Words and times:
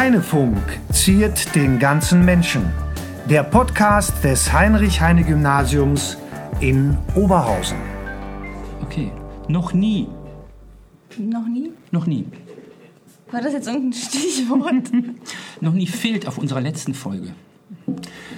Heinefunk 0.00 0.56
ziert 0.90 1.54
den 1.54 1.78
ganzen 1.78 2.24
Menschen. 2.24 2.72
Der 3.28 3.42
Podcast 3.42 4.24
des 4.24 4.50
Heinrich-Heine-Gymnasiums 4.50 6.16
in 6.60 6.96
Oberhausen. 7.14 7.76
Okay. 8.80 9.12
Noch 9.48 9.74
nie. 9.74 10.08
Noch 11.18 11.46
nie? 11.46 11.72
Noch 11.90 12.06
nie. 12.06 12.24
War 13.30 13.42
das 13.42 13.52
jetzt 13.52 13.66
irgendein 13.66 13.92
Stichwort? 13.92 14.90
Noch 15.60 15.74
nie 15.74 15.86
fehlt 15.86 16.26
auf 16.26 16.38
unserer 16.38 16.62
letzten 16.62 16.94
Folge. 16.94 17.34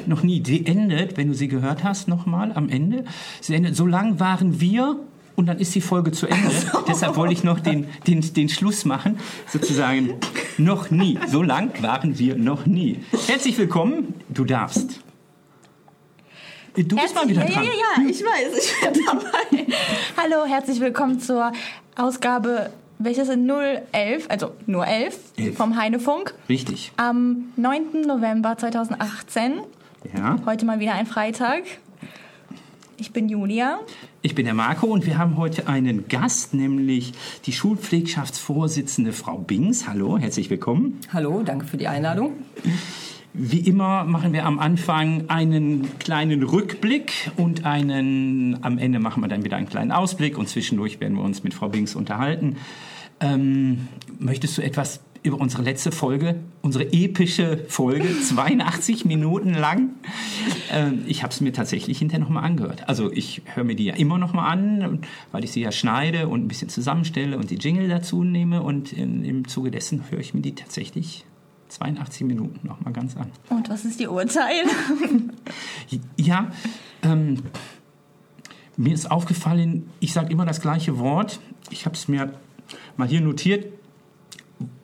Noch 0.07 0.25
nie. 0.25 0.43
Sie 0.45 0.67
endet, 0.67 1.17
wenn 1.17 1.29
du 1.29 1.35
sie 1.35 1.47
gehört 1.47 1.85
hast, 1.85 2.09
nochmal 2.09 2.51
am 2.55 2.71
Ende. 2.71 3.05
Sie 3.41 3.55
endet, 3.55 3.77
so 3.77 3.87
lang 3.87 4.19
waren 4.19 4.61
wir 4.61 4.97
und 5.37 5.47
dann 5.47 5.59
ist 5.61 5.73
die 5.77 5.81
Folge 5.81 6.11
zu 6.11 6.27
Ende. 6.27 6.51
Deshalb 6.89 7.15
wollte 7.15 7.35
ich 7.35 7.45
noch 7.45 7.61
den, 7.61 7.87
den, 8.09 8.21
den 8.35 8.49
Schluss 8.49 8.85
machen, 8.85 9.21
sozusagen. 9.47 10.15
Noch 10.59 10.91
nie. 10.91 11.19
So 11.29 11.43
lang 11.43 11.71
waren 11.83 12.19
wir 12.19 12.37
noch 12.37 12.67
nie. 12.67 13.01
Herzlich 13.27 13.57
willkommen. 13.59 14.15
Du 14.29 14.45
darfst. 14.45 15.01
Du 16.75 16.97
bist 16.97 17.15
mal 17.15 17.29
wieder 17.29 17.43
dran. 17.43 17.53
ja, 17.53 17.63
ja, 17.63 17.71
ja, 18.03 18.09
ich 18.09 18.23
weiß, 18.23 18.59
ich 18.59 18.81
bin 18.93 19.05
dabei. 19.07 19.67
Hallo, 20.17 20.47
herzlich 20.47 20.81
willkommen 20.81 21.21
zur 21.21 21.53
Ausgabe, 21.97 22.71
welches 22.99 23.29
ist 23.29 23.39
011, 23.93 24.27
also 24.31 24.53
nur 24.67 24.87
11 24.87 25.19
Elf. 25.37 25.57
vom 25.57 25.77
Heinefunk. 25.77 26.33
Richtig. 26.49 26.93
Am 26.97 27.53
9. 27.57 28.03
November 28.07 28.57
2018, 28.57 29.61
Ja. 30.17 30.39
heute 30.47 30.65
mal 30.65 30.81
wieder 30.81 30.95
ein 30.95 31.07
Freitag. 31.07 31.65
Ich 33.03 33.13
bin 33.13 33.29
Julia. 33.29 33.81
Ich 34.23 34.37
bin 34.37 34.45
der 34.45 34.55
Marco 34.55 34.87
und 34.87 35.07
wir 35.07 35.19
haben 35.19 35.37
heute 35.37 35.67
einen 35.67 36.07
Gast, 36.07 36.55
nämlich 36.55 37.15
die 37.47 37.53
Schulpflegschaftsvorsitzende 37.53 39.13
Frau 39.13 39.39
Bings. 39.39 39.89
Hallo, 39.89 40.19
herzlich 40.19 40.51
willkommen. 40.51 41.01
Hallo, 41.13 41.43
danke 41.45 41.67
für 41.67 41.77
die 41.77 41.89
Einladung. 41.89 42.35
Wie 43.35 43.59
immer 43.59 44.05
machen 44.05 44.33
wir 44.33 44.47
am 44.47 44.61
Anfang 44.61 45.29
einen 45.29 45.99
kleinen 45.99 46.45
Rückblick 46.45 47.33
und 47.37 47.65
einen, 47.65 48.63
am 48.63 48.79
Ende 48.79 49.01
machen 49.01 49.21
wir 49.21 49.29
dann 49.29 49.43
wieder 49.43 49.57
einen 49.57 49.69
kleinen 49.69 49.91
Ausblick 49.91 50.39
und 50.39 50.49
zwischendurch 50.49 51.01
werden 51.01 51.17
wir 51.17 51.25
uns 51.25 51.43
mit 51.43 51.55
Frau 51.55 51.71
Bings 51.71 51.97
unterhalten. 51.97 52.59
Ähm, 53.19 53.89
möchtest 54.21 54.59
du 54.59 54.63
etwas 54.63 55.01
über 55.23 55.41
unsere 55.41 55.63
letzte 55.63 55.93
Folge, 55.93 56.41
unsere 56.63 56.93
epische 56.93 57.65
Folge, 57.69 58.09
82 58.23 59.05
Minuten 59.05 59.55
lang? 59.55 59.91
Ähm, 60.71 61.05
ich 61.07 61.23
habe 61.23 61.33
es 61.33 61.41
mir 61.41 61.53
tatsächlich 61.53 61.99
hinterher 61.99 62.25
nochmal 62.25 62.45
angehört. 62.45 62.89
Also 62.89 63.13
ich 63.13 63.43
höre 63.55 63.65
mir 63.65 63.77
die 63.77 63.85
ja 63.85 63.95
immer 63.95 64.19
nochmal 64.19 64.53
an, 64.53 65.01
weil 65.31 65.45
ich 65.45 65.53
sie 65.53 65.61
ja 65.61 65.71
schneide 65.71 66.29
und 66.29 66.45
ein 66.45 66.49
bisschen 66.49 66.69
zusammenstelle 66.69 67.39
und 67.39 67.51
die 67.51 67.57
Jingle 67.57 67.89
dazu 67.89 68.25
nehme 68.25 68.63
und 68.63 68.93
in, 68.93 69.25
im 69.25 69.47
Zuge 69.47 69.71
dessen 69.71 70.11
höre 70.11 70.21
ich 70.21 70.35
mir 70.35 70.43
die 70.43 70.55
tatsächlich 70.55 71.25
82 71.69 72.27
Minuten 72.27 72.67
nochmal 72.67 72.93
ganz 72.93 73.17
an. 73.17 73.31
Und 73.49 73.69
was 73.71 73.85
ist 73.85 74.01
die 74.01 74.09
Uhrzeit? 74.09 74.67
Ja, 76.17 76.51
ähm, 77.03 77.43
mir 78.77 78.95
ist 78.95 79.11
aufgefallen, 79.11 79.91
ich 80.01 80.13
sage 80.13 80.33
immer 80.33 80.47
das 80.47 80.61
gleiche 80.61 80.99
Wort. 80.99 81.41
Ich 81.71 81.85
habe 81.85 81.95
es 81.95 82.09
mir 82.09 82.33
mal 82.97 83.07
hier 83.07 83.21
notiert. 83.21 83.67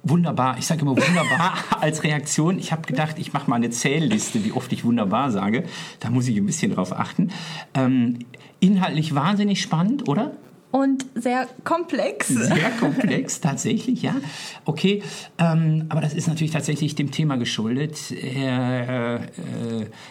Wunderbar, 0.08 0.58
ich 0.58 0.66
sage 0.66 0.82
immer 0.82 0.96
wunderbar 0.96 1.54
als 1.80 2.02
Reaktion. 2.04 2.58
Ich 2.58 2.72
habe 2.72 2.82
gedacht, 2.82 3.18
ich 3.18 3.32
mache 3.32 3.50
mal 3.50 3.56
eine 3.56 3.70
Zählliste, 3.70 4.44
wie 4.44 4.52
oft 4.52 4.72
ich 4.72 4.84
wunderbar 4.84 5.30
sage. 5.30 5.64
Da 6.00 6.10
muss 6.10 6.28
ich 6.28 6.36
ein 6.36 6.46
bisschen 6.46 6.74
drauf 6.74 6.92
achten. 6.92 7.30
Ähm, 7.74 8.20
inhaltlich 8.60 9.14
wahnsinnig 9.14 9.60
spannend, 9.60 10.08
oder? 10.08 10.32
Und 10.70 11.06
sehr 11.14 11.48
komplex. 11.64 12.28
Sehr 12.28 12.70
komplex, 12.78 13.40
tatsächlich, 13.42 14.02
ja. 14.02 14.14
Okay, 14.66 15.02
ähm, 15.38 15.86
aber 15.88 16.02
das 16.02 16.12
ist 16.12 16.28
natürlich 16.28 16.50
tatsächlich 16.50 16.94
dem 16.94 17.10
Thema 17.10 17.36
geschuldet. 17.36 18.10
Äh, 18.10 19.16
äh, 19.16 19.20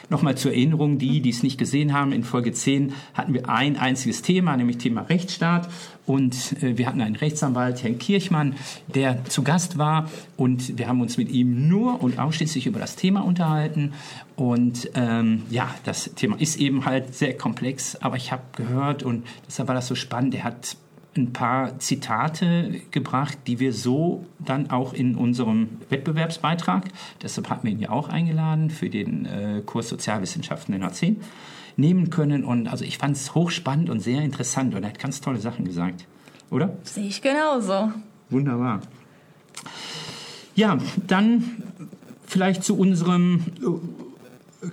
Nochmal 0.09 0.35
zur 0.35 0.51
Erinnerung, 0.51 0.97
die, 0.97 1.21
die 1.21 1.29
es 1.29 1.43
nicht 1.43 1.59
gesehen 1.59 1.93
haben, 1.93 2.11
in 2.11 2.23
Folge 2.23 2.53
10 2.53 2.93
hatten 3.13 3.35
wir 3.35 3.49
ein 3.49 3.77
einziges 3.77 4.23
Thema, 4.23 4.57
nämlich 4.57 4.79
Thema 4.79 5.01
Rechtsstaat. 5.01 5.69
Und 6.07 6.63
äh, 6.63 6.77
wir 6.77 6.87
hatten 6.87 7.01
einen 7.01 7.15
Rechtsanwalt, 7.15 7.83
Herrn 7.83 7.99
Kirchmann, 7.99 8.55
der 8.87 9.25
zu 9.25 9.43
Gast 9.43 9.77
war. 9.77 10.09
Und 10.37 10.79
wir 10.79 10.87
haben 10.87 11.01
uns 11.01 11.17
mit 11.17 11.29
ihm 11.29 11.67
nur 11.67 12.01
und 12.01 12.17
ausschließlich 12.17 12.65
über 12.65 12.79
das 12.79 12.95
Thema 12.95 13.23
unterhalten. 13.23 13.93
Und 14.35 14.89
ähm, 14.95 15.43
ja, 15.51 15.69
das 15.83 16.15
Thema 16.15 16.39
ist 16.39 16.55
eben 16.55 16.85
halt 16.85 17.13
sehr 17.13 17.37
komplex, 17.37 17.97
aber 17.97 18.15
ich 18.15 18.31
habe 18.31 18.43
gehört 18.55 19.03
und 19.03 19.25
deshalb 19.45 19.67
war 19.67 19.75
das 19.75 19.87
so 19.87 19.95
spannend. 19.95 20.33
Er 20.33 20.45
hat 20.45 20.77
ein 21.17 21.33
paar 21.33 21.79
Zitate 21.79 22.81
gebracht, 22.91 23.37
die 23.47 23.59
wir 23.59 23.73
so 23.73 24.25
dann 24.39 24.69
auch 24.69 24.93
in 24.93 25.15
unserem 25.15 25.69
Wettbewerbsbeitrag, 25.89 26.85
deshalb 27.21 27.49
hatten 27.49 27.65
wir 27.65 27.71
ihn 27.71 27.79
ja 27.79 27.89
auch 27.89 28.09
eingeladen 28.09 28.69
für 28.69 28.89
den 28.89 29.25
äh, 29.25 29.61
Kurs 29.65 29.89
Sozialwissenschaften 29.89 30.75
in 30.75 30.83
A10, 30.83 31.15
nehmen 31.77 32.09
können. 32.09 32.43
Und 32.43 32.67
also 32.67 32.83
ich 32.83 32.97
fand 32.97 33.15
es 33.15 33.33
hochspannend 33.33 33.89
und 33.89 34.01
sehr 34.01 34.21
interessant 34.21 34.75
und 34.75 34.83
er 34.83 34.89
hat 34.89 34.99
ganz 34.99 35.21
tolle 35.21 35.39
Sachen 35.39 35.65
gesagt. 35.65 36.05
Oder? 36.49 36.75
Sehe 36.83 37.07
ich 37.07 37.21
genauso. 37.21 37.91
Wunderbar. 38.29 38.81
Ja, 40.55 40.77
dann 41.07 41.63
vielleicht 42.25 42.63
zu 42.63 42.77
unserem 42.77 43.45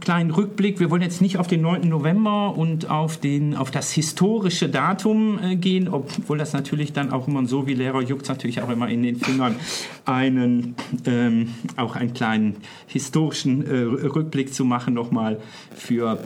kleinen 0.01 0.31
Rückblick. 0.31 0.81
Wir 0.81 0.91
wollen 0.91 1.03
jetzt 1.03 1.21
nicht 1.21 1.39
auf 1.39 1.47
den 1.47 1.61
9. 1.63 1.89
November 1.89 2.57
und 2.57 2.91
auf, 2.91 3.17
den, 3.17 3.57
auf 3.57 3.71
das 3.71 3.93
historische 3.93 4.69
Datum 4.69 5.39
äh, 5.43 5.57
gehen, 5.57 5.89
obwohl 5.89 6.39
das 6.39 6.53
natürlich 6.53 6.93
dann 6.93 7.13
auch 7.13 7.29
immer 7.29 7.47
so 7.47 7.67
wie 7.67 7.75
Lehrer 7.75 8.03
juckt 8.03 8.29
natürlich 8.29 8.63
auch 8.63 8.71
immer 8.71 8.89
in 8.89 9.03
den 9.03 9.17
Fingern 9.17 9.57
einen 10.05 10.75
ähm, 11.07 11.55
auch 11.77 11.97
einen 11.97 12.15
kleinen 12.15 12.57
historischen 12.87 13.67
äh, 13.67 14.07
Rückblick 14.07 14.53
zu 14.55 14.65
machen 14.65 14.95
nochmal 14.95 15.41
für, 15.75 16.19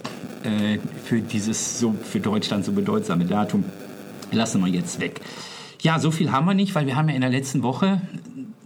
äh, 0.43 0.79
für 1.05 1.21
dieses 1.21 1.79
so 1.79 1.95
für 2.03 2.21
Deutschland 2.21 2.65
so 2.65 2.73
bedeutsame 2.73 3.25
Datum. 3.25 3.65
Lassen 4.33 4.61
wir 4.61 4.69
jetzt 4.69 5.01
weg. 5.01 5.21
Ja, 5.81 5.99
so 5.99 6.11
viel 6.11 6.33
haben 6.33 6.47
wir 6.47 6.55
nicht, 6.55 6.75
weil 6.75 6.87
wir 6.87 6.97
haben 6.97 7.09
ja 7.09 7.15
in 7.15 7.21
der 7.21 7.31
letzten 7.31 7.63
Woche 7.63 8.03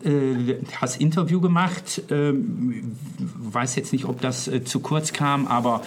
äh, 0.04 0.56
das 0.80 0.96
Interview 0.96 1.40
gemacht. 1.40 2.02
Ähm, 2.10 2.92
weiß 3.52 3.76
jetzt 3.76 3.92
nicht, 3.92 4.04
ob 4.06 4.20
das 4.20 4.48
äh, 4.48 4.64
zu 4.64 4.80
kurz 4.80 5.12
kam, 5.12 5.46
aber 5.46 5.82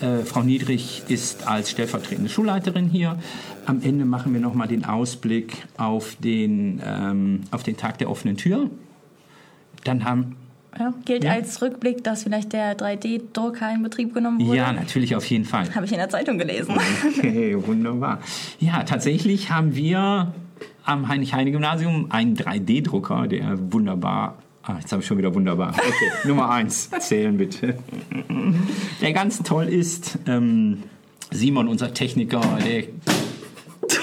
äh, 0.00 0.24
Frau 0.24 0.42
Niedrig 0.42 1.02
ist 1.08 1.46
als 1.46 1.70
stellvertretende 1.70 2.30
Schulleiterin 2.30 2.88
hier. 2.88 3.18
Am 3.66 3.82
Ende 3.82 4.04
machen 4.04 4.32
wir 4.32 4.40
nochmal 4.40 4.68
den 4.68 4.84
Ausblick 4.84 5.66
auf 5.76 6.16
den, 6.18 6.80
ähm, 6.84 7.42
auf 7.50 7.62
den 7.62 7.76
Tag 7.76 7.98
der 7.98 8.10
offenen 8.10 8.36
Tür. 8.36 8.70
Dann 9.84 10.04
haben 10.04 10.36
Ja, 10.78 10.94
gilt 11.04 11.24
Ja. 11.24 11.32
als 11.32 11.60
Rückblick, 11.62 12.04
dass 12.04 12.22
vielleicht 12.22 12.52
der 12.52 12.76
3D-Drucker 12.78 13.72
in 13.74 13.82
Betrieb 13.82 14.14
genommen 14.14 14.46
wurde. 14.46 14.56
ja, 14.56 14.72
natürlich 14.72 15.16
auf 15.16 15.24
jeden 15.26 15.44
Fall. 15.44 15.74
Habe 15.74 15.84
ich 15.84 15.92
in 15.92 15.98
der 15.98 16.08
Zeitung 16.08 16.38
gelesen. 16.38 16.76
Okay, 17.18 17.56
wunderbar. 17.66 18.20
Ja, 18.60 18.84
tatsächlich 18.84 19.50
haben 19.50 19.74
wir 19.74 20.32
am 20.84 21.08
Heinrich-Heine-Gymnasium 21.08 22.06
einen 22.10 22.36
3D-Drucker, 22.36 23.26
der 23.26 23.58
wunderbar. 23.72 24.36
Ah, 24.70 24.76
jetzt 24.78 24.92
habe 24.92 25.02
ich 25.02 25.08
schon 25.08 25.18
wieder 25.18 25.34
wunderbar. 25.34 25.70
Okay, 25.76 26.10
Nummer 26.28 26.48
eins. 26.50 26.90
Zählen 27.00 27.36
bitte. 27.36 27.76
Der 29.00 29.12
ganz 29.12 29.42
toll 29.42 29.66
ist. 29.66 30.18
Ähm, 30.28 30.84
Simon, 31.32 31.66
unser 31.66 31.92
Techniker, 31.92 32.40
der. 32.64 32.84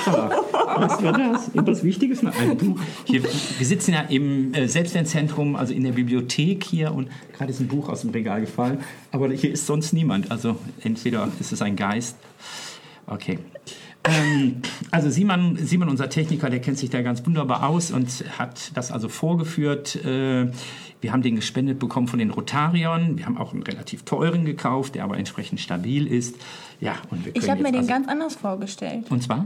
Was 0.06 1.02
war 1.02 1.14
das? 1.14 1.50
Etwas 1.56 1.84
Wichtiges? 1.84 2.22
Nein, 2.22 2.34
Ein 2.38 2.58
Buch. 2.58 2.80
Hier, 3.06 3.24
wir 3.24 3.66
sitzen 3.66 3.94
ja 3.94 4.02
im 4.02 4.54
äh, 4.54 4.68
Selbstlernzentrum, 4.68 5.56
also 5.56 5.74
in 5.74 5.86
der 5.86 5.94
Bibliothek 5.94 6.66
hier 6.66 6.94
und 6.94 7.10
gerade 7.38 7.52
ist 7.52 7.62
ein 7.62 7.68
Buch 7.68 7.88
aus 7.88 8.02
dem 8.02 8.10
Regal 8.10 8.42
gefallen. 8.42 8.80
Aber 9.12 9.30
hier 9.32 9.52
ist 9.52 9.66
sonst 9.66 9.94
niemand. 9.94 10.32
Also 10.32 10.58
entweder 10.84 11.30
ist 11.40 11.54
es 11.54 11.62
ein 11.62 11.78
Geist. 11.78 12.18
Okay. 13.06 13.40
Ähm, 14.07 14.62
also 14.92 15.09
Simon, 15.09 15.57
Simon, 15.57 15.89
unser 15.89 16.09
Techniker, 16.09 16.50
der 16.50 16.59
kennt 16.59 16.77
sich 16.77 16.89
da 16.89 17.01
ganz 17.01 17.25
wunderbar 17.25 17.68
aus 17.68 17.92
und 17.92 18.24
hat 18.38 18.71
das 18.75 18.92
also 18.92 19.09
vorgeführt. 19.09 19.95
Äh, 19.95 20.51
wir 21.01 21.12
haben 21.12 21.21
den 21.21 21.36
gespendet 21.36 21.80
bekommen 21.80 22.07
von 22.07 22.19
den 22.19 22.31
Rotariern. 22.31 23.18
Wir 23.18 23.25
haben 23.25 23.38
auch 23.38 23.54
einen 23.54 23.63
relativ 23.63 24.04
teuren 24.04 24.45
gekauft, 24.45 24.95
der 24.95 25.04
aber 25.04 25.18
entsprechend 25.18 25.59
stabil 25.59 26.07
ist. 26.07 26.36
Ja, 26.80 26.95
und 27.09 27.25
wir 27.25 27.33
können 27.33 27.44
Ich 27.44 27.50
habe 27.50 27.62
mir 27.62 27.71
den 27.71 27.81
also, 27.81 27.89
ganz 27.89 28.07
anders 28.07 28.36
vorgestellt. 28.36 29.09
Und 29.09 29.21
zwar? 29.24 29.45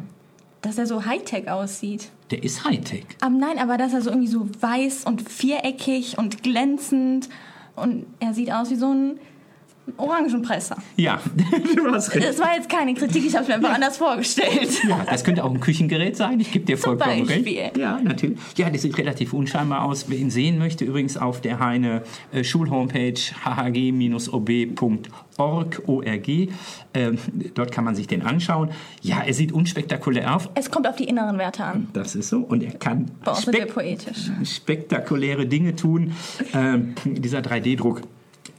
Dass 0.62 0.78
er 0.78 0.86
so 0.86 1.06
Hightech 1.06 1.50
aussieht. 1.50 2.10
Der 2.30 2.44
ist 2.44 2.64
Hightech. 2.64 3.06
Aber 3.20 3.36
nein, 3.36 3.58
aber 3.58 3.78
dass 3.78 3.94
er 3.94 4.02
so 4.02 4.10
irgendwie 4.12 4.30
so 4.30 4.48
weiß 4.60 5.06
und 5.06 5.30
viereckig 5.30 6.18
und 6.18 6.44
glänzend. 6.44 7.30
Und 7.76 8.06
er 8.20 8.34
sieht 8.34 8.52
aus 8.52 8.70
wie 8.70 8.76
so 8.76 8.94
ein 8.94 9.20
Orangenpresser. 9.98 10.78
Ja, 10.96 11.20
du 11.76 11.92
hast 11.92 12.14
recht. 12.14 12.26
Das 12.26 12.40
war 12.40 12.56
jetzt 12.56 12.70
keine 12.70 12.94
Kritik, 12.94 13.26
ich 13.26 13.34
habe 13.34 13.44
es 13.44 13.48
mir 13.50 13.56
einfach 13.56 13.74
anders 13.74 13.98
vorgestellt. 13.98 14.70
Ja, 14.88 15.06
das 15.10 15.24
könnte 15.24 15.44
auch 15.44 15.52
ein 15.52 15.60
Küchengerät 15.60 16.16
sein. 16.16 16.40
Ich 16.40 16.52
gebe 16.52 16.66
dir 16.66 16.78
Zum 16.78 16.98
vollkommen 16.98 17.26
Beispiel. 17.26 17.60
recht. 17.60 17.78
Ja, 17.78 18.00
natürlich. 18.02 18.38
Ja, 18.58 18.70
das 18.70 18.82
sieht 18.84 18.98
relativ 18.98 19.34
unscheinbar 19.34 19.84
aus. 19.84 20.06
Wer 20.10 20.18
ihn 20.18 20.30
sehen 20.30 20.58
möchte, 20.60 20.86
übrigens 20.86 21.18
auf 21.18 21.42
der 21.42 21.60
Heine 21.60 22.04
äh, 22.32 22.44
Schulhomepage 22.44 23.34
hhg-ob.org. 24.32 25.12
ORG. 25.88 26.50
Ähm, 26.94 27.18
dort 27.56 27.72
kann 27.72 27.84
man 27.84 27.96
sich 27.96 28.06
den 28.08 28.22
anschauen. 28.22 28.70
Ja, 29.02 29.22
er 29.26 29.34
sieht 29.34 29.52
unspektakulär 29.52 30.36
auf. 30.36 30.50
Es 30.54 30.70
kommt 30.70 30.88
auf 30.88 30.96
die 30.98 31.06
inneren 31.06 31.38
Werte 31.40 31.64
an. 31.64 31.88
Das 31.94 32.16
ist 32.16 32.30
so. 32.30 32.40
Und 32.40 32.62
er 32.64 32.74
kann 32.74 33.10
wir 33.24 33.36
spek 33.36 33.74
poetisch. 33.74 34.30
spektakuläre 34.44 35.48
Dinge 35.48 35.76
tun. 35.76 36.14
Ähm, 36.54 36.94
dieser 37.06 37.40
3D-Druck. 37.40 38.02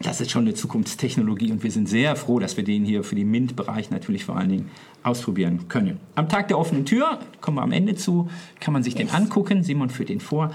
Das 0.02 0.20
ist 0.20 0.32
schon 0.32 0.42
eine 0.42 0.54
Zukunftstechnologie 0.54 1.52
und 1.52 1.62
wir 1.62 1.70
sind 1.70 1.88
sehr 1.88 2.16
froh, 2.16 2.40
dass 2.40 2.56
wir 2.56 2.64
den 2.64 2.84
hier 2.84 3.04
für 3.04 3.14
den 3.14 3.30
MINT-Bereich 3.30 3.90
natürlich 3.90 4.24
vor 4.24 4.36
allen 4.36 4.48
Dingen 4.48 4.70
ausprobieren 5.04 5.68
können. 5.68 6.00
Am 6.16 6.28
Tag 6.28 6.48
der 6.48 6.58
offenen 6.58 6.84
Tür, 6.84 7.20
kommen 7.40 7.56
wir 7.56 7.62
am 7.62 7.70
Ende 7.70 7.94
zu, 7.94 8.28
kann 8.58 8.72
man 8.72 8.82
sich 8.82 8.96
den 8.96 9.10
angucken. 9.10 9.62
Simon 9.62 9.90
führt 9.90 10.08
den 10.08 10.20
vor. 10.20 10.50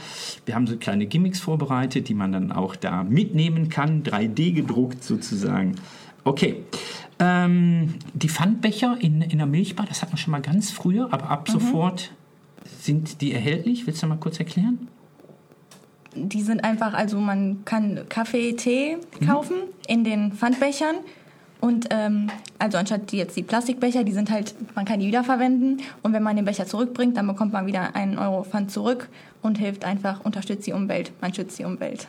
Wir 0.45 0.55
haben 0.55 0.67
so 0.67 0.75
kleine 0.75 1.05
Gimmicks 1.05 1.39
vorbereitet, 1.39 2.09
die 2.09 2.13
man 2.13 2.33
dann 2.33 2.51
auch 2.51 2.75
da 2.75 3.03
mitnehmen 3.03 3.69
kann, 3.69 4.03
3D 4.03 4.53
gedruckt 4.53 5.03
sozusagen. 5.03 5.75
Okay. 6.23 6.63
Ähm, 7.19 7.95
die 8.13 8.29
Pfandbecher 8.29 8.97
in, 9.00 9.21
in 9.21 9.38
der 9.38 9.47
Milchbar, 9.47 9.85
das 9.88 10.01
hat 10.01 10.09
man 10.09 10.17
schon 10.17 10.31
mal 10.31 10.41
ganz 10.41 10.71
früher, 10.71 11.07
aber 11.11 11.29
ab 11.29 11.50
sofort 11.50 12.11
sind 12.79 13.21
die 13.21 13.33
erhältlich. 13.33 13.88
Willst 13.88 14.03
du 14.03 14.07
mal 14.07 14.17
kurz 14.17 14.39
erklären? 14.39 14.88
Die 16.17 16.41
sind 16.41 16.63
einfach, 16.63 16.93
also 16.93 17.19
man 17.19 17.63
kann 17.65 18.01
Kaffee, 18.09 18.53
Tee 18.53 18.97
kaufen 19.25 19.55
in 19.87 20.03
den 20.03 20.31
Pfandbechern. 20.33 20.97
Und 21.59 21.87
ähm, 21.89 22.29
also 22.59 22.77
anstatt 22.77 23.11
die 23.11 23.17
jetzt 23.17 23.35
die 23.35 23.43
Plastikbecher, 23.43 24.03
die 24.03 24.11
sind 24.11 24.29
halt, 24.29 24.53
man 24.75 24.85
kann 24.85 24.99
die 24.99 25.07
wiederverwenden. 25.07 25.81
Und 26.03 26.13
wenn 26.13 26.23
man 26.23 26.35
den 26.35 26.45
Becher 26.45 26.65
zurückbringt, 26.65 27.17
dann 27.17 27.27
bekommt 27.27 27.53
man 27.53 27.65
wieder 27.65 27.95
einen 27.95 28.17
Euro 28.17 28.43
Pfand 28.43 28.71
zurück 28.71 29.09
und 29.41 29.57
hilft 29.57 29.83
einfach, 29.83 30.23
unterstützt 30.23 30.67
die 30.67 30.73
Umwelt. 30.73 31.11
Man 31.21 31.33
schützt 31.33 31.57
die 31.57 31.63
Umwelt. 31.63 32.07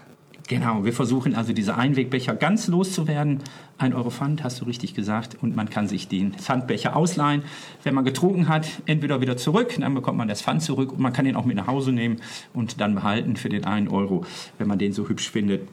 Genau, 0.49 0.83
wir 0.83 0.95
versuchen 0.95 1.35
also 1.35 1.53
diese 1.53 1.77
Einwegbecher 1.77 2.35
ganz 2.35 2.69
loszuwerden. 2.69 3.41
Ein 3.77 3.93
Euro 3.93 4.09
Pfand, 4.09 4.43
hast 4.43 4.63
du 4.63 4.65
richtig 4.65 4.95
gesagt. 4.95 5.37
Und 5.43 5.55
man 5.55 5.69
kann 5.69 5.87
sich 5.87 6.09
den 6.09 6.33
Pfandbecher 6.33 6.97
ausleihen. 6.97 7.43
Wenn 7.85 7.95
man 7.95 8.07
getrunken 8.07 8.49
hat, 8.49 8.67
entweder 8.87 9.21
wieder 9.21 9.37
zurück, 9.37 9.77
dann 9.79 9.95
bekommt 9.95 10.17
man 10.17 10.27
das 10.27 10.41
Pfand 10.41 10.63
zurück. 10.63 10.93
Und 10.93 11.01
man 11.01 11.13
kann 11.13 11.27
ihn 11.27 11.37
auch 11.37 11.45
mit 11.45 11.57
nach 11.57 11.67
Hause 11.67 11.93
nehmen 11.93 12.23
und 12.55 12.81
dann 12.81 12.95
behalten 12.95 13.37
für 13.37 13.51
den 13.51 13.67
einen 13.67 13.89
Euro, 13.89 14.25
wenn 14.57 14.69
man 14.69 14.79
den 14.79 14.95
so 14.95 15.07
hübsch 15.07 15.31
findet. 15.31 15.69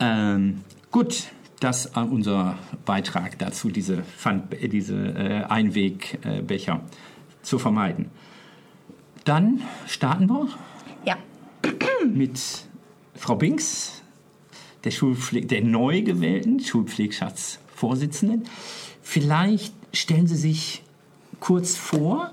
Ähm, 0.00 0.62
gut, 0.90 1.26
das 1.60 1.86
äh, 1.94 2.00
unser 2.00 2.58
Beitrag 2.84 3.38
dazu, 3.38 3.70
diese, 3.70 4.02
Pfand, 4.02 4.54
äh, 4.54 4.66
diese 4.66 4.96
äh, 4.96 5.44
Einwegbecher 5.44 6.80
zu 7.42 7.60
vermeiden. 7.60 8.10
Dann 9.24 9.62
starten 9.86 10.28
wir 10.28 10.48
Ja. 11.04 11.16
mit 12.12 12.66
Frau 13.16 13.36
Binks, 13.36 14.02
der, 14.84 14.90
Schulpfle 14.90 15.42
der 15.42 15.62
neu 15.64 16.02
gewählten 16.02 16.60
Schulpflegschaftsvorsitzenden. 16.60 18.44
Vielleicht 19.02 19.74
stellen 19.92 20.26
Sie 20.26 20.36
sich 20.36 20.82
kurz 21.40 21.76
vor 21.76 22.32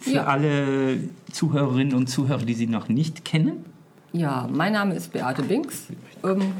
für 0.00 0.10
Ja. 0.12 0.24
alle 0.24 0.98
Zuhörerinnen 1.32 1.94
und 1.94 2.08
Zuhörer, 2.08 2.44
die 2.44 2.54
Sie 2.54 2.66
noch 2.66 2.88
nicht 2.88 3.24
kennen. 3.24 3.64
Ja, 4.12 4.48
mein 4.52 4.72
Name 4.72 4.94
ist 4.94 5.12
Beate 5.12 5.42
Binks. 5.42 5.88
Ähm, 6.22 6.52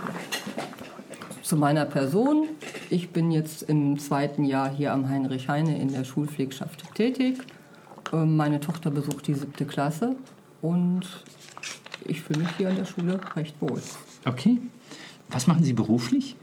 zu 1.43 1.57
meiner 1.57 1.85
Person. 1.85 2.49
Ich 2.91 3.11
bin 3.11 3.31
jetzt 3.31 3.63
im 3.63 3.99
zweiten 3.99 4.45
Jahr 4.45 4.71
hier 4.75 4.93
am 4.93 5.09
Heinrich 5.09 5.49
Heine 5.49 5.79
in 5.79 5.93
der 5.93 6.05
Schulpflegschaft 6.05 6.95
tätig. 6.95 7.39
Ähm, 8.13 8.37
meine 8.37 8.61
Tochter 8.61 8.91
besucht 8.91 9.27
die 9.27 9.35
siebte 9.35 9.65
Klasse 9.67 10.17
und 10.63 11.03
ich 12.05 12.21
fühle 12.23 12.41
mich 12.41 12.49
hier 12.59 12.69
an 12.69 12.77
der 12.77 12.85
Schule 12.85 13.21
recht 13.37 13.55
wohl. 13.61 13.81
Okay. 14.25 14.59
Was 15.31 15.47
machen 15.47 15.65
Sie 15.65 15.73
beruflich? 15.73 16.37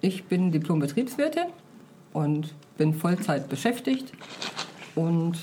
Ich 0.00 0.24
bin 0.24 0.50
Diplom-Betriebswirtin 0.52 1.44
und 2.12 2.54
bin 2.78 2.94
Vollzeit 2.94 3.48
beschäftigt 3.48 4.12
und 4.94 5.38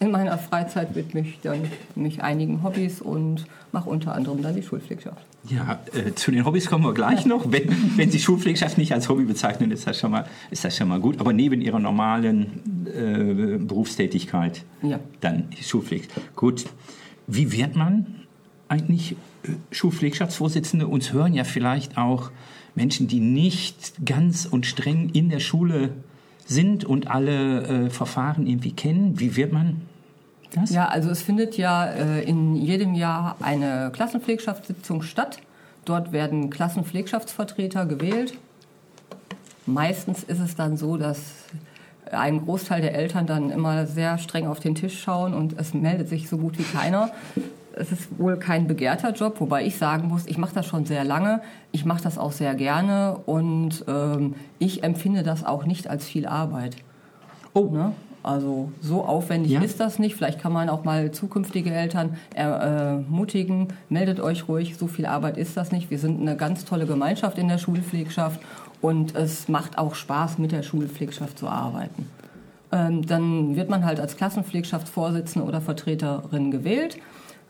in 0.00 0.10
meiner 0.10 0.36
Freizeit 0.36 0.94
widme 0.96 1.20
ich 1.20 1.38
dann 1.42 1.62
mich 1.94 2.22
einigen 2.22 2.62
Hobbys 2.64 3.00
und 3.00 3.46
mache 3.70 3.88
unter 3.88 4.14
anderem 4.14 4.42
dann 4.42 4.54
die 4.56 4.62
Schulpflegschaft. 4.62 5.24
Ja, 5.48 5.80
äh, 5.94 6.12
zu 6.14 6.30
den 6.32 6.44
Hobbys 6.44 6.66
kommen 6.66 6.84
wir 6.84 6.92
gleich 6.92 7.24
noch. 7.24 7.50
Wenn, 7.50 7.96
wenn 7.96 8.10
Sie 8.10 8.18
Schulpflegschaft 8.18 8.78
nicht 8.78 8.92
als 8.92 9.08
Hobby 9.08 9.24
bezeichnen, 9.24 9.70
ist 9.70 9.86
das 9.86 9.98
schon 9.98 10.10
mal, 10.10 10.26
ist 10.50 10.64
das 10.64 10.76
schon 10.76 10.88
mal 10.88 11.00
gut. 11.00 11.20
Aber 11.20 11.32
neben 11.32 11.60
Ihrer 11.60 11.78
normalen 11.78 12.86
äh, 12.86 13.58
Berufstätigkeit, 13.58 14.64
Ja. 14.82 14.98
dann 15.20 15.50
die 15.50 15.62
Schulpflege. 15.64 16.08
Gut. 16.36 16.64
Wie 17.28 17.50
wird 17.52 17.76
man 17.76 18.21
eigentlich 18.72 19.12
äh, 19.12 19.50
Schulpflegschaftsvorsitzende? 19.70 20.88
Uns 20.88 21.12
hören 21.12 21.34
ja 21.34 21.44
vielleicht 21.44 21.98
auch 21.98 22.30
Menschen, 22.74 23.06
die 23.06 23.20
nicht 23.20 24.04
ganz 24.04 24.46
und 24.46 24.66
streng 24.66 25.10
in 25.10 25.28
der 25.28 25.40
Schule 25.40 25.90
sind 26.46 26.84
und 26.84 27.08
alle 27.08 27.86
äh, 27.86 27.90
Verfahren 27.90 28.46
irgendwie 28.46 28.72
kennen. 28.72 29.20
Wie 29.20 29.36
wird 29.36 29.52
man 29.52 29.82
das? 30.54 30.70
Ja, 30.70 30.88
also 30.88 31.10
es 31.10 31.22
findet 31.22 31.56
ja 31.56 31.86
äh, 31.86 32.22
in 32.22 32.56
jedem 32.56 32.94
Jahr 32.94 33.36
eine 33.40 33.90
Klassenpflegschaftssitzung 33.92 35.02
statt. 35.02 35.38
Dort 35.84 36.12
werden 36.12 36.50
Klassenpflegschaftsvertreter 36.50 37.86
gewählt. 37.86 38.34
Meistens 39.66 40.24
ist 40.24 40.40
es 40.40 40.56
dann 40.56 40.76
so, 40.76 40.96
dass 40.96 41.20
ein 42.10 42.44
Großteil 42.44 42.82
der 42.82 42.94
Eltern 42.94 43.26
dann 43.26 43.50
immer 43.50 43.86
sehr 43.86 44.18
streng 44.18 44.46
auf 44.46 44.60
den 44.60 44.74
Tisch 44.74 45.00
schauen 45.00 45.34
und 45.34 45.58
es 45.58 45.72
meldet 45.72 46.08
sich 46.08 46.28
so 46.28 46.36
gut 46.36 46.58
wie 46.58 46.64
keiner. 46.64 47.10
Es 47.76 47.92
ist 47.92 48.18
wohl 48.18 48.36
kein 48.36 48.66
begehrter 48.66 49.12
Job, 49.12 49.40
wobei 49.40 49.64
ich 49.64 49.76
sagen 49.76 50.08
muss, 50.08 50.26
ich 50.26 50.38
mache 50.38 50.54
das 50.54 50.66
schon 50.66 50.84
sehr 50.84 51.04
lange, 51.04 51.40
ich 51.70 51.84
mache 51.84 52.02
das 52.02 52.18
auch 52.18 52.32
sehr 52.32 52.54
gerne 52.54 53.18
und 53.26 53.84
ähm, 53.88 54.34
ich 54.58 54.84
empfinde 54.84 55.22
das 55.22 55.44
auch 55.44 55.64
nicht 55.64 55.88
als 55.88 56.04
viel 56.04 56.26
Arbeit. 56.26 56.76
Oh. 57.54 57.68
Ne? 57.70 57.92
Also 58.22 58.70
so 58.80 59.04
aufwendig 59.04 59.52
Ja. 59.52 59.60
ist 59.62 59.80
das 59.80 59.98
nicht. 59.98 60.14
Vielleicht 60.14 60.40
kann 60.40 60.52
man 60.52 60.68
auch 60.68 60.84
mal 60.84 61.10
zukünftige 61.10 61.72
Eltern 61.72 62.16
ermutigen, 62.34 63.68
meldet 63.88 64.20
euch 64.20 64.48
ruhig, 64.48 64.76
so 64.76 64.86
viel 64.86 65.06
Arbeit 65.06 65.36
ist 65.36 65.56
das 65.56 65.72
nicht. 65.72 65.90
Wir 65.90 65.98
sind 65.98 66.20
eine 66.20 66.36
ganz 66.36 66.64
tolle 66.64 66.86
Gemeinschaft 66.86 67.36
in 67.38 67.48
der 67.48 67.58
Schulpflegschaft 67.58 68.40
und 68.80 69.16
es 69.16 69.48
macht 69.48 69.76
auch 69.76 69.94
Spaß, 69.96 70.38
mit 70.38 70.52
der 70.52 70.62
Schulpflegschaft 70.62 71.38
zu 71.38 71.48
arbeiten. 71.48 72.06
Ähm, 72.70 73.04
dann 73.04 73.56
wird 73.56 73.68
man 73.68 73.84
halt 73.84 73.98
als 73.98 74.16
Klassenpflegschaftsvorsitzende 74.16 75.46
oder 75.46 75.60
Vertreterin 75.60 76.50
gewählt. 76.50 76.98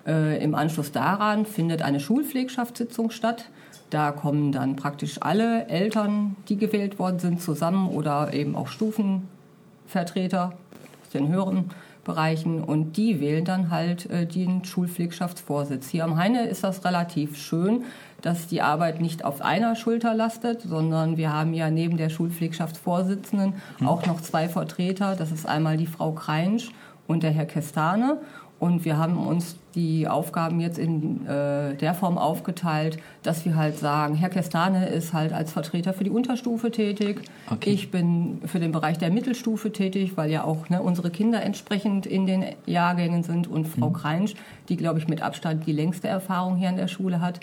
Äh, 0.06 0.42
Im 0.42 0.54
Anschluss 0.54 0.92
daran 0.92 1.46
findet 1.46 1.82
eine 1.82 2.00
Schulpflegschaftssitzung 2.00 3.10
statt. 3.10 3.46
Da 3.90 4.10
kommen 4.10 4.52
dann 4.52 4.76
praktisch 4.76 5.18
alle 5.20 5.66
Eltern, 5.68 6.36
die 6.48 6.56
gewählt 6.56 6.98
worden 6.98 7.18
sind, 7.18 7.42
zusammen 7.42 7.88
oder 7.88 8.32
eben 8.32 8.56
auch 8.56 8.68
Stufenvertreter 8.68 10.54
aus 11.02 11.10
den 11.10 11.28
höheren 11.28 11.70
Bereichen 12.04 12.64
und 12.64 12.96
die 12.96 13.20
wählen 13.20 13.44
dann 13.44 13.70
halt 13.70 14.10
äh, 14.10 14.26
den 14.26 14.64
Schulpflegschaftsvorsitz. 14.64 15.88
Hier 15.88 16.04
am 16.04 16.16
Heine 16.16 16.46
ist 16.46 16.64
das 16.64 16.84
relativ 16.84 17.36
schön, 17.36 17.84
dass 18.22 18.48
die 18.48 18.62
Arbeit 18.62 19.00
nicht 19.00 19.24
auf 19.24 19.40
einer 19.40 19.76
Schulter 19.76 20.14
lastet, 20.14 20.62
sondern 20.62 21.16
wir 21.16 21.32
haben 21.32 21.54
ja 21.54 21.70
neben 21.70 21.96
der 21.96 22.08
Schulpflegschaftsvorsitzenden 22.08 23.54
auch 23.84 24.04
noch 24.06 24.20
zwei 24.20 24.48
Vertreter. 24.48 25.14
Das 25.16 25.30
ist 25.30 25.46
einmal 25.46 25.76
die 25.76 25.86
Frau 25.86 26.12
Kreinsch 26.12 26.70
und 27.06 27.22
der 27.22 27.30
Herr 27.30 27.46
Kestane. 27.46 28.18
Und 28.62 28.84
wir 28.84 28.96
haben 28.96 29.16
uns 29.16 29.56
die 29.74 30.06
Aufgaben 30.06 30.60
jetzt 30.60 30.78
in 30.78 31.26
äh, 31.26 31.74
der 31.74 31.94
Form 31.94 32.16
aufgeteilt, 32.16 32.96
dass 33.24 33.44
wir 33.44 33.56
halt 33.56 33.76
sagen, 33.76 34.14
Herr 34.14 34.28
Kestane 34.28 34.86
ist 34.86 35.12
halt 35.12 35.32
als 35.32 35.50
Vertreter 35.50 35.92
für 35.92 36.04
die 36.04 36.10
Unterstufe 36.10 36.70
tätig. 36.70 37.22
Okay. 37.50 37.70
Ich 37.70 37.90
bin 37.90 38.40
für 38.44 38.60
den 38.60 38.70
Bereich 38.70 38.98
der 38.98 39.10
Mittelstufe 39.10 39.72
tätig, 39.72 40.12
weil 40.14 40.30
ja 40.30 40.44
auch 40.44 40.68
ne, 40.68 40.80
unsere 40.80 41.10
Kinder 41.10 41.42
entsprechend 41.42 42.06
in 42.06 42.24
den 42.24 42.44
Jahrgängen 42.64 43.24
sind. 43.24 43.48
Und 43.48 43.66
Frau 43.66 43.90
Kreinsch, 43.90 44.34
die, 44.68 44.76
glaube 44.76 45.00
ich, 45.00 45.08
mit 45.08 45.22
Abstand 45.22 45.66
die 45.66 45.72
längste 45.72 46.06
Erfahrung 46.06 46.54
hier 46.54 46.68
an 46.68 46.76
der 46.76 46.86
Schule 46.86 47.20
hat, 47.20 47.40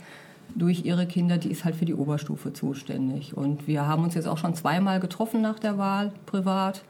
durch 0.55 0.85
ihre 0.85 1.05
Kinder, 1.05 1.37
die 1.37 1.51
ist 1.51 1.65
halt 1.65 1.75
für 1.75 1.85
die 1.85 1.95
Oberstufe 1.95 2.53
zuständig. 2.53 3.35
Und 3.35 3.67
wir 3.67 3.85
haben 3.85 4.05
uns 4.05 4.15
jetzt 4.15 4.27
auch 4.27 4.37
schon 4.37 4.53
zweimal 4.53 5.01
getroffen 5.01 5.41
nach 5.41 5.59
der 5.59 5.77
Wahl 5.77 6.13
privat. 6.25 6.85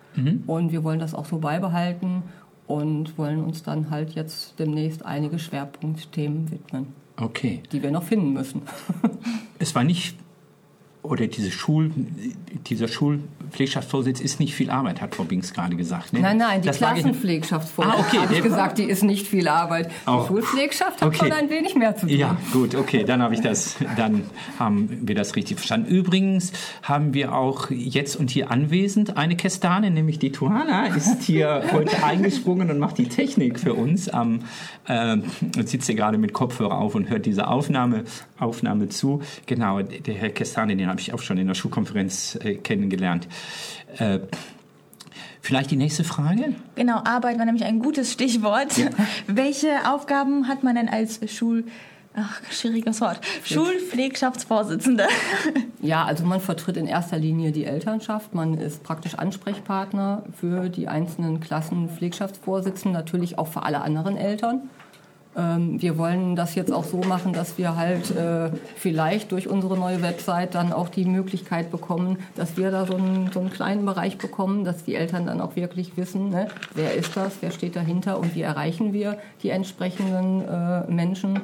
Und 0.48 0.72
wir 0.72 0.84
wollen 0.84 1.00
das 1.00 1.14
auch 1.14 1.26
so 1.26 1.38
beibehalten 1.40 2.24
und 2.70 3.18
wollen 3.18 3.44
uns 3.44 3.64
dann 3.64 3.90
halt 3.90 4.12
jetzt 4.12 4.60
demnächst 4.60 5.04
einige 5.04 5.40
Schwerpunktthemen 5.40 6.52
widmen, 6.52 6.88
Okay. 7.20 7.64
die 7.72 7.82
wir 7.82 7.90
noch 7.92 8.04
finden 8.04 8.32
müssen. 8.34 8.62
Es 9.58 9.74
war 9.76 9.84
nicht 9.84 10.16
oder 11.10 11.28
diese 11.28 11.52
Schul, 11.52 11.92
dieser 12.68 12.88
Schulpflegschaftsvorsitz 12.88 14.20
ist 14.22 14.40
nicht 14.40 14.54
viel 14.54 14.70
Arbeit, 14.70 15.02
hat 15.02 15.16
Frau 15.16 15.24
Binks 15.24 15.54
gerade 15.54 15.76
gesagt. 15.76 16.14
Ne? 16.14 16.20
Nein, 16.22 16.38
nein, 16.38 16.62
die 16.62 16.68
Das 16.68 16.78
Klassenpflegschaftsvorsitz, 16.78 17.94
Ah, 17.96 18.00
okay. 18.00 18.18
habe 18.20 18.34
ich 18.36 18.44
gesagt, 18.44 18.78
die 18.78 18.84
ist 18.84 19.04
nicht 19.04 19.28
viel 19.28 19.48
Arbeit. 19.48 19.90
Auch. 20.06 20.24
Die 20.24 20.28
Schulpflegschaft 20.28 21.02
hat 21.02 21.08
Okay. 21.08 21.18
schon 21.18 21.32
ein 21.32 21.50
wenig 21.50 21.76
mehr 21.76 21.96
zu 21.96 22.08
tun. 22.08 22.16
Ja, 22.16 22.38
gut, 22.54 22.76
okay, 22.76 23.04
dann 23.04 23.22
habe 23.22 23.34
ich 23.34 23.42
das, 23.42 23.76
dann 23.98 24.24
haben 24.60 25.00
wir 25.02 25.16
das 25.16 25.36
richtig 25.36 25.58
verstanden. 25.58 25.90
Übrigens 25.90 26.52
haben 26.84 27.14
wir 27.14 27.34
auch 27.34 27.70
jetzt 27.72 28.16
und 28.16 28.30
hier 28.30 28.52
anwesend 28.52 29.18
eine 29.18 29.36
Kestane, 29.36 29.90
nämlich 29.92 30.20
die 30.20 30.32
Tuana 30.32 30.88
ist 30.88 31.24
hier 31.24 31.64
heute 31.72 32.04
eingesprungen 32.04 32.70
und 32.70 32.80
macht 32.80 32.98
die 32.98 33.08
Technik 33.08 33.60
für 33.60 33.74
uns. 33.74 34.10
Am, 34.10 34.42
äh, 34.88 35.18
sitzt 35.66 35.88
hier 35.88 35.96
gerade 35.96 36.18
mit 36.18 36.34
Kopfhörer 36.34 36.78
auf 36.78 36.96
und 36.96 37.10
hört 37.10 37.26
diese 37.26 37.48
Aufnahme, 37.48 38.04
Aufnahme 38.40 38.90
zu. 38.90 39.22
Genau, 39.48 39.82
der 39.82 40.14
Herr 40.14 40.30
Kestane, 40.30 40.76
den 40.76 40.88
habe 40.88 40.99
ich 41.02 41.14
auch 41.14 41.22
schon 41.22 41.38
in 41.38 41.48
der 41.48 41.56
Schulkonferenz 41.56 42.38
äh, 42.42 42.56
kennengelernt. 42.56 43.28
Äh, 43.98 44.20
vielleicht 45.42 45.72
die 45.72 45.76
nächste 45.76 46.04
Frage? 46.04 46.56
Genau, 46.76 47.02
Arbeit 47.04 47.38
war 47.38 47.46
nämlich 47.46 47.66
ein 47.66 47.80
gutes 47.80 48.12
Stichwort. 48.12 48.74
Welche 49.28 49.92
Aufgaben 49.92 50.48
hat 50.48 50.64
man 50.64 50.76
denn 50.76 50.90
als 50.90 51.20
Schul... 51.32 51.66
Ach, 52.16 52.42
schwieriges 52.50 53.02
Wort. 53.02 53.22
Schulpflegschaftsvorsitzende. 53.44 55.08
Ja, 55.82 56.04
also 56.04 56.26
man 56.26 56.42
vertritt 56.42 56.76
in 56.76 56.88
erster 56.88 57.18
Linie 57.18 57.54
die 57.54 57.64
Elternschaft. 57.64 58.36
Man 58.36 58.56
ist 58.56 58.84
praktisch 58.84 59.16
Ansprechpartner 59.16 60.24
für 60.38 60.68
die 60.68 60.90
einzelnen 60.90 61.40
Klassen 61.40 61.88
Pflegschaftsvorsitzenden, 61.88 62.92
natürlich 62.92 63.38
auch 63.38 63.48
für 63.48 63.64
alle 63.64 63.80
anderen 63.80 64.18
Eltern. 64.18 64.70
Ähm, 65.40 65.82
wir 65.82 65.98
wollen 65.98 66.36
das 66.36 66.56
jetzt 66.56 66.72
auch 66.72 66.84
so 66.84 66.98
machen, 66.98 67.34
dass 67.34 67.58
wir 67.58 67.76
halt 67.76 68.12
äh, 68.12 68.50
vielleicht 68.76 69.32
durch 69.32 69.48
unsere 69.48 69.78
neue 69.78 70.02
Website 70.02 70.56
dann 70.56 70.74
auch 70.74 70.90
die 70.90 71.06
Möglichkeit 71.06 71.72
bekommen, 71.72 72.18
dass 72.36 72.58
wir 72.58 72.72
da 72.72 72.86
so 72.86 72.96
einen, 72.96 73.32
so 73.32 73.40
einen 73.40 73.52
kleinen 73.52 73.86
Bereich 73.86 74.18
bekommen, 74.18 74.66
dass 74.66 74.84
die 74.84 74.96
Eltern 74.96 75.26
dann 75.26 75.40
auch 75.40 75.56
wirklich 75.56 75.96
wissen, 75.98 76.30
ne, 76.30 76.48
wer 76.76 76.94
ist 76.94 77.16
das, 77.16 77.38
wer 77.42 77.52
steht 77.52 77.76
dahinter 77.76 78.20
und 78.20 78.36
wie 78.36 78.42
erreichen 78.42 78.92
wir 78.92 79.18
die 79.42 79.50
entsprechenden 79.50 80.42
äh, 80.48 80.92
Menschen. 80.92 81.40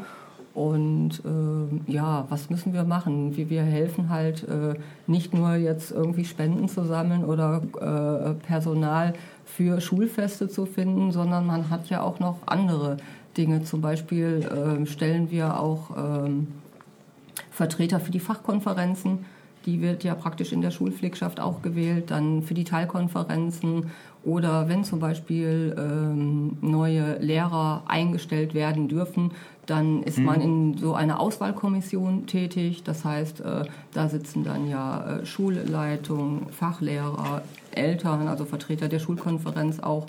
Und 0.54 1.22
äh, 1.25 1.92
ja, 1.92 2.25
was 2.30 2.50
müssen 2.50 2.74
wir 2.74 2.86
machen? 2.86 3.36
Wir, 3.36 3.50
wir 3.50 3.64
helfen 3.64 4.10
halt 4.10 4.48
äh, 4.48 4.75
nicht 5.06 5.34
nur 5.34 5.56
jetzt 5.56 5.92
irgendwie 5.92 6.24
Spenden 6.24 6.70
zu 6.70 6.86
sammeln 6.86 7.25
oder 7.25 7.62
äh, 7.82 8.34
Personal 8.46 9.14
für 9.44 9.82
Schulfeste 9.82 10.48
zu 10.48 10.66
finden, 10.66 11.12
sondern 11.12 11.46
man 11.46 11.70
hat 11.70 11.90
ja 11.90 12.02
auch 12.02 12.20
noch 12.20 12.38
andere 12.46 12.96
Dinge. 13.38 13.63
Zum 13.63 13.82
Beispiel 13.82 14.48
ähm, 14.51 14.86
stellen 14.86 15.32
wir 15.32 15.60
auch 15.60 15.92
ähm, 15.98 16.48
Vertreter 17.51 18.00
für 18.00 18.12
die 18.12 18.20
Fachkonferenzen. 18.20 19.25
Die 19.65 19.82
wird 19.82 20.04
ja 20.04 20.13
praktisch 20.13 20.51
in 20.51 20.62
der 20.62 20.72
Schulpflegschaft 20.72 21.39
auch 21.39 21.62
gewählt, 21.62 22.12
dann 22.12 22.44
für 22.44 22.54
die 22.54 22.65
Teilkonferenzen 22.65 23.92
oder 24.24 24.68
wenn 24.68 24.84
zum 24.84 25.00
Beispiel 25.00 25.75
ähm, 25.77 26.58
neue 26.62 27.20
Lehrer 27.20 27.84
eingestellt 27.88 28.56
werden 28.56 28.88
dürfen, 28.88 29.32
dann 29.68 30.04
ist 30.04 30.18
man 30.18 30.42
in 30.42 30.77
so 30.77 30.94
einer 30.94 31.20
Auswahlkommission 31.20 32.25
tätig. 32.25 32.84
Das 32.84 33.06
heißt, 33.06 33.42
äh, 33.42 33.65
da 33.94 34.10
sitzen 34.10 34.44
dann 34.44 34.68
ja 34.68 35.20
äh, 35.20 35.25
Schulleitung, 35.25 36.50
Fachlehrer, 36.50 37.44
Eltern, 37.72 38.27
also 38.27 38.46
Vertreter 38.46 38.88
der 38.88 39.00
Schulkonferenz 39.00 39.80
auch 39.80 40.08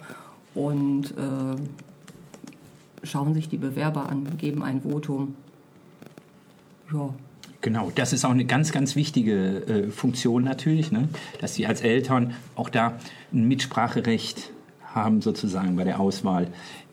und 0.54 1.10
äh, 1.10 1.56
schauen 3.06 3.34
sich 3.34 3.48
die 3.48 3.56
Bewerber 3.56 4.08
an, 4.08 4.36
geben 4.36 4.62
ein 4.62 4.82
Votum. 4.82 5.34
Ja. 6.92 7.14
Genau, 7.62 7.90
das 7.94 8.12
ist 8.12 8.24
auch 8.24 8.30
eine 8.30 8.44
ganz, 8.44 8.70
ganz 8.70 8.94
wichtige 8.94 9.66
äh, 9.66 9.90
Funktion 9.90 10.44
natürlich, 10.44 10.92
ne? 10.92 11.08
dass 11.40 11.54
sie 11.54 11.66
als 11.66 11.80
Eltern 11.80 12.34
auch 12.54 12.68
da 12.68 12.98
ein 13.32 13.48
Mitspracherecht 13.48 14.52
haben 14.94 15.20
sozusagen 15.20 15.74
bei 15.74 15.84
der 15.84 15.98
Auswahl 15.98 16.48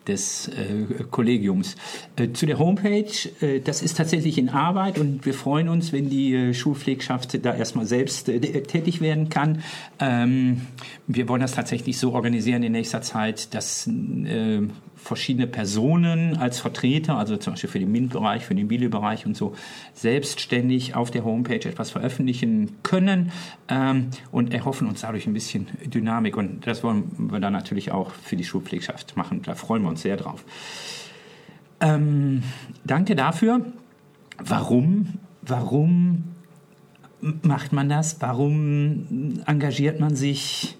des 0.08 0.50
äh, 0.50 1.04
Kollegiums. 1.12 1.76
Äh, 2.16 2.34
zu 2.34 2.46
der 2.46 2.60
Homepage, 2.60 3.06
äh, 3.42 3.60
das 3.60 3.82
ist 3.82 3.98
tatsächlich 3.98 4.38
in 4.38 4.50
Arbeit 4.50 5.00
und 5.00 5.26
wir 5.26 5.34
freuen 5.34 5.70
uns, 5.70 5.94
wenn 5.94 6.10
die 6.10 6.34
äh, 6.34 6.54
Schulpflegschaft 6.54 7.46
da 7.46 7.54
erstmal 7.54 7.86
selbst 7.86 8.30
äh, 8.30 8.40
tätig 8.64 9.02
werden 9.02 9.30
kann. 9.30 9.64
Ähm, 10.00 10.62
wir 11.08 11.30
wollen 11.30 11.42
das 11.42 11.54
tatsächlich 11.54 11.98
so 11.98 12.14
organisieren 12.14 12.64
in 12.64 12.74
nächster 12.74 13.02
Zeit, 13.02 13.54
dass 13.54 13.88
äh, 13.88 14.62
verschiedene 15.04 15.48
Personen 15.48 16.38
als 16.38 16.60
Vertreter, 16.60 17.18
also 17.18 17.36
zum 17.36 17.54
Beispiel 17.54 17.70
für 17.70 17.80
den 17.80 17.92
MINT-Bereich, 17.92 18.46
für 18.46 18.56
den 18.56 18.70
Bile-Bereich 18.70 19.26
und 19.26 19.36
so, 19.36 19.54
selbstständig 19.94 20.96
auf 20.96 21.12
der 21.12 21.26
Homepage 21.26 21.68
etwas 21.68 21.92
veröffentlichen 21.92 22.78
können 22.84 23.34
ähm, 23.68 24.12
und 24.32 24.54
erhoffen 24.54 24.88
uns 24.88 25.02
dadurch 25.02 25.28
ein 25.28 25.34
bisschen 25.34 25.68
Dynamik. 25.86 26.38
Und 26.38 26.66
das 26.66 26.84
wollen 26.84 27.12
wir 27.18 27.42
dann 27.42 27.52
natürlich 27.52 27.92
auch 27.92 28.12
für 28.12 28.38
die 28.38 28.46
Schulpflegschaft 28.46 29.18
machen. 29.18 29.42
Da 29.42 29.56
freuen 29.56 29.84
wir 29.84 29.90
uns 29.90 30.02
sehr 30.02 30.16
drauf. 30.16 30.46
Ähm, 31.82 32.44
danke 32.86 33.16
dafür. 33.16 33.66
Warum? 34.38 35.20
Warum 35.42 36.24
macht 37.42 37.74
man 37.74 37.90
das? 37.90 38.22
Warum 38.22 39.42
engagiert 39.46 40.00
man 40.00 40.16
sich? 40.16 40.78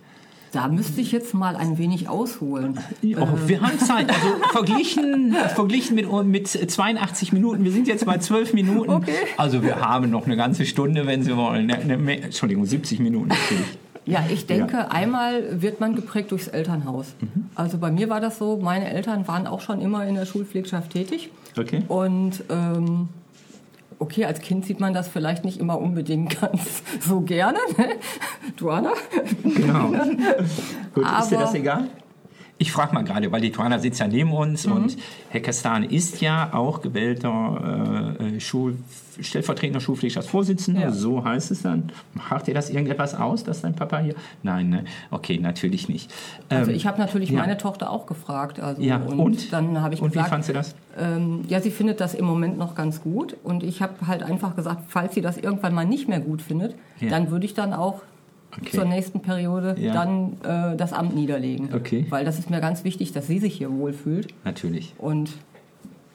Da 0.54 0.68
müsste 0.68 1.02
ich 1.02 1.12
jetzt 1.12 1.34
mal 1.34 1.56
ein 1.56 1.80
wenig 1.80 2.08
ausholen. 2.08 2.80
Oh, 3.02 3.28
wir 3.48 3.60
haben 3.60 3.80
Zeit. 3.80 4.08
Also 4.08 4.28
verglichen, 4.52 5.36
verglichen 5.56 5.96
mit, 5.96 6.08
mit 6.26 6.48
82 6.48 7.34
Minuten, 7.34 7.64
wir 7.64 7.72
sind 7.72 7.88
jetzt 7.88 8.06
bei 8.06 8.20
12 8.20 8.54
Minuten. 8.54 8.92
Okay. 8.92 9.12
Also 9.36 9.64
wir 9.64 9.82
haben 9.82 10.12
noch 10.12 10.28
eine 10.28 10.38
ganze 10.38 10.68
Stunde, 10.68 11.08
wenn 11.08 11.24
Sie 11.24 11.36
wollen. 11.36 11.66
Ne, 11.66 11.98
ne, 11.98 12.22
Entschuldigung, 12.22 12.68
70 12.68 13.00
Minuten 13.00 13.30
natürlich. 13.30 13.80
Ja, 14.06 14.26
ich 14.32 14.46
denke, 14.46 14.92
einmal 14.92 15.62
wird 15.62 15.80
man 15.80 15.96
geprägt 15.96 16.30
durchs 16.32 16.48
Elternhaus. 16.48 17.16
Also 17.56 17.80
bei 17.80 17.90
mir 17.90 18.10
war 18.10 18.22
das 18.22 18.38
so, 18.38 18.58
meine 18.58 18.92
Eltern 18.92 19.28
waren 19.28 19.48
auch 19.48 19.62
schon 19.62 19.82
immer 19.82 20.06
in 20.06 20.14
der 20.14 20.28
Schulpflegschaft 20.28 20.92
tätig. 20.92 21.30
Okay. 21.58 21.82
Und 21.88 22.44
ähm, 22.50 23.10
okay, 24.00 24.26
als 24.26 24.40
Kind 24.42 24.66
sieht 24.66 24.80
man 24.80 24.94
das 24.94 25.08
vielleicht 25.08 25.46
nicht 25.46 25.60
immer 25.60 25.80
unbedingt 25.80 26.40
ganz 26.42 26.84
so 27.02 27.22
gerne. 27.22 27.58
Ne? 27.78 27.90
Duana? 28.58 28.94
Genau. 29.44 29.90
Gut, 30.94 31.06
ist 31.20 31.32
dir 31.32 31.38
Aber- 31.38 31.46
das 31.46 31.54
egal? 31.54 31.88
Ich 32.60 32.72
frage 32.72 32.94
mal 32.94 33.04
gerade, 33.04 33.30
weil 33.32 33.42
die 33.42 33.52
Tuana 33.52 33.80
sitzt 33.80 34.00
ja 34.00 34.08
neben 34.08 34.32
uns 34.32 34.66
und 34.66 34.96
Herr 35.30 35.42
Kastan 35.42 35.84
ist 35.84 36.22
ja 36.22 36.54
auch 36.54 36.82
gewählter 36.82 38.16
äh, 38.20 38.40
Schul 38.40 38.78
stellvertretender 39.22 39.80
Schulpflegschaftsvorsitzender, 39.80 40.82
Ja. 40.82 40.92
so 40.92 41.24
heißt 41.24 41.52
es 41.52 41.62
dann. 41.62 41.92
Macht 42.14 42.48
dir 42.48 42.54
das 42.54 42.70
irgendetwas 42.70 43.16
aus, 43.16 43.44
dass 43.44 43.62
dein 43.62 43.76
Papa 43.76 44.00
hier? 44.00 44.16
Nein, 44.44 44.70
ne? 44.70 44.86
Okay, 45.12 45.38
natürlich 45.40 45.90
nicht. 45.90 46.12
Also 46.50 46.72
Ähm, 46.72 46.78
ich 46.78 46.86
habe 46.86 47.00
natürlich 47.00 47.30
ja. 47.30 47.40
meine 47.40 47.58
Tochter 47.58 47.90
auch 47.92 48.06
gefragt. 48.06 48.60
Also, 48.60 48.82
Ja, 48.82 48.98
und, 48.98 49.20
und? 49.20 49.54
dann 49.54 49.82
habe 49.82 49.94
ich 49.94 50.02
Und 50.02 50.10
wie 50.12 50.14
gesagt, 50.14 50.30
fand 50.30 50.46
sie 50.46 50.54
das? 50.54 50.76
Ähm, 50.98 51.42
ja, 51.48 51.60
sie 51.62 51.72
findet 51.72 52.00
das 52.02 52.14
im 52.14 52.26
Moment 52.26 52.58
noch 52.58 52.76
ganz 52.76 53.02
gut. 53.02 53.36
Und 53.44 53.64
ich 53.64 53.82
habe 53.82 54.08
halt 54.08 54.24
einfach 54.24 54.56
gesagt, 54.56 54.84
falls 54.88 55.14
sie 55.16 55.22
das 55.22 55.38
irgendwann 55.38 55.74
mal 55.74 55.86
nicht 55.86 56.08
mehr 56.08 56.20
gut 56.20 56.42
findet, 56.42 56.76
Ja. 57.00 57.10
dann 57.10 57.32
würde 57.32 57.46
ich 57.46 57.54
dann 57.54 57.74
auch 57.74 58.02
Okay. 58.56 58.70
zur 58.76 58.86
nächsten 58.86 59.20
Periode 59.22 59.76
Ja. 59.80 59.94
dann 59.94 60.34
äh, 60.44 60.78
das 60.78 60.94
Amt 60.94 61.16
niederlegen. 61.16 61.70
Okay. 61.74 62.06
Weil 62.10 62.24
das 62.24 62.38
ist 62.38 62.52
mir 62.52 62.62
ganz 62.62 62.84
wichtig, 62.84 63.12
dass 63.12 63.26
sie 63.26 63.40
sich 63.40 63.56
hier 63.56 63.72
wohlfühlt. 63.72 64.32
Natürlich. 64.46 64.94
Und 65.00 65.32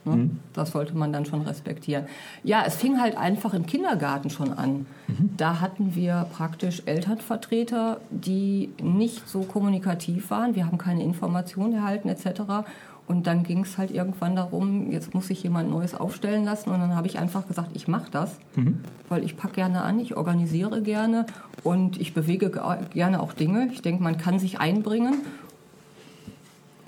ne, 0.05 0.17
Mhm. 0.17 0.39
das 0.55 0.71
sollte 0.71 0.97
man 0.97 1.13
dann 1.13 1.25
schon 1.27 1.43
respektieren. 1.43 2.05
Ja, 2.45 2.63
es 2.67 2.77
fing 2.77 3.01
halt 3.01 3.17
einfach 3.17 3.55
im 3.55 3.67
Kindergarten 3.67 4.31
schon 4.31 4.53
an. 4.53 4.87
Mhm. 5.07 5.31
Da 5.37 5.61
hatten 5.61 5.95
wir 5.95 6.27
praktisch 6.33 6.83
Elternvertreter, 6.87 8.01
die 8.11 8.71
nicht 8.83 9.29
so 9.29 9.43
kommunikativ 9.43 10.31
waren. 10.31 10.55
Wir 10.55 10.67
haben 10.67 10.79
keine 10.79 11.03
Informationen 11.03 11.75
erhalten 11.75 12.09
etc. 12.09 12.65
Und 13.07 13.27
dann 13.27 13.43
ging 13.43 13.63
es 13.63 13.79
halt 13.79 13.91
irgendwann 13.91 14.37
darum, 14.37 14.91
jetzt 14.91 15.15
muss 15.15 15.29
sich 15.29 15.43
jemand 15.43 15.71
Neues 15.71 15.95
aufstellen 15.95 16.45
lassen. 16.45 16.71
Und 16.71 16.81
dann 16.81 16.95
habe 16.95 17.07
ich 17.07 17.19
einfach 17.19 17.47
gesagt, 17.49 17.71
ich 17.75 17.89
mache 17.89 18.11
das, 18.11 18.37
Mhm. 18.55 18.81
weil 19.09 19.25
ich 19.25 19.37
packe 19.37 19.55
gerne 19.55 19.83
an, 19.83 19.99
ich 19.99 20.17
organisiere 20.17 20.83
gerne 20.83 21.25
und 21.65 21.99
ich 22.01 22.13
bewege 22.13 22.51
ge- 22.51 22.61
gerne 22.93 23.21
auch 23.23 23.33
Dinge. 23.33 23.69
Ich 23.73 23.81
denke, 23.83 24.03
man 24.03 24.19
kann 24.19 24.39
sich 24.39 24.61
einbringen 24.61 25.23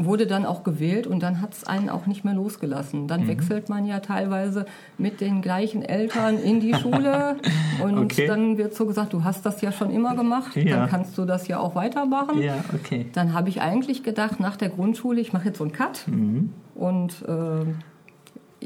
wurde 0.05 0.27
dann 0.27 0.47
auch 0.47 0.65
gewählt 0.65 1.07
und 1.07 1.23
dann 1.23 1.41
hat 1.41 1.53
es 1.55 1.65
einen 1.65 1.89
auch 1.89 2.07
nicht 2.07 2.25
mehr 2.25 2.35
losgelassen. 2.35 3.03
Mhm. 3.03 3.07
Dann 3.09 3.29
wechselt 3.29 3.69
man 3.69 3.87
ja 3.87 4.01
teilweise 4.01 4.67
mit 4.99 5.21
den 5.21 5.43
gleichen 5.43 5.83
Eltern 5.83 6.39
in 6.39 6.61
die 6.61 6.75
Schule 6.75 7.37
und 7.83 7.99
Okay. 7.99 8.27
dann 8.27 8.57
wird 8.59 8.75
so 8.75 8.87
gesagt, 8.87 9.13
du 9.13 9.25
hast 9.25 9.45
das 9.47 9.61
ja 9.61 9.73
schon 9.73 9.91
immer 9.91 10.15
gemacht, 10.17 10.57
Ja. 10.57 10.77
dann 10.79 10.89
kannst 10.89 11.17
du 11.19 11.25
das 11.25 11.49
ja 11.49 11.59
auch 11.59 11.75
weitermachen. 11.75 12.41
Ja, 12.41 12.57
okay. 12.75 13.07
Dann 13.13 13.35
habe 13.35 13.49
ich 13.49 13.61
eigentlich 13.61 14.03
gedacht, 14.03 14.41
nach 14.41 14.57
der 14.57 14.69
Grundschule, 14.71 15.21
ich 15.21 15.33
mache 15.33 15.47
jetzt 15.47 15.59
so 15.59 15.65
einen 15.65 15.73
Cut 15.73 16.07
Mhm. 16.07 16.53
und 16.75 17.23
äh, 17.29 17.65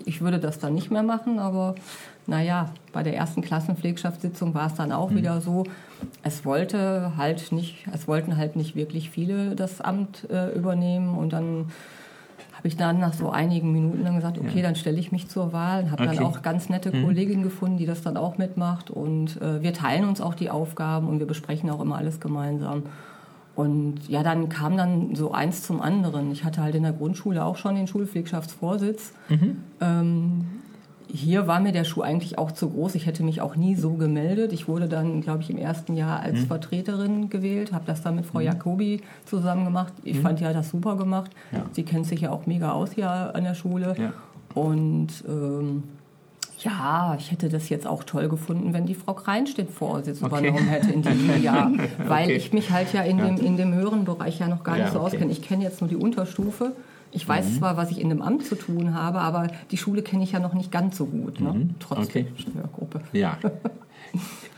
ich 0.06 0.20
würde 0.20 0.38
das 0.40 0.58
dann 0.58 0.74
nicht 0.74 0.90
mehr 0.90 1.02
machen, 1.04 1.38
aber 1.38 1.74
naja, 2.26 2.70
bei 2.92 3.02
der 3.02 3.16
ersten 3.16 3.42
Klassenpflegschaftssitzung 3.42 4.54
war 4.54 4.68
es 4.68 4.74
dann 4.74 4.92
auch 4.92 5.14
wieder 5.14 5.40
so, 5.40 5.64
es 6.22 6.44
wollte 6.44 7.12
halt 7.16 7.52
nicht, 7.52 7.86
es 7.92 8.08
wollten 8.08 8.36
halt 8.36 8.56
nicht 8.56 8.76
wirklich 8.76 9.10
viele 9.10 9.54
das 9.54 9.80
Amt 9.80 10.28
äh, 10.30 10.54
übernehmen 10.54 11.16
und 11.16 11.32
dann 11.32 11.66
habe 12.64 12.68
ich 12.68 12.78
dann 12.78 12.98
nach 12.98 13.12
so 13.12 13.28
einigen 13.28 13.72
Minuten 13.72 14.04
dann 14.04 14.14
gesagt, 14.14 14.38
okay, 14.38 14.56
ja. 14.56 14.62
dann 14.62 14.74
stelle 14.74 14.98
ich 14.98 15.12
mich 15.12 15.28
zur 15.28 15.52
Wahl. 15.52 15.90
Habe 15.90 16.04
okay. 16.04 16.16
dann 16.16 16.24
auch 16.24 16.40
ganz 16.40 16.70
nette 16.70 16.96
mhm. 16.96 17.04
Kollegin 17.04 17.42
gefunden, 17.42 17.76
die 17.76 17.84
das 17.84 18.00
dann 18.00 18.16
auch 18.16 18.38
mitmacht. 18.38 18.90
Und 18.90 19.38
äh, 19.42 19.62
wir 19.62 19.74
teilen 19.74 20.08
uns 20.08 20.22
auch 20.22 20.34
die 20.34 20.48
Aufgaben 20.48 21.06
und 21.08 21.18
wir 21.18 21.26
besprechen 21.26 21.68
auch 21.68 21.82
immer 21.82 21.98
alles 21.98 22.20
gemeinsam. 22.20 22.84
Und 23.54 24.08
ja, 24.08 24.22
dann 24.22 24.48
kam 24.48 24.78
dann 24.78 25.14
so 25.14 25.32
eins 25.32 25.62
zum 25.62 25.82
anderen. 25.82 26.32
Ich 26.32 26.44
hatte 26.44 26.62
halt 26.62 26.74
in 26.74 26.84
der 26.84 26.92
Grundschule 26.92 27.44
auch 27.44 27.58
schon 27.58 27.74
den 27.74 27.86
Schulpflegschaftsvorsitz. 27.86 29.12
Mhm. 29.28 29.56
Ähm, 29.82 30.44
hier 31.08 31.46
war 31.46 31.60
mir 31.60 31.72
der 31.72 31.84
Schuh 31.84 32.02
eigentlich 32.02 32.38
auch 32.38 32.52
zu 32.52 32.70
groß. 32.70 32.94
Ich 32.94 33.06
hätte 33.06 33.22
mich 33.22 33.40
auch 33.40 33.56
nie 33.56 33.74
so 33.74 33.94
gemeldet. 33.94 34.52
Ich 34.52 34.68
wurde 34.68 34.88
dann, 34.88 35.20
glaube 35.20 35.42
ich, 35.42 35.50
im 35.50 35.58
ersten 35.58 35.94
Jahr 35.96 36.20
als 36.20 36.40
mhm. 36.40 36.46
Vertreterin 36.46 37.30
gewählt, 37.30 37.72
habe 37.72 37.84
das 37.86 38.02
dann 38.02 38.16
mit 38.16 38.26
Frau 38.26 38.38
mhm. 38.38 38.46
Jacobi 38.46 39.00
zusammen 39.24 39.64
gemacht. 39.64 39.92
Ich 40.02 40.16
mhm. 40.16 40.22
fand 40.22 40.40
ja 40.40 40.52
das 40.52 40.70
super 40.70 40.96
gemacht. 40.96 41.30
Ja. 41.52 41.66
Sie 41.72 41.82
kennt 41.82 42.06
sich 42.06 42.22
ja 42.22 42.30
auch 42.30 42.46
mega 42.46 42.72
aus 42.72 42.92
hier 42.92 43.34
an 43.34 43.44
der 43.44 43.54
Schule. 43.54 43.94
Ja. 43.98 44.12
Und 44.54 45.08
ähm, 45.28 45.82
ja, 46.60 47.14
ich 47.18 47.30
hätte 47.30 47.48
das 47.48 47.68
jetzt 47.68 47.86
auch 47.86 48.04
toll 48.04 48.28
gefunden, 48.28 48.72
wenn 48.72 48.86
die 48.86 48.94
Frau 48.94 49.12
Kreinstedt 49.12 49.70
Vorsitz 49.70 50.22
okay. 50.22 50.48
übernommen 50.48 50.68
hätte 50.68 50.90
in 50.90 51.02
diesem 51.02 51.42
Jahr. 51.42 51.70
Weil 52.06 52.24
okay. 52.24 52.36
ich 52.36 52.52
mich 52.52 52.70
halt 52.70 52.92
ja 52.92 53.02
in, 53.02 53.18
dem, 53.18 53.36
in 53.36 53.56
dem 53.56 53.74
höheren 53.74 54.04
Bereich 54.04 54.38
ja 54.38 54.48
noch 54.48 54.64
gar 54.64 54.76
nicht 54.76 54.86
ja, 54.86 54.92
so 54.92 55.00
okay. 55.00 55.16
auskenne. 55.16 55.32
Ich 55.32 55.42
kenne 55.42 55.62
jetzt 55.62 55.80
nur 55.80 55.88
die 55.88 55.96
Unterstufe. 55.96 56.72
Ich 57.14 57.26
weiß 57.26 57.48
mhm. 57.48 57.58
zwar, 57.58 57.76
was 57.76 57.90
ich 57.90 58.00
in 58.00 58.08
dem 58.08 58.20
Amt 58.20 58.44
zu 58.44 58.56
tun 58.56 58.92
habe, 58.92 59.20
aber 59.20 59.48
die 59.70 59.76
Schule 59.76 60.02
kenne 60.02 60.24
ich 60.24 60.32
ja 60.32 60.40
noch 60.40 60.52
nicht 60.52 60.72
ganz 60.72 60.96
so 60.96 61.06
gut, 61.06 61.40
ne? 61.40 61.52
Mhm. 61.52 61.74
trotz 61.78 62.08
okay. 62.08 62.26
der 62.36 62.42
Steuergruppe. 62.42 63.00
Ja. 63.12 63.38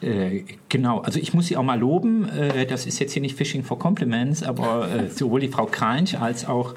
Äh, 0.03 0.45
genau, 0.69 1.01
also 1.01 1.19
ich 1.19 1.33
muss 1.33 1.47
Sie 1.47 1.57
auch 1.57 1.63
mal 1.63 1.79
loben. 1.79 2.29
Äh, 2.29 2.67
das 2.67 2.85
ist 2.85 2.99
jetzt 2.99 3.15
hier 3.15 3.23
nicht 3.23 3.35
Fishing 3.35 3.65
for 3.65 3.79
Compliments, 3.79 4.43
aber 4.43 4.91
äh, 4.91 5.09
sowohl 5.09 5.41
die 5.41 5.49
Frau 5.49 5.65
Kreinsch 5.65 6.15
als 6.15 6.47
auch 6.47 6.75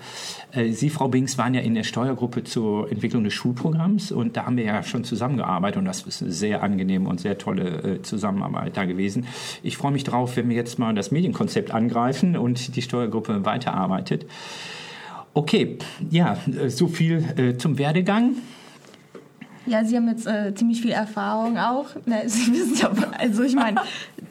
Sie, 0.71 0.89
Frau 0.89 1.09
Binks, 1.09 1.38
waren 1.38 1.53
ja 1.53 1.62
in 1.62 1.75
der 1.75 1.83
Steuergruppe 1.83 2.43
zur 2.43 2.89
Entwicklung 2.89 3.24
des 3.25 3.33
Schulprogramms 3.33 4.13
und 4.13 4.38
da 4.38 4.45
haben 4.45 4.55
wir 4.55 4.63
ja 4.63 4.81
schon 4.81 5.03
zusammengearbeitet 5.03 5.77
und 5.77 5.86
das 5.86 6.03
ist 6.03 6.24
eine 6.24 6.31
sehr 6.31 6.63
angenehme 6.63 7.07
und 7.07 7.19
sehr 7.19 7.38
tolle 7.38 8.01
Zusammenarbeit 8.01 8.75
da 8.75 8.86
gewesen. 8.86 9.27
Ich 9.62 9.77
freue 9.77 9.91
mich 9.91 10.05
drauf, 10.05 10.38
wenn 10.38 10.50
wir 10.50 10.55
jetzt 10.55 10.79
mal 10.79 10.95
das 10.95 11.12
Medienkonzept 11.12 11.71
angreifen 11.71 12.36
und 12.36 12.75
die 12.77 12.81
Steuergruppe 12.81 13.45
weiterarbeitet. 13.45 14.25
Okay, 15.33 15.77
ja, 16.09 16.38
so 16.67 16.88
viel 16.88 17.24
äh, 17.38 17.57
zum 17.57 17.77
Werdegang. 17.77 18.36
Ja, 19.65 19.83
Sie 19.86 19.95
haben 19.95 20.07
jetzt 20.07 20.25
äh, 20.25 20.53
ziemlich 20.55 20.81
viel 20.81 20.91
Erfahrung 20.91 21.57
auch. 21.57 21.95
Ne, 22.05 22.24
Sie 22.27 22.51
wissen 22.51 22.75
ja, 22.75 22.91
also 23.19 23.43
ich 23.43 23.55
meine, 23.55 23.81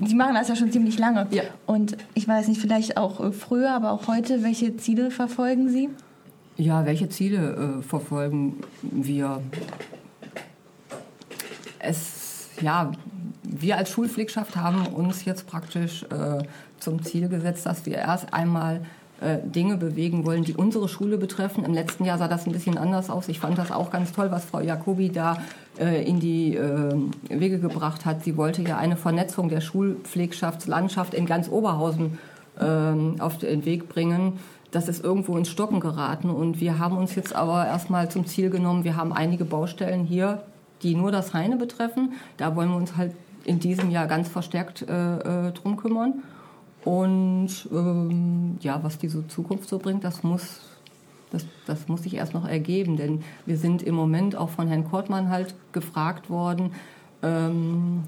Sie 0.05 0.15
machen 0.15 0.35
das 0.35 0.49
ja 0.49 0.57
schon 0.57 0.73
ziemlich 0.73 0.99
lange. 0.99 1.27
Ja. 1.31 1.45
Und 1.67 1.97
ich 2.15 2.27
weiß 2.27 2.49
nicht, 2.49 2.61
vielleicht 2.61 2.97
auch 2.97 3.21
äh, 3.21 3.31
früher, 3.31 3.71
aber 3.73 3.93
auch 3.93 4.09
heute, 4.09 4.43
welche 4.43 4.77
Ziele 4.77 5.11
verfolgen 5.11 5.69
Sie? 5.69 5.91
Ja, 6.57 6.85
welche 6.85 7.09
Ziele 7.09 7.79
äh, 7.79 7.83
verfolgen 7.83 8.57
wir? 8.83 9.41
Es, 11.79 12.49
ja, 12.61 12.91
wir 13.45 13.77
als 13.77 13.91
Schulpflegschaft 13.91 14.57
haben 14.57 14.89
uns 14.89 15.25
jetzt 15.25 15.47
praktisch 15.47 16.03
äh, 16.05 16.43
zum 16.81 17.03
Ziel 17.05 17.29
gesetzt, 17.29 17.65
dass 17.65 17.87
wir 17.87 17.95
erst 17.95 18.35
einmal 18.35 18.77
äh, 18.77 18.98
Dinge 19.45 19.77
bewegen 19.77 20.25
wollen, 20.25 20.45
die 20.45 20.55
unsere 20.55 20.89
Schule 20.89 21.19
betreffen. 21.19 21.65
Im 21.65 21.75
letzten 21.75 22.05
Jahr 22.05 22.19
sah 22.19 22.29
das 22.29 22.47
ein 22.47 22.53
bisschen 22.53 22.79
anders 22.79 23.11
aus. 23.11 23.29
Ich 23.29 23.41
fand 23.41 23.59
das 23.59 23.73
auch 23.73 23.91
ganz 23.91 24.13
toll, 24.13 24.31
was 24.31 24.45
Frau 24.45 24.61
Jacobi 24.61 25.11
da 25.11 25.39
äh, 25.79 26.05
in 26.05 26.21
die 26.21 26.55
äh, 26.55 26.95
Wege 27.29 27.59
gebracht 27.59 28.07
hat. 28.07 28.23
Sie 28.23 28.37
wollte 28.37 28.63
ja 28.63 28.79
eine 28.79 28.97
Vernetzung 28.97 29.49
der 29.49 29.61
Schulpflegschaftslandschaft 29.61 31.15
in 31.15 31.27
ganz 31.27 31.49
Oberhausen 31.49 32.19
ähm, 32.61 33.17
auf 33.19 33.39
den 33.39 33.65
Weg 33.65 33.89
bringen. 33.89 34.39
Das 34.71 34.89
ist 34.89 35.03
irgendwo 35.03 35.37
ins 35.37 35.49
Stocken 35.49 35.81
geraten 35.81 36.31
und 36.31 36.61
wir 36.61 36.79
haben 36.79 36.97
uns 36.97 37.15
jetzt 37.15 37.35
aber 37.35 37.67
erstmal 37.67 38.11
zum 38.11 38.27
Ziel 38.27 38.51
genommen, 38.51 38.85
wir 38.85 38.97
haben 38.97 39.13
einige 39.13 39.47
Baustellen 39.47 40.05
hier, 40.05 40.43
die 40.83 40.95
nur 40.95 41.11
das 41.11 41.33
Heine 41.33 41.57
betreffen. 41.57 42.13
Da 42.37 42.55
wollen 42.55 42.69
wir 42.69 42.77
uns 42.77 42.97
halt 42.97 43.13
in 43.45 43.59
diesem 43.61 43.91
Jahr 43.91 44.07
ganz 44.07 44.29
verstärkt 44.29 44.83
äh, 44.83 45.53
drum 45.53 45.77
kümmern. 45.77 46.23
Und 46.85 47.69
ähm, 47.73 48.57
ja, 48.61 48.83
was 48.83 48.99
diese 48.99 49.27
Zukunft 49.29 49.69
so 49.69 49.79
bringt, 49.79 50.05
das 50.05 50.23
muss, 50.23 50.61
das, 51.31 51.45
das 51.67 51.89
muss 51.89 52.03
sich 52.03 52.15
erst 52.15 52.35
noch 52.35 52.47
ergeben. 52.47 52.97
Denn 52.97 53.23
wir 53.47 53.57
sind 53.57 53.83
im 53.83 53.95
Moment 53.95 54.37
auch 54.37 54.49
von 54.49 54.69
Herrn 54.69 54.89
Kortmann 54.89 55.29
halt 55.29 55.55
gefragt 55.73 56.31
worden, 56.31 56.73
ähm, 57.23 58.05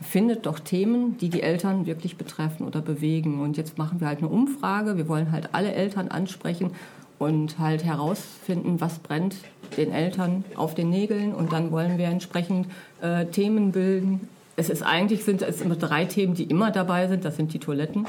findet 0.00 0.46
doch 0.46 0.58
Themen, 0.58 1.16
die 1.18 1.30
die 1.30 1.42
Eltern 1.42 1.86
wirklich 1.86 2.16
betreffen 2.16 2.66
oder 2.66 2.82
bewegen. 2.82 3.40
Und 3.40 3.56
jetzt 3.56 3.78
machen 3.78 4.00
wir 4.00 4.08
halt 4.08 4.18
eine 4.18 4.28
Umfrage. 4.28 4.96
Wir 4.96 5.08
wollen 5.08 5.32
halt 5.32 5.50
alle 5.52 5.72
Eltern 5.72 6.08
ansprechen 6.08 6.72
und 7.18 7.58
halt 7.58 7.82
herausfinden, 7.82 8.80
was 8.80 8.98
brennt 8.98 9.36
den 9.76 9.90
Eltern 9.90 10.44
auf 10.54 10.74
den 10.74 10.90
Nägeln. 10.90 11.34
Und 11.34 11.52
dann 11.52 11.72
wollen 11.72 11.98
wir 11.98 12.06
entsprechend 12.06 12.68
äh, 13.00 13.24
Themen 13.26 13.72
bilden, 13.72 14.28
es 14.56 14.70
ist 14.70 14.82
eigentlich 14.82 15.24
sind 15.24 15.42
es 15.42 15.60
immer 15.60 15.76
drei 15.76 16.06
Themen, 16.06 16.34
die 16.34 16.44
immer 16.44 16.70
dabei 16.70 17.08
sind. 17.08 17.24
Das 17.24 17.36
sind 17.36 17.52
die 17.52 17.58
Toiletten, 17.58 18.06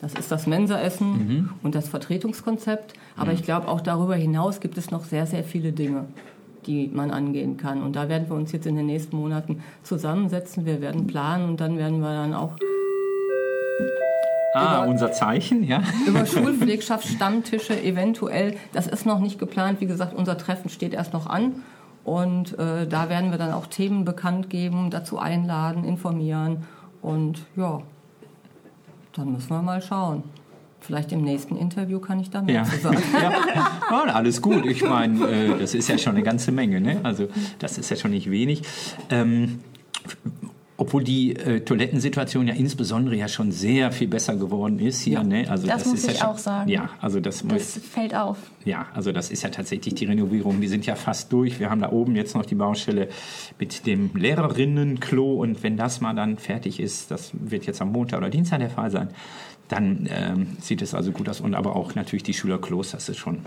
das 0.00 0.14
ist 0.14 0.30
das 0.30 0.46
Mensaessen 0.46 1.08
mhm. 1.08 1.50
und 1.62 1.74
das 1.74 1.88
Vertretungskonzept. 1.88 2.94
Aber 3.16 3.32
mhm. 3.32 3.38
ich 3.38 3.42
glaube, 3.42 3.68
auch 3.68 3.80
darüber 3.80 4.14
hinaus 4.14 4.60
gibt 4.60 4.78
es 4.78 4.90
noch 4.90 5.04
sehr, 5.04 5.26
sehr 5.26 5.42
viele 5.42 5.72
Dinge, 5.72 6.06
die 6.66 6.88
man 6.88 7.10
angehen 7.10 7.56
kann. 7.56 7.82
Und 7.82 7.96
da 7.96 8.08
werden 8.08 8.28
wir 8.28 8.36
uns 8.36 8.52
jetzt 8.52 8.66
in 8.66 8.76
den 8.76 8.86
nächsten 8.86 9.16
Monaten 9.16 9.62
zusammensetzen. 9.82 10.66
Wir 10.66 10.80
werden 10.80 11.06
planen 11.06 11.48
und 11.48 11.60
dann 11.60 11.76
werden 11.76 12.00
wir 12.00 12.12
dann 12.12 12.34
auch 12.34 12.52
Ah, 14.54 14.82
über, 14.82 14.90
unser 14.90 15.12
Zeichen, 15.12 15.62
ja. 15.62 15.82
Über 16.06 16.24
Schulpflegschaftsstammtische 16.26 17.80
eventuell. 17.82 18.56
Das 18.72 18.86
ist 18.86 19.04
noch 19.04 19.20
nicht 19.20 19.38
geplant. 19.38 19.80
Wie 19.80 19.86
gesagt, 19.86 20.14
unser 20.14 20.38
Treffen 20.38 20.70
steht 20.70 20.94
erst 20.94 21.12
noch 21.12 21.26
an. 21.26 21.62
Und 22.08 22.58
äh, 22.58 22.86
da 22.86 23.10
werden 23.10 23.32
wir 23.32 23.36
dann 23.36 23.52
auch 23.52 23.66
Themen 23.66 24.06
bekannt 24.06 24.48
geben, 24.48 24.88
dazu 24.88 25.18
einladen, 25.18 25.84
informieren. 25.84 26.64
Und 27.02 27.44
ja, 27.54 27.82
dann 29.12 29.32
müssen 29.32 29.50
wir 29.50 29.60
mal 29.60 29.82
schauen. 29.82 30.22
Vielleicht 30.80 31.12
im 31.12 31.20
nächsten 31.20 31.54
Interview 31.54 31.98
kann 31.98 32.18
ich 32.18 32.30
da 32.30 32.40
mehr 32.40 32.54
ja. 32.54 32.64
zu 32.64 32.78
sagen. 32.78 33.02
ja. 33.12 33.32
ja, 33.90 34.14
alles 34.14 34.40
gut. 34.40 34.64
Ich 34.64 34.82
meine, 34.82 35.28
äh, 35.28 35.58
das 35.58 35.74
ist 35.74 35.88
ja 35.88 35.98
schon 35.98 36.14
eine 36.14 36.22
ganze 36.22 36.50
Menge. 36.50 36.80
Ne? 36.80 36.98
Also 37.02 37.28
das 37.58 37.76
ist 37.76 37.90
ja 37.90 37.96
schon 37.96 38.12
nicht 38.12 38.30
wenig. 38.30 38.62
Ähm, 39.10 39.60
obwohl 40.80 41.02
die 41.02 41.34
äh, 41.34 41.60
Toilettensituation 41.60 42.46
ja 42.46 42.54
insbesondere 42.54 43.16
ja 43.16 43.26
schon 43.26 43.50
sehr 43.50 43.90
viel 43.90 44.06
besser 44.06 44.36
geworden 44.36 44.78
ist 44.78 45.00
hier. 45.00 45.14
Ja, 45.14 45.24
ne? 45.24 45.50
also 45.50 45.66
das, 45.66 45.82
das 45.82 45.86
muss 45.90 46.04
ich 46.04 46.20
ja 46.20 46.30
auch 46.30 46.38
sagen. 46.38 46.70
Ja, 46.70 46.90
also 47.00 47.18
das, 47.18 47.44
das 47.46 47.78
fällt 47.78 48.14
auf. 48.14 48.38
Ja, 48.64 48.86
also 48.94 49.10
das 49.10 49.32
ist 49.32 49.42
ja 49.42 49.48
tatsächlich 49.48 49.96
die 49.96 50.04
Renovierung. 50.04 50.60
Die 50.60 50.68
sind 50.68 50.86
ja 50.86 50.94
fast 50.94 51.32
durch. 51.32 51.58
Wir 51.58 51.68
haben 51.68 51.80
da 51.80 51.90
oben 51.90 52.14
jetzt 52.14 52.36
noch 52.36 52.46
die 52.46 52.54
Baustelle 52.54 53.08
mit 53.58 53.86
dem 53.86 54.12
Lehrerinnenklo 54.14 55.34
und 55.34 55.64
wenn 55.64 55.76
das 55.76 56.00
mal 56.00 56.14
dann 56.14 56.38
fertig 56.38 56.78
ist, 56.78 57.10
das 57.10 57.32
wird 57.32 57.66
jetzt 57.66 57.82
am 57.82 57.90
Montag 57.90 58.18
oder 58.18 58.30
Dienstag 58.30 58.60
der 58.60 58.70
Fall 58.70 58.92
sein, 58.92 59.08
dann 59.66 60.08
ähm, 60.08 60.56
sieht 60.60 60.80
es 60.80 60.94
also 60.94 61.10
gut 61.10 61.28
aus. 61.28 61.40
Und 61.40 61.56
aber 61.56 61.74
auch 61.74 61.96
natürlich 61.96 62.22
die 62.22 62.34
Schülerklos, 62.34 62.92
das 62.92 63.08
ist 63.08 63.18
schon 63.18 63.40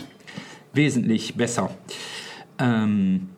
wesentlich 0.73 1.35
besser. 1.35 1.71
Ähm, 2.59 3.29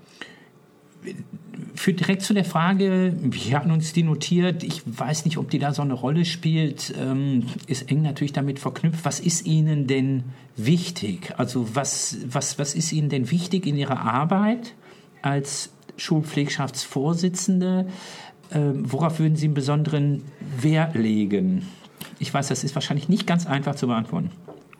führt 1.75 1.99
direkt 1.99 2.21
zu 2.21 2.33
der 2.33 2.45
Frage, 2.45 3.15
wir 3.21 3.57
hatten 3.57 3.71
uns 3.71 3.93
die 3.93 4.03
notiert, 4.03 4.63
ich 4.63 4.83
weiß 4.85 5.25
nicht, 5.25 5.37
ob 5.37 5.49
die 5.49 5.59
da 5.59 5.73
so 5.73 5.81
eine 5.81 5.93
Rolle 5.93 6.25
spielt, 6.25 6.93
ähm, 6.99 7.47
ist 7.67 7.89
eng 7.89 8.01
natürlich 8.03 8.33
damit 8.33 8.59
verknüpft. 8.59 9.03
Was 9.05 9.19
ist 9.19 9.45
Ihnen 9.45 9.87
denn 9.87 10.23
wichtig? 10.55 11.33
Also 11.37 11.75
was, 11.75 12.17
was, 12.27 12.59
was 12.59 12.75
ist 12.75 12.91
Ihnen 12.91 13.09
denn 13.09 13.31
wichtig 13.31 13.65
in 13.65 13.75
Ihrer 13.75 13.99
Arbeit 13.99 14.75
als 15.21 15.71
Schulpflegschaftsvorsitzende? 15.97 17.87
Ähm, 18.51 18.91
worauf 18.91 19.19
würden 19.19 19.35
Sie 19.35 19.45
einen 19.45 19.55
besonderen 19.55 20.23
Wert 20.59 20.95
legen? 20.95 21.67
Ich 22.19 22.33
weiß, 22.33 22.49
das 22.49 22.63
ist 22.63 22.75
wahrscheinlich 22.75 23.09
nicht 23.09 23.25
ganz 23.25 23.47
einfach 23.47 23.75
zu 23.75 23.87
beantworten. 23.87 24.29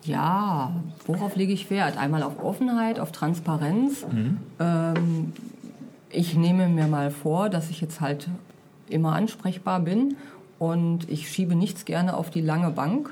Ja, 0.04 0.76
worauf 1.06 1.36
lege 1.36 1.54
ich 1.54 1.70
Wert? 1.70 1.98
Einmal 1.98 2.24
auf 2.24 2.44
Offenheit, 2.44 3.00
auf 3.00 3.12
Transparenz. 3.12 4.06
Mhm. 4.12 4.38
Ähm, 4.60 5.34
ich 6.14 6.36
nehme 6.36 6.68
mir 6.70 6.88
mal 6.88 7.12
vor, 7.12 7.50
dass 7.50 7.70
ich 7.70 7.82
jetzt 7.82 8.02
halt 8.02 8.28
immer 8.90 9.14
ansprechbar 9.14 9.80
bin 9.80 10.16
und 10.60 11.10
ich 11.10 11.30
schiebe 11.30 11.56
nichts 11.56 11.86
gerne 11.86 12.16
auf 12.16 12.30
die 12.30 12.42
lange 12.42 12.70
Bank. 12.70 13.12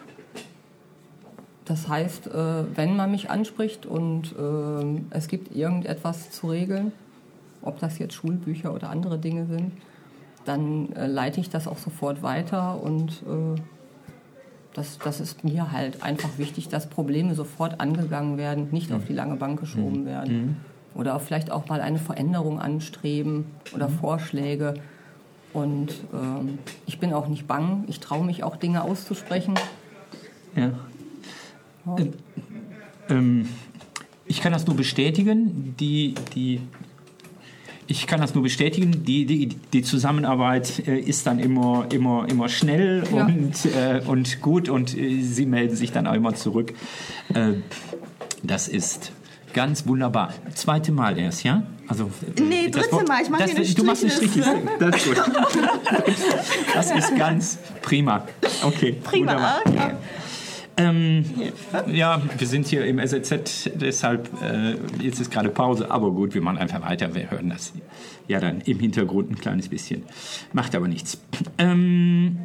Das 1.65 1.87
heißt, 1.87 2.27
äh, 2.27 2.75
wenn 2.75 2.95
man 2.95 3.11
mich 3.11 3.29
anspricht 3.29 3.85
und 3.85 4.35
äh, 4.37 5.01
es 5.09 5.27
gibt 5.27 5.55
irgendetwas 5.55 6.31
zu 6.31 6.49
regeln, 6.49 6.91
ob 7.61 7.79
das 7.79 7.99
jetzt 7.99 8.13
Schulbücher 8.13 8.73
oder 8.73 8.89
andere 8.89 9.17
Dinge 9.17 9.45
sind, 9.45 9.71
dann 10.45 10.91
äh, 10.93 11.07
leite 11.07 11.39
ich 11.39 11.49
das 11.49 11.67
auch 11.67 11.77
sofort 11.77 12.23
weiter 12.23 12.81
und 12.81 13.23
das, 14.73 14.97
das 14.99 15.19
ist 15.19 15.43
mir 15.43 15.73
halt 15.73 16.01
einfach 16.01 16.37
wichtig, 16.37 16.69
dass 16.69 16.87
Probleme 16.87 17.35
sofort 17.35 17.81
angegangen 17.81 18.37
werden, 18.37 18.69
nicht 18.71 18.89
mhm. 18.89 18.95
auf 18.95 19.05
die 19.05 19.13
lange 19.13 19.35
Bank 19.35 19.59
geschoben 19.59 20.01
mhm. 20.01 20.05
werden. 20.05 20.57
Oder 20.93 21.19
vielleicht 21.19 21.51
auch 21.51 21.67
mal 21.67 21.81
eine 21.81 21.99
Veränderung 21.99 22.59
anstreben 22.59 23.45
oder 23.73 23.87
mhm. 23.87 23.99
Vorschläge. 23.99 24.73
Und 25.53 25.93
ähm, 26.13 26.59
ich 26.85 26.99
bin 26.99 27.13
auch 27.13 27.27
nicht 27.27 27.47
bang, 27.47 27.83
ich 27.87 27.99
traue 27.99 28.25
mich 28.25 28.43
auch 28.43 28.55
Dinge 28.55 28.83
auszusprechen. 28.83 29.55
Ja. 30.55 30.71
ja. 31.85 32.05
Ähm, 33.09 33.47
ich 34.25 34.41
kann 34.41 34.53
das 34.53 34.65
nur 34.65 34.75
bestätigen. 34.75 35.75
Die, 35.77 36.15
die, 36.35 36.61
ich 37.87 38.07
kann 38.07 38.21
das 38.21 38.33
nur 38.33 38.43
bestätigen. 38.43 39.03
Die, 39.03 39.25
die, 39.25 39.47
die 39.47 39.81
Zusammenarbeit 39.81 40.87
äh, 40.87 40.99
ist 40.99 41.27
dann 41.27 41.39
immer, 41.39 41.87
immer, 41.91 42.29
immer 42.29 42.47
schnell 42.47 43.03
Ja. 43.13 43.25
und, 43.25 43.65
äh, 43.65 44.01
und 44.05 44.41
gut 44.41 44.69
und 44.69 44.97
äh, 44.97 45.21
Sie 45.21 45.45
melden 45.45 45.75
sich 45.75 45.91
dann 45.91 46.07
auch 46.07 46.13
immer 46.13 46.33
zurück. 46.33 46.73
Äh, 47.33 47.55
das 48.43 48.69
ist 48.69 49.11
ganz 49.53 49.85
wunderbar. 49.87 50.33
Zweite 50.55 50.91
Mal 50.91 51.17
erst, 51.17 51.43
ja? 51.43 51.63
Also, 51.87 52.09
äh, 52.37 52.41
Nee, 52.41 52.69
dritte 52.69 52.91
Wort- 52.93 53.07
Mal. 53.07 53.21
Ich 53.21 53.29
mache 53.29 53.41
das, 53.43 53.51
hier 53.51 53.59
eine 53.65 53.73
Du 53.73 53.83
machst 53.83 54.03
eine 54.03 54.11
Strichliste. 54.11 54.55
Das 54.79 54.95
ist 54.95 55.05
gut. 55.05 55.17
Das 56.73 56.91
ist 56.91 57.17
ganz 57.17 57.57
prima. 57.81 58.25
Okay. 58.63 58.95
Prima, 59.03 59.33
wunderbar. 59.33 59.61
okay. 59.65 59.91
Ähm, 60.77 61.25
ja, 61.91 62.21
wir 62.37 62.47
sind 62.47 62.65
hier 62.67 62.85
im 62.85 62.97
SZ, 63.05 63.69
deshalb 63.75 64.29
äh, 64.41 64.75
jetzt 65.03 65.19
ist 65.19 65.29
gerade 65.29 65.49
Pause, 65.49 65.91
aber 65.91 66.11
gut, 66.11 66.33
wir 66.33 66.41
machen 66.41 66.57
einfach 66.57 66.81
weiter. 66.81 67.13
Wir 67.13 67.29
hören 67.29 67.49
das 67.49 67.73
ja 68.27 68.39
dann 68.39 68.61
im 68.61 68.79
Hintergrund 68.79 69.29
ein 69.31 69.35
kleines 69.35 69.67
bisschen. 69.67 70.03
Macht 70.53 70.73
aber 70.73 70.87
nichts. 70.87 71.19
Ähm, 71.57 72.37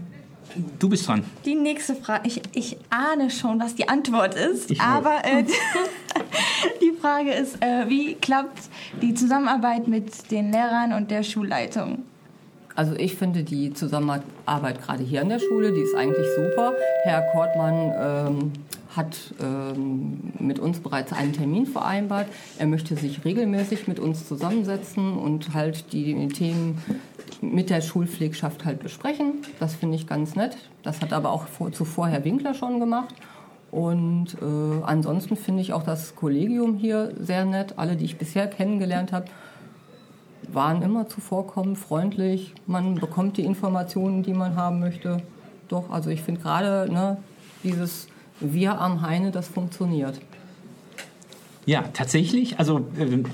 du 0.78 0.88
bist 0.88 1.06
dran. 1.08 1.24
Die 1.44 1.54
nächste 1.54 1.94
Frage, 1.94 2.26
ich, 2.26 2.42
ich 2.54 2.76
ahne 2.90 3.30
schon, 3.30 3.60
was 3.60 3.74
die 3.74 3.88
Antwort 3.88 4.34
ist, 4.34 4.70
Ich 4.70 4.80
aber 4.80 5.24
äh, 5.24 5.44
die 6.80 6.92
Frage 7.00 7.32
ist, 7.32 7.62
äh, 7.62 7.88
wie 7.88 8.14
klappt 8.14 8.68
die 9.02 9.14
Zusammenarbeit 9.14 9.88
mit 9.88 10.30
den 10.30 10.52
Lehrern 10.52 10.92
und 10.92 11.10
der 11.10 11.22
Schulleitung? 11.22 12.04
Also 12.74 12.94
ich 12.94 13.16
finde 13.16 13.42
die 13.42 13.72
Zusammenarbeit 13.72 14.82
gerade 14.82 15.02
hier 15.02 15.22
an 15.22 15.30
der 15.30 15.38
Schule, 15.38 15.72
die 15.72 15.80
ist 15.80 15.94
eigentlich 15.94 16.26
super. 16.36 16.74
Herr 17.04 17.22
Kortmann 17.32 17.92
ähm, 17.98 18.52
hat 18.94 19.16
ähm, 19.40 20.32
mit 20.38 20.58
uns 20.58 20.80
bereits 20.80 21.12
einen 21.12 21.32
Termin 21.32 21.66
vereinbart. 21.66 22.26
Er 22.58 22.66
möchte 22.66 22.96
sich 22.96 23.24
regelmäßig 23.24 23.88
mit 23.88 23.98
uns 23.98 24.28
zusammensetzen 24.28 25.16
und 25.16 25.54
halt 25.54 25.92
die 25.92 26.28
Themen 26.28 26.78
mit 27.54 27.70
der 27.70 27.80
Schulpflegschaft 27.80 28.64
halt 28.64 28.80
besprechen. 28.80 29.42
Das 29.59 29.74
finde 29.74 29.96
ich 29.96 30.06
ganz 30.06 30.37
nett. 30.37 30.56
Das 30.82 31.00
hat 31.00 31.12
aber 31.12 31.30
auch 31.30 31.46
vor, 31.46 31.72
zuvor 31.72 32.09
Herr 32.09 32.24
Winkler 32.24 32.54
schon 32.54 32.80
gemacht. 32.80 33.14
Und 33.70 34.35
äh, 34.40 34.82
ansonsten 34.85 35.37
finde 35.37 35.62
ich 35.62 35.72
auch 35.72 35.82
das 35.82 36.14
Kollegium 36.14 36.76
hier 36.76 37.12
sehr 37.18 37.44
nett. 37.44 37.74
Alle, 37.76 37.96
die 37.96 38.04
ich 38.04 38.16
bisher 38.16 38.46
kennengelernt 38.46 39.12
habe, 39.12 39.26
waren 40.48 40.82
immer 40.82 41.09
zuvorkommend, 41.09 41.78
freundlich. 41.78 42.54
Man 42.66 42.94
bekommt 42.94 43.37
die 43.37 43.44
Informationen, 43.44 44.22
die 44.22 44.32
man 44.32 44.56
haben 44.56 44.80
möchte. 44.80 45.22
Doch, 45.68 45.90
also 45.90 46.11
ich 46.11 46.22
finde 46.22 46.40
gerade 46.40 46.92
ne, 46.92 47.18
dieses 47.64 48.09
Wir 48.40 48.80
am 48.80 49.02
Heine, 49.02 49.30
das 49.30 49.48
funktioniert. 49.48 50.20
Ja, 51.64 51.82
tatsächlich. 51.92 52.59
Also 52.59 52.87
ähm, 52.98 53.24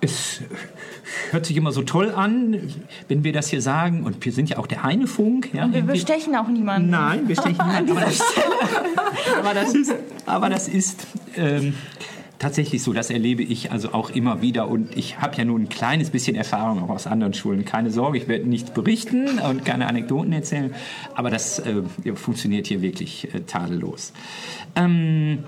es 0.00 0.40
hört 1.30 1.46
sich 1.46 1.56
immer 1.56 1.72
so 1.72 1.82
toll 1.82 2.10
an, 2.12 2.56
wenn 3.08 3.24
wir 3.24 3.32
das 3.32 3.48
hier 3.48 3.60
sagen. 3.62 4.04
Und 4.04 4.24
wir 4.24 4.32
sind 4.32 4.48
ja 4.50 4.58
auch 4.58 4.66
der 4.66 4.82
Heinefunk. 4.82 5.50
Ja, 5.52 5.72
Wir 5.72 5.82
bestechen 5.82 6.34
auch 6.36 6.48
niemanden. 6.48 6.90
Nein, 6.90 7.28
wir 7.28 7.36
stechen 7.36 7.56
niemanden. 7.66 7.90
Aber, 7.92 8.00
das- 8.00 8.22
aber 9.38 9.54
das 9.54 9.74
ist, 9.74 9.94
aber 10.26 10.48
das 10.48 10.68
ist 10.68 11.06
ähm, 11.36 11.74
tatsächlich 12.38 12.82
so. 12.82 12.92
Das 12.92 13.10
erlebe 13.10 13.42
ich 13.42 13.70
also 13.72 13.92
auch 13.92 14.10
immer 14.10 14.42
wieder. 14.42 14.68
Und 14.68 14.96
ich 14.96 15.20
habe 15.20 15.36
ja 15.36 15.44
nun 15.44 15.62
ein 15.62 15.68
kleines 15.68 16.10
bisschen 16.10 16.36
Erfahrung 16.36 16.82
auch 16.82 16.90
aus 16.90 17.06
anderen 17.06 17.34
Schulen. 17.34 17.64
Keine 17.64 17.90
Sorge, 17.90 18.18
ich 18.18 18.28
werde 18.28 18.48
nichts 18.48 18.70
berichten 18.70 19.38
und 19.38 19.64
keine 19.64 19.86
Anekdoten 19.86 20.32
erzählen. 20.32 20.74
Aber 21.14 21.30
das 21.30 21.58
äh, 21.60 21.82
funktioniert 22.14 22.66
hier 22.66 22.82
wirklich 22.82 23.32
äh, 23.34 23.40
tadellos. 23.40 24.12
Ähm, 24.76 25.40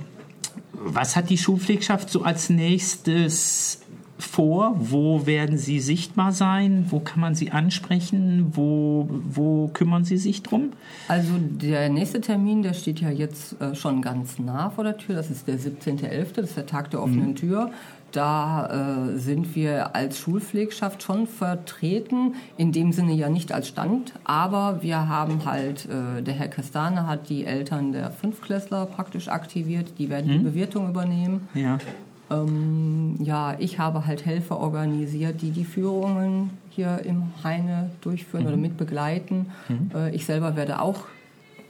was 0.86 1.16
hat 1.16 1.30
die 1.30 1.38
Schulpflegschaft 1.38 2.10
so 2.10 2.22
als 2.22 2.50
nächstes 2.50 3.80
vor? 4.18 4.76
Wo 4.78 5.26
werden 5.26 5.58
Sie 5.58 5.80
sichtbar 5.80 6.32
sein? 6.32 6.86
Wo 6.88 7.00
kann 7.00 7.20
man 7.20 7.34
Sie 7.34 7.50
ansprechen? 7.50 8.52
Wo, 8.52 9.08
wo 9.10 9.68
kümmern 9.68 10.04
Sie 10.04 10.18
sich 10.18 10.42
drum? 10.42 10.72
Also 11.08 11.32
der 11.38 11.88
nächste 11.88 12.20
Termin, 12.20 12.62
der 12.62 12.74
steht 12.74 13.00
ja 13.00 13.10
jetzt 13.10 13.60
äh, 13.60 13.74
schon 13.74 14.02
ganz 14.02 14.38
nah 14.38 14.70
vor 14.70 14.84
der 14.84 14.96
Tür. 14.96 15.16
Das 15.16 15.30
ist 15.30 15.48
der 15.48 15.58
17.11., 15.58 16.34
das 16.36 16.50
ist 16.50 16.56
der 16.56 16.66
Tag 16.66 16.90
der 16.90 17.02
offenen 17.02 17.34
Tür. 17.34 17.70
Da 18.14 19.08
äh, 19.10 19.18
sind 19.18 19.56
wir 19.56 19.96
als 19.96 20.20
Schulpflegschaft 20.20 21.02
schon 21.02 21.26
vertreten, 21.26 22.36
in 22.56 22.70
dem 22.70 22.92
Sinne 22.92 23.12
ja 23.12 23.28
nicht 23.28 23.50
als 23.50 23.66
Stand, 23.66 24.12
aber 24.22 24.82
wir 24.82 25.08
haben 25.08 25.44
halt, 25.44 25.86
äh, 25.86 26.22
der 26.22 26.34
Herr 26.34 26.46
Kastane 26.46 27.08
hat 27.08 27.28
die 27.28 27.44
Eltern 27.44 27.90
der 27.90 28.12
Fünftklässler 28.12 28.86
praktisch 28.86 29.26
aktiviert, 29.26 29.94
die 29.98 30.10
werden 30.10 30.30
die 30.30 30.38
Bewirtung 30.38 30.88
übernehmen. 30.88 31.48
Ja. 31.54 31.78
Ähm, 32.30 33.16
ja, 33.20 33.56
ich 33.58 33.78
habe 33.78 34.06
halt 34.06 34.24
Helfer 34.24 34.58
organisiert, 34.58 35.42
die 35.42 35.50
die 35.50 35.64
Führungen 35.64 36.50
hier 36.70 37.00
im 37.04 37.24
Heine 37.42 37.90
durchführen 38.00 38.46
oder 38.46 38.56
mit 38.56 38.76
begleiten. 38.76 39.46
Äh, 39.94 40.14
ich 40.14 40.24
selber 40.24 40.56
werde 40.56 40.80
auch 40.80 41.04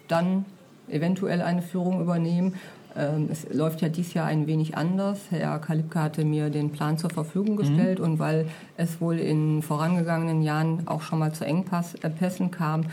dann 0.08 0.44
eventuell 0.88 1.42
eine 1.42 1.62
Führung 1.62 2.00
übernehmen. 2.00 2.54
Ähm, 2.96 3.28
es 3.30 3.52
läuft 3.52 3.80
ja 3.80 3.88
dieses 3.88 4.14
Jahr 4.14 4.26
ein 4.26 4.46
wenig 4.46 4.76
anders. 4.76 5.18
Herr 5.30 5.58
Kalipka 5.58 6.02
hatte 6.04 6.24
mir 6.24 6.50
den 6.50 6.70
Plan 6.70 6.98
zur 6.98 7.10
Verfügung 7.10 7.56
gestellt 7.56 7.98
und 7.98 8.18
weil 8.18 8.46
es 8.76 9.00
wohl 9.00 9.18
in 9.18 9.62
vorangegangenen 9.62 10.42
Jahren 10.42 10.86
auch 10.86 11.02
schon 11.02 11.18
mal 11.18 11.32
zu 11.32 11.44
Engpässen 11.44 12.50
kam, 12.50 12.82
äh, 12.82 12.84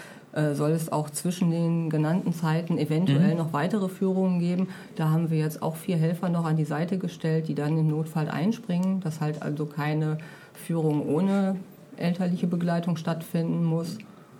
soll 0.53 0.71
es 0.71 0.91
auch 0.91 1.09
zwischen 1.09 1.51
den 1.51 1.89
genannten 1.89 2.33
Zeiten 2.33 2.77
eventuell 2.77 3.35
noch 3.35 3.53
weitere 3.53 3.89
Führungen 3.89 4.39
geben. 4.39 4.69
Da 4.95 5.09
haben 5.09 5.29
wir 5.29 5.37
jetzt 5.37 5.61
auch 5.61 5.75
vier 5.75 5.97
Helfer 5.97 6.29
noch 6.29 6.45
an 6.45 6.55
die 6.55 6.65
Seite 6.65 6.97
gestellt, 6.97 7.47
die 7.47 7.55
dann 7.55 7.77
im 7.77 7.87
Notfall 7.87 8.29
einspringen, 8.29 9.01
dass 9.01 9.19
halt 9.19 9.41
also 9.41 9.65
keine 9.65 10.17
Führung 10.53 11.07
ohne 11.07 11.57
elterliche 11.97 12.47
Begleitung 12.47 12.95
stattfinden 12.95 13.63
muss. 13.63 13.97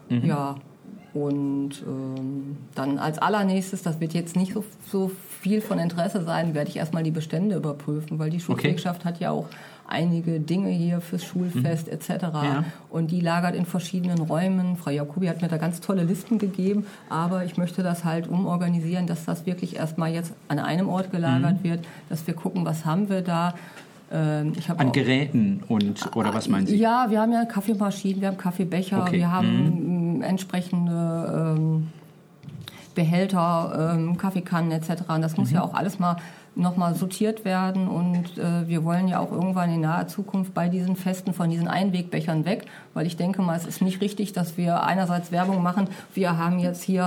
Ja, 0.10 0.56
und 1.14 1.84
ähm, 1.86 2.58
dann 2.74 2.98
als 2.98 3.18
allernächstes, 3.18 3.82
das 3.84 4.00
wird 4.00 4.14
jetzt 4.14 4.36
nicht 4.36 4.54
so, 4.54 4.64
so 4.90 5.12
viel 5.42 5.60
von 5.60 5.78
Interesse 5.78 6.24
sein, 6.24 6.54
werde 6.54 6.70
ich 6.70 6.78
erstmal 6.78 7.04
die 7.04 7.12
Bestände 7.12 7.56
überprüfen, 7.56 8.18
weil 8.18 8.30
die 8.30 8.40
Schulpflegschaft 8.40 9.04
hat 9.04 9.20
ja 9.20 9.32
auch 9.32 9.48
einige 9.92 10.40
Dinge 10.40 10.70
hier 10.70 11.02
fürs 11.02 11.24
Schulfest 11.24 11.88
etc. 11.88 12.10
Ja. 12.34 12.64
Und 12.90 13.12
die 13.12 13.22
lagert 13.22 13.56
in 13.56 13.66
verschiedenen 13.66 14.20
Räumen. 14.20 14.78
Frau 14.78 14.90
Jacobi 14.92 15.28
hat 15.28 15.42
mir 15.42 15.48
da 15.48 15.58
ganz 15.58 15.82
tolle 15.82 16.04
Listen 16.04 16.38
gegeben, 16.40 16.86
aber 17.10 17.46
ich 17.46 17.58
möchte 17.58 17.84
das 17.84 18.04
halt 18.06 18.28
umorganisieren, 18.28 19.08
dass 19.08 19.26
das 19.26 19.46
wirklich 19.46 19.76
erstmal 19.76 20.12
jetzt 20.14 20.34
an 20.48 20.60
einem 20.60 20.90
Ort 20.90 21.12
gelagert 21.12 21.64
wird, 21.64 21.86
dass 22.10 22.26
wir 22.26 22.34
gucken, 22.34 22.66
was 22.66 22.86
haben 22.86 23.10
wir 23.10 23.22
da. 23.22 23.54
Ähm, 24.14 24.54
An 24.78 24.92
Geräten 24.92 25.64
und 25.70 26.16
oder 26.18 26.34
was 26.34 26.50
meinen 26.50 26.68
Sie? 26.68 26.76
ja, 26.76 27.06
wir 27.10 27.22
haben 27.22 27.32
ja 27.32 27.46
Kaffeemaschinen, 27.46 28.20
wir 28.20 28.28
haben 28.28 28.38
Kaffeebecher, 28.38 29.04
Okay. 29.04 29.20
wir 29.20 29.32
haben 29.32 30.18
ähm, 30.18 30.22
entsprechende 30.22 31.56
ähm, 31.58 31.88
Behälter, 32.94 33.94
ähm, 33.96 34.18
Kaffeekannen 34.18 34.72
etc. 34.72 35.04
Und 35.08 35.22
das 35.22 35.38
muss 35.38 35.52
ja 35.52 35.64
auch 35.64 35.74
alles 35.74 35.98
mal 36.00 36.18
nochmal 36.54 36.96
sortiert 36.96 37.46
werden 37.46 37.88
und 37.88 38.38
äh, 38.38 38.68
wir 38.68 38.84
wollen 38.84 39.08
ja 39.08 39.20
auch 39.20 39.32
irgendwann 39.32 39.72
in 39.74 39.82
naher 39.82 40.08
Zukunft 40.10 40.54
bei 40.54 40.68
diesen 40.68 40.98
Festen 40.98 41.34
von 41.34 41.50
diesen 41.50 41.70
Einwegbechern 41.70 42.44
weg, 42.44 42.66
weil 42.94 43.08
ich 43.08 43.16
denke 43.16 43.42
mal, 43.42 43.56
es 43.56 43.66
ist 43.66 43.82
nicht 43.82 44.02
richtig, 44.02 44.34
dass 44.34 44.58
wir 44.58 44.84
einerseits 44.84 45.32
Werbung 45.32 45.64
machen, 45.64 45.88
wir 46.14 46.38
haben 46.38 46.60
jetzt 46.60 46.84
hier 46.84 47.04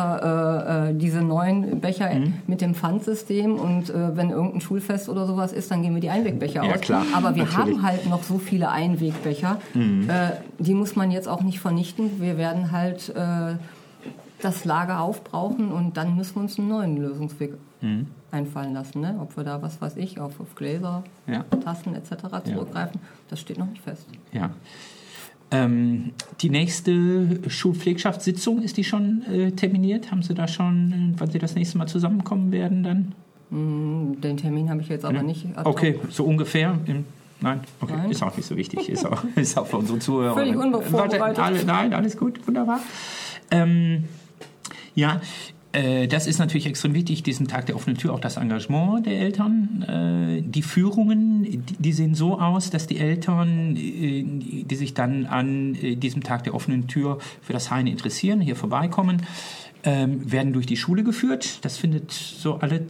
äh, 0.89 0.91
äh, 0.91 0.95
diese 0.95 1.21
neuen 1.21 1.81
Becher 1.81 2.09
mit 2.47 2.63
dem 2.63 2.75
Pfandsystem 2.75 3.55
und 3.57 3.91
äh, 3.91 4.17
wenn 4.17 4.31
irgendein 4.31 4.63
Schulfest 4.63 5.11
oder 5.11 5.27
sowas 5.27 5.53
ist, 5.53 5.71
dann 5.71 5.83
gehen 5.83 5.93
wir 5.95 6.01
die 6.01 6.11
Einwegbecher 6.11 6.65
Ja, 6.65 6.75
aus. 6.77 6.81
klar, 6.81 7.03
Aber 7.15 7.35
wir 7.35 7.45
natürlich. 7.45 7.77
haben 7.77 7.83
halt 7.83 8.09
noch 8.09 8.23
so 8.23 8.39
viele 8.39 8.71
Einwegbecher. 8.71 9.59
Äh, 9.75 10.31
die 10.59 10.73
muss 10.73 10.97
man 10.97 11.11
jetzt 11.11 11.29
auch 11.29 11.43
nicht 11.43 11.61
vernichten. 11.61 12.19
Wir 12.19 12.39
werden 12.39 12.73
halt 12.73 13.11
äh, 13.15 13.57
das 14.45 14.65
Lager 14.65 15.01
aufbrauchen 15.01 15.73
und 15.73 15.97
dann 15.97 16.17
müssen 16.17 16.37
wir 16.37 16.43
uns 16.43 16.59
einen 16.59 16.69
neuen 16.69 16.97
Lösungsweg 16.97 17.55
einfallen 18.31 18.73
lassen. 18.73 19.01
Ne? 19.01 19.19
Ob 19.21 19.37
wir 19.37 19.45
da, 19.45 19.61
was 19.61 19.81
weiß 19.83 19.97
ich, 19.99 20.19
auf, 20.19 20.41
auf 20.41 20.55
Gläser, 20.55 21.05
Ja. 21.27 21.45
Tassen 21.63 21.95
etc. 21.95 22.13
zurückgreifen, 22.45 23.01
das 23.29 23.41
steht 23.41 23.59
noch 23.59 23.69
nicht 23.69 23.83
fest. 23.83 24.07
Ja. 24.33 24.51
Ähm, 25.51 26.13
die 26.41 26.49
nächste 26.49 27.41
Schulpflegschaftssitzung, 27.49 28.63
ist 28.63 28.77
die 28.79 28.85
schon 28.85 29.23
äh, 29.31 29.53
terminiert? 29.53 30.11
Haben 30.11 30.23
Sie 30.23 30.35
da 30.35 30.49
schon, 30.49 31.13
äh, 31.15 31.21
wann 31.21 31.31
Sie 31.31 31.39
das 31.39 31.55
nächste 31.55 31.77
Mal 31.77 31.87
zusammenkommen 31.87 32.51
werden 32.53 32.83
dann? 32.83 33.13
Hm, 33.51 34.21
Den 34.23 34.37
Termin 34.39 34.71
habe 34.71 34.81
ich 34.81 34.89
jetzt 34.89 35.05
aber 35.05 35.23
nicht. 35.23 35.45
ad 35.55 35.69
hoc. 35.69 35.77
Okay, 35.77 36.01
so 36.09 36.25
ungefähr. 36.25 36.79
Im, 36.87 37.05
nein, 37.43 37.61
okay, 37.83 37.93
Nein. 37.97 38.11
ist 38.11 38.23
auch 38.23 38.35
nicht 38.35 38.47
so 38.47 38.57
wichtig. 38.57 38.89
Ist 38.89 39.05
auch, 39.05 39.23
ist 39.37 39.59
auch 39.59 39.67
für 39.67 39.77
unsere 39.77 39.99
Zuhörer. 39.99 40.33
Völlig 40.35 40.57
unvorbereitet. 40.57 41.39
Alle, 41.39 41.65
nein, 41.65 41.93
alles 41.93 42.17
gut, 42.17 42.45
wunderbar. 42.47 42.81
Ähm, 43.51 44.05
ja, 44.95 45.21
äh, 45.73 46.07
das 46.07 46.27
ist 46.29 46.39
natürlich 46.39 46.67
extrem 46.67 46.95
wichtig, 46.95 47.23
diesen 47.25 47.49
Tag 47.49 47.67
der 47.67 47.75
offenen 47.75 47.97
Tür, 47.99 48.13
auch 48.15 48.21
das 48.21 48.37
Engagement 48.37 49.07
der 49.07 49.19
Eltern. 49.21 49.83
Äh, 49.83 50.43
die 50.43 50.63
Führungen, 50.63 51.43
die, 51.43 51.59
die 51.59 51.93
sehen 51.93 52.15
so 52.15 52.39
aus, 52.41 52.71
dass 52.71 52.87
die 52.87 52.99
Eltern, 52.99 53.75
äh, 53.77 54.23
die 54.65 54.77
sich 54.77 54.95
dann 54.95 55.27
an 55.27 55.75
diesem 55.75 56.23
Tag 56.23 56.45
der 56.45 56.55
offenen 56.55 56.87
Tür 56.87 57.19
für 57.43 57.53
das 57.53 57.71
Heine 57.73 57.91
interessieren, 57.91 58.41
hier 58.41 58.57
vorbeikommen. 58.57 59.23
ähm, 59.87 60.33
werden 60.33 60.55
durch 60.55 60.65
die 60.65 60.79
Schule 60.79 61.05
geführt. 61.05 61.59
Das 61.63 61.77
findet 61.77 62.11
so 62.11 62.55
alle 62.55 62.87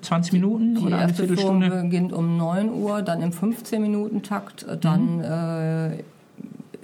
20 0.00 0.32
Minuten 0.32 0.74
Die 0.74 0.80
oder 0.84 0.98
eine 0.98 1.14
Viertelstunde. 1.14 1.70
beginnt 1.70 2.12
um 2.12 2.36
9 2.36 2.70
Uhr, 2.72 3.02
dann 3.02 3.22
im 3.22 3.30
15-Minuten-Takt. 3.30 4.66
Dann 4.80 5.18
Mhm. 5.18 5.22
äh, 5.22 6.02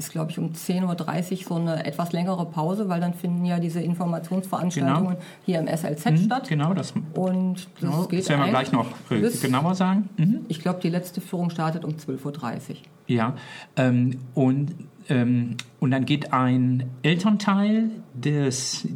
ist, 0.05 0.13
glaube 0.13 0.31
ich, 0.31 0.39
um 0.39 0.53
10.30 0.53 1.33
Uhr 1.33 1.39
so 1.49 1.55
eine 1.57 1.85
etwas 1.85 2.13
längere 2.13 2.47
Pause, 2.47 2.89
weil 2.89 3.01
dann 3.01 3.15
finden 3.15 3.45
ja 3.45 3.59
diese 3.59 3.81
Informationsveranstaltungen 3.81 5.17
hier 5.45 5.59
im 5.59 5.67
SLZ 5.69 6.19
statt. 6.25 6.49
Genau, 6.49 6.75
das, 6.75 6.93
Und 7.15 7.69
das 7.81 7.91
das 7.91 8.09
geht 8.09 8.29
werden 8.29 8.45
wir 8.45 8.51
gleich 8.51 8.73
noch 8.73 8.87
bis- 9.09 9.41
genauer 9.41 9.75
sagen. 9.75 10.09
Mhm. 10.17 10.41
Ich 10.49 10.61
glaube, 10.61 10.81
die 10.83 10.91
letzte 10.91 11.21
Führung 11.21 11.51
startet 11.51 11.85
um 11.85 11.93
12.30 11.93 12.71
Uhr. 12.71 12.77
Ja, 13.07 13.35
ähm, 13.77 14.19
und, 14.35 14.75
ähm, 15.09 15.57
und 15.81 15.91
dann 15.91 16.07
geht 16.07 16.33
ein 16.33 16.85
Elternteil 17.03 17.91
des, 18.15 18.89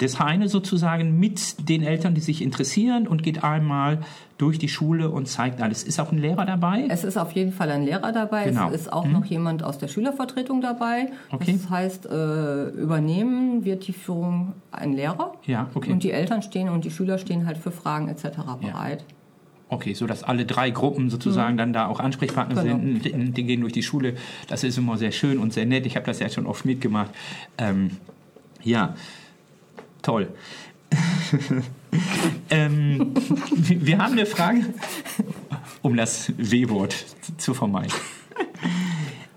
des 0.00 0.18
Heine 0.18 0.48
sozusagen 0.48 1.18
mit 1.18 1.68
den 1.68 1.82
Eltern, 1.82 2.14
die 2.14 2.20
sich 2.20 2.40
interessieren 2.40 3.06
und 3.06 3.22
geht 3.22 3.44
einmal 3.44 3.98
durch 4.38 4.58
die 4.58 4.68
Schule 4.68 5.10
und 5.10 5.28
zeigt 5.28 5.60
alles. 5.60 5.84
Ist 5.84 6.00
auch 6.00 6.10
ein 6.10 6.18
Lehrer 6.18 6.46
dabei? 6.46 6.86
Es 6.88 7.04
ist 7.04 7.18
auf 7.18 7.32
jeden 7.32 7.52
Fall 7.52 7.70
ein 7.70 7.84
Lehrer 7.84 8.12
dabei. 8.12 8.44
Genau. 8.44 8.68
Es 8.68 8.82
ist 8.82 8.92
auch 8.92 9.06
noch 9.06 9.24
jemand 9.26 9.62
aus 9.62 9.78
der 9.78 9.88
Schülervertretung 9.88 10.60
dabei. 10.60 11.08
Okay. 11.30 11.58
Das 11.60 11.70
heißt, 11.70 12.06
äh, 12.06 12.68
übernehmen 12.70 13.64
wird 13.64 13.86
die 13.86 13.92
Führung 13.92 14.54
ein 14.70 14.94
Lehrer. 14.94 15.34
Ja, 15.44 15.68
okay. 15.74 15.92
Und 15.92 16.02
die 16.02 16.12
Eltern 16.12 16.42
stehen 16.42 16.70
und 16.70 16.84
die 16.84 16.90
Schüler 16.90 17.18
stehen 17.18 17.46
halt 17.46 17.58
für 17.58 17.70
Fragen 17.70 18.08
etc. 18.08 18.38
bereit. 18.60 19.04
Okay, 19.72 19.94
so 19.94 20.06
dass 20.06 20.22
alle 20.22 20.44
drei 20.44 20.68
Gruppen 20.68 21.08
sozusagen 21.08 21.56
dann 21.56 21.72
da 21.72 21.86
auch 21.86 21.98
Ansprechpartner 21.98 22.62
Genau. 22.62 22.78
sind. 22.78 23.36
Die, 23.36 23.42
gehen 23.44 23.62
durch 23.62 23.72
die 23.72 23.82
Schule. 23.82 24.16
Das 24.46 24.64
ist 24.64 24.76
immer 24.76 24.98
sehr 24.98 25.12
schön 25.12 25.38
und 25.38 25.54
sehr 25.54 25.64
nett. 25.64 25.86
Ich 25.86 25.96
habe 25.96 26.04
das 26.04 26.18
ja 26.18 26.28
schon 26.28 26.44
oft 26.44 26.66
mitgemacht. 26.66 27.10
Ähm, 27.56 27.92
ja, 28.62 28.94
toll. 30.02 30.28
ähm, 32.50 33.14
wir 33.56 33.86
wir 33.86 33.98
haben 33.98 34.12
eine 34.12 34.26
Frage, 34.26 34.60
um 35.80 35.96
das 35.96 36.30
W-Wort 36.36 36.94
zu 37.38 37.54
vermeiden. 37.54 37.94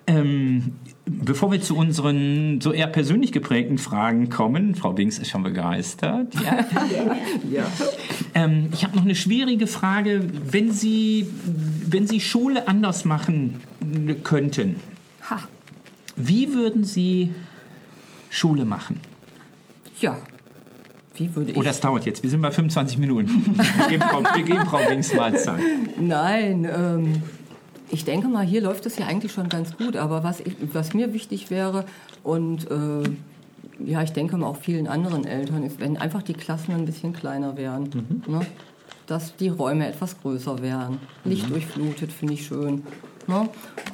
Ähm, 0.06 0.74
bevor 1.24 1.52
wir 1.52 1.62
zu 1.62 1.76
unseren 1.76 2.60
so 2.62 2.72
eher 2.72 2.88
persönlich 2.88 3.32
geprägten 3.32 3.78
Fragen 3.78 4.30
kommen, 4.30 4.76
Frau 4.76 4.94
Binks 4.94 5.18
ist 5.20 5.30
schon 5.30 5.44
begeistert. 5.44 6.34
Ja. 6.44 6.66
Ja. 7.52 7.66
Ähm, 8.34 8.70
ich 8.74 8.84
habe 8.84 8.96
noch 8.96 9.04
eine 9.04 9.16
schwierige 9.16 9.68
Frage. 9.68 10.28
Wenn 10.50 10.72
Sie, 10.72 11.28
wenn 11.88 12.08
Sie 12.08 12.20
Schule 12.20 12.68
anders 12.68 13.06
machen 13.06 13.62
könnten, 14.24 14.76
Ha. 15.30 15.40
wie 16.16 16.54
würden 16.54 16.84
Sie 16.84 17.34
Schule 18.30 18.66
machen? 18.66 19.00
Ja. 20.00 20.18
Wie 21.16 21.34
würde 21.36 21.52
ich. 21.52 21.58
Oh, 21.58 21.64
das 21.64 21.80
dauert 21.80 22.06
jetzt. 22.06 22.24
Wir 22.24 22.30
sind 22.30 22.42
bei 22.42 22.52
25 22.52 22.98
Minuten. 22.98 23.30
Wir 23.78 23.88
geben 23.88 24.04
Frau, 24.04 24.22
wir 24.22 24.44
geben 24.44 24.66
Frau 24.66 24.80
Binks 24.88 25.14
mal 25.14 25.36
Zeit. 25.38 25.62
Nein, 26.00 26.66
ähm, 26.66 27.24
ich 27.92 28.06
denke 28.06 28.28
mal, 28.28 28.46
hier 28.46 28.62
läuft 28.62 28.86
es 28.86 28.98
ja 28.98 29.06
eigentlich 29.06 29.32
schon 29.32 29.50
ganz 29.50 29.78
gut. 29.78 29.96
Aber 29.96 30.24
was, 30.24 30.40
ich, 30.40 30.56
was 30.74 30.94
mir 30.94 31.14
wichtig 31.14 31.50
wäre 31.50 31.86
und 32.24 32.70
äh, 32.70 33.04
ja, 33.84 34.02
ich 34.02 34.14
denke 34.14 34.38
mal 34.38 34.48
auch 34.48 34.58
vielen 34.58 34.88
anderen 34.88 35.26
Eltern, 35.26 35.64
ist, 35.64 35.80
wenn 35.80 35.98
einfach 35.98 36.22
die 36.24 36.34
Klassen 36.34 36.74
ein 36.74 36.86
bisschen 36.86 37.14
kleiner 37.14 37.58
wären. 37.58 38.24
Ne? 38.28 38.42
Dass 39.08 39.36
die 39.36 39.50
Räume 39.50 39.88
etwas 39.88 40.20
größer 40.22 40.62
wären. 40.62 41.00
Licht 41.26 41.50
durchflutet, 41.50 42.12
finde 42.12 42.34
ich 42.34 42.46
schön. 42.46 42.84
Ne? 43.28 43.50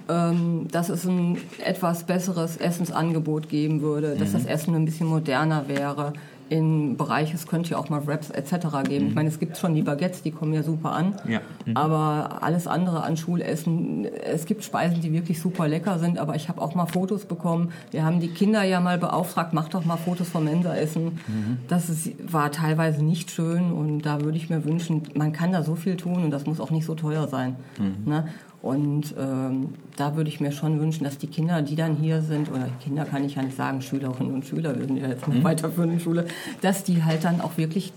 Ähm, 0.10 0.68
dass 0.72 0.90
es 0.90 1.06
ein 1.06 1.38
etwas 1.64 2.06
besseres 2.06 2.58
Essensangebot 2.58 3.50
geben 3.50 3.82
würde, 3.82 4.16
dass 4.16 4.34
das 4.34 4.46
Essen 4.46 4.76
ein 4.76 4.86
bisschen 4.86 5.08
moderner 5.08 5.68
wäre. 5.68 6.14
Im 6.52 6.98
Bereich, 6.98 7.34
es 7.34 7.48
könnte 7.48 7.70
ja 7.70 7.78
auch 7.78 7.88
mal 7.88 8.06
Wraps 8.06 8.30
etc. 8.30 8.84
geben. 8.84 9.08
Ich 9.08 9.16
meine, 9.16 9.30
es 9.30 9.40
gibt 9.40 9.56
schon 9.56 9.74
die 9.74 9.84
Baguettes, 9.84 10.22
die 10.22 10.32
kommen 10.32 10.52
ja 10.52 10.64
super 10.64 10.92
an. 10.92 11.16
Ja. 11.26 11.40
Mhm. 11.66 11.78
Aber 11.78 12.44
alles 12.44 12.68
andere 12.68 13.04
an 13.04 13.16
Schulessen, 13.16 14.04
es 14.04 14.46
gibt 14.46 14.66
Speisen, 14.66 15.00
die 15.00 15.14
wirklich 15.14 15.40
super 15.40 15.70
lecker 15.70 15.98
sind, 15.98 16.18
aber 16.18 16.36
ich 16.36 16.50
habe 16.50 16.62
auch 16.62 16.76
mal 16.76 16.88
Fotos 16.88 17.24
bekommen. 17.24 17.72
Wir 17.92 18.04
haben 18.04 18.20
die 18.20 18.28
Kinder 18.28 18.64
ja 18.64 18.82
mal 18.82 18.98
beauftragt, 18.98 19.54
macht 19.54 19.74
doch 19.76 19.86
mal 19.86 19.96
Fotos 19.96 20.28
vom 20.28 20.44
Mensaessen. 20.44 21.06
Mhm. 21.06 21.58
Das 21.70 21.90
ist, 21.90 22.12
war 22.30 22.52
teilweise 22.52 23.02
nicht 23.02 23.32
schön 23.32 23.72
und 23.72 24.02
da 24.02 24.20
würde 24.20 24.38
ich 24.38 24.50
mir 24.50 24.66
wünschen, 24.66 25.04
man 25.16 25.32
kann 25.32 25.54
da 25.54 25.64
so 25.64 25.76
viel 25.76 25.96
tun 25.96 26.22
und 26.22 26.32
das 26.32 26.46
muss 26.48 26.60
auch 26.60 26.72
nicht 26.72 26.86
so 26.86 26.96
teuer 26.96 27.30
sein. 27.30 27.56
Mhm. 27.80 28.12
Ne? 28.12 28.28
Und 28.62 29.15
ähm, 29.19 29.69
da 29.97 30.15
würde 30.15 30.30
ich 30.30 30.39
mir 30.39 30.52
schon 30.52 30.80
wünschen, 30.80 31.04
dass 31.04 31.17
die 31.17 31.28
Kinder, 31.28 31.62
die 31.63 31.76
dann 31.76 31.95
hier 31.95 32.21
sind, 32.21 32.50
oder 32.52 32.67
Kinder 32.84 33.06
kann 33.06 33.24
ich 33.24 33.36
ja 33.36 33.41
nicht 33.41 33.58
sagen, 33.58 33.82
Schülerinnen 33.82 34.34
und 34.36 34.45
Schüler, 34.45 34.78
wir 34.78 34.86
sind 34.86 34.97
ja 34.97 35.08
jetzt 35.08 35.28
Mhm. 35.28 35.34
eine 35.34 35.43
weiterführende 35.43 36.00
Schule, 36.00 36.26
dass 36.62 36.84
die 36.84 37.04
halt 37.04 37.24
dann 37.24 37.41
auch 37.41 37.58
wirklich 37.58 37.91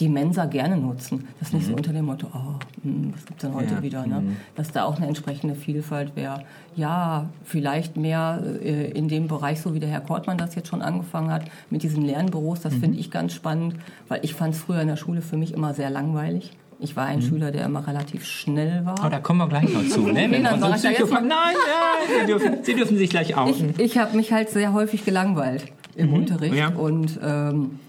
die 0.00 0.08
Mensa 0.08 0.44
gerne 0.46 0.76
nutzen. 0.76 1.26
Das 1.40 1.48
ist 1.48 1.54
nicht 1.54 1.66
so 1.66 1.74
unter 1.74 1.92
dem 1.92 2.04
Motto, 2.06 2.28
oh, 2.32 2.54
hm, 2.84 3.12
was 3.12 3.26
gibt's 3.26 3.42
denn 3.42 3.52
heute 3.52 3.72
Mhm. 3.74 3.76
Ja, 3.78 3.82
wieder? 3.82 4.06
Ne? 4.06 4.22
Dass 4.54 4.70
da 4.70 4.84
auch 4.84 4.96
eine 4.96 5.08
entsprechende 5.08 5.56
Vielfalt 5.56 6.14
wäre. 6.16 6.44
Ja, 6.76 7.28
vielleicht 7.44 7.96
mehr 7.96 8.40
äh, 8.62 8.90
in 8.92 9.08
dem 9.08 9.26
Bereich, 9.28 9.60
so 9.60 9.74
wie 9.74 9.80
der 9.80 9.88
Herr 9.90 10.00
Kortmann 10.00 10.38
das 10.38 10.54
jetzt 10.54 10.68
schon 10.68 10.82
angefangen 10.82 11.30
hat, 11.32 11.42
mit 11.68 11.82
diesen 11.82 12.02
Lernbüros, 12.04 12.60
das 12.60 12.74
Mhm. 12.74 12.80
finde 12.80 12.98
ich 13.00 13.10
ganz 13.10 13.34
spannend, 13.34 13.74
weil 14.06 14.20
ich 14.22 14.34
fand 14.34 14.54
es 14.54 14.60
früher 14.62 14.80
in 14.80 14.88
der 14.88 14.96
Schule 14.96 15.20
für 15.20 15.36
mich 15.36 15.52
immer 15.52 15.74
sehr 15.74 15.90
langweilig. 15.90 16.52
Ich 16.80 16.94
war 16.96 17.06
Mhm. 17.06 17.10
ein 17.12 17.22
Schüler, 17.22 17.50
der 17.50 17.64
immer 17.66 17.86
relativ 17.86 18.24
schnell 18.24 18.84
war. 18.86 18.94
Oh, 19.04 19.08
da 19.08 19.18
kommen 19.18 19.40
wir 19.40 19.48
gleich 19.48 19.72
noch 19.72 19.86
zu. 19.88 20.00
Ne? 20.02 20.26
Wenn 20.30 20.44
dann 20.44 20.60
sag 20.60 20.76
ich 20.92 21.00
Nein, 21.10 21.28
nein, 21.28 21.54
Sie 22.20 22.26
dürfen, 22.26 22.52
Sie 22.62 22.74
dürfen 22.74 22.96
sich 22.98 23.10
gleich 23.10 23.36
outen. 23.36 23.70
Ich, 23.78 23.80
ich 23.80 23.98
habe 23.98 24.16
mich 24.16 24.32
halt 24.32 24.50
sehr 24.50 24.72
häufig 24.72 25.04
gelangweilt 25.04 25.64
im 25.96 26.12
Unterricht 26.12 26.54
ja. 26.54 26.68
und 26.68 27.18
ähm, 27.22 27.80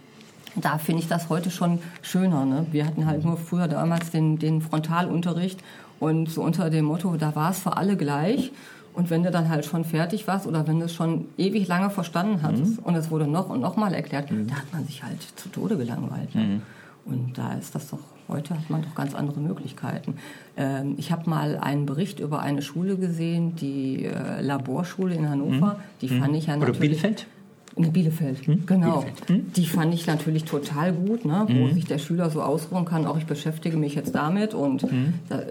da 0.56 0.80
finde 0.80 1.04
ich 1.04 1.08
das 1.08 1.30
heute 1.30 1.52
schon 1.52 1.80
schöner. 2.02 2.46
Ne? 2.46 2.66
Wir 2.72 2.86
hatten 2.86 3.06
halt 3.06 3.24
nur 3.24 3.38
früher 3.38 3.68
damals 3.68 4.10
den, 4.10 4.40
den 4.40 4.62
Frontalunterricht 4.62 5.60
und 6.00 6.30
so 6.30 6.42
unter 6.42 6.70
dem 6.72 6.86
Motto, 6.86 7.16
da 7.18 7.36
war 7.36 7.52
es 7.52 7.60
für 7.60 7.78
alle 7.78 7.96
gleich. 7.96 8.52
Und 8.94 9.12
wenn 9.12 9.22
du 9.24 9.30
dann 9.32 9.50
halt 9.50 9.66
schon 9.66 9.86
fertig 9.86 10.28
warst 10.28 10.48
oder 10.48 10.68
wenn 10.68 10.80
du 10.80 10.86
es 10.86 10.94
schon 10.94 11.26
ewig 11.38 11.68
lange 11.68 11.90
verstanden 11.92 12.42
hattest 12.42 12.80
und 12.84 12.96
es 12.96 13.12
wurde 13.12 13.28
noch 13.28 13.50
und 13.50 13.62
noch 13.62 13.78
mal 13.78 13.94
erklärt, 13.94 14.30
da 14.32 14.56
hat 14.56 14.74
man 14.74 14.84
sich 14.86 15.04
halt 15.04 15.22
zu 15.36 15.48
Tode 15.50 15.78
gelangweilt. 15.78 16.34
Ne? 16.34 16.62
Und 17.10 17.38
da 17.38 17.54
ist 17.54 17.74
das 17.76 17.90
doch, 17.90 18.00
heute 18.28 18.54
hat 18.56 18.70
man 18.70 18.84
doch 18.84 18.94
ganz 18.96 19.16
andere 19.16 19.40
Möglichkeiten. 19.40 20.16
Ähm, 20.58 20.94
ich 20.98 21.12
habe 21.12 21.30
mal 21.30 21.58
einen 21.58 21.86
Bericht 21.86 22.20
über 22.20 22.40
eine 22.42 22.62
Schule 22.62 22.98
gesehen, 22.98 23.56
die 23.56 24.06
äh, 24.06 24.42
Laborschule 24.42 25.16
in 25.16 25.28
Hannover. 25.30 25.80
Die 26.02 26.10
fand 26.10 26.36
ich 26.36 26.48
ja 26.48 26.56
Oder 26.56 26.68
natürlich... 26.68 26.80
Bielefeld? 27.02 27.28
In 27.76 27.94
Bielefeld, 27.94 28.42
genau. 28.68 29.06
Die 29.30 29.66
fand 29.66 29.94
ich 29.94 30.06
natürlich 30.06 30.44
total 30.44 30.92
gut, 30.92 31.24
ne? 31.24 31.46
wo 31.50 31.74
sich 31.74 31.86
der 31.86 31.98
Schüler 32.00 32.30
so 32.30 32.42
ausruhen 32.42 32.84
kann. 32.84 33.06
Auch 33.06 33.18
ich 33.18 33.26
beschäftige 33.26 33.78
mich 33.78 33.96
jetzt 33.96 34.14
damit 34.16 34.54
und 34.54 34.86
da, 35.30 35.44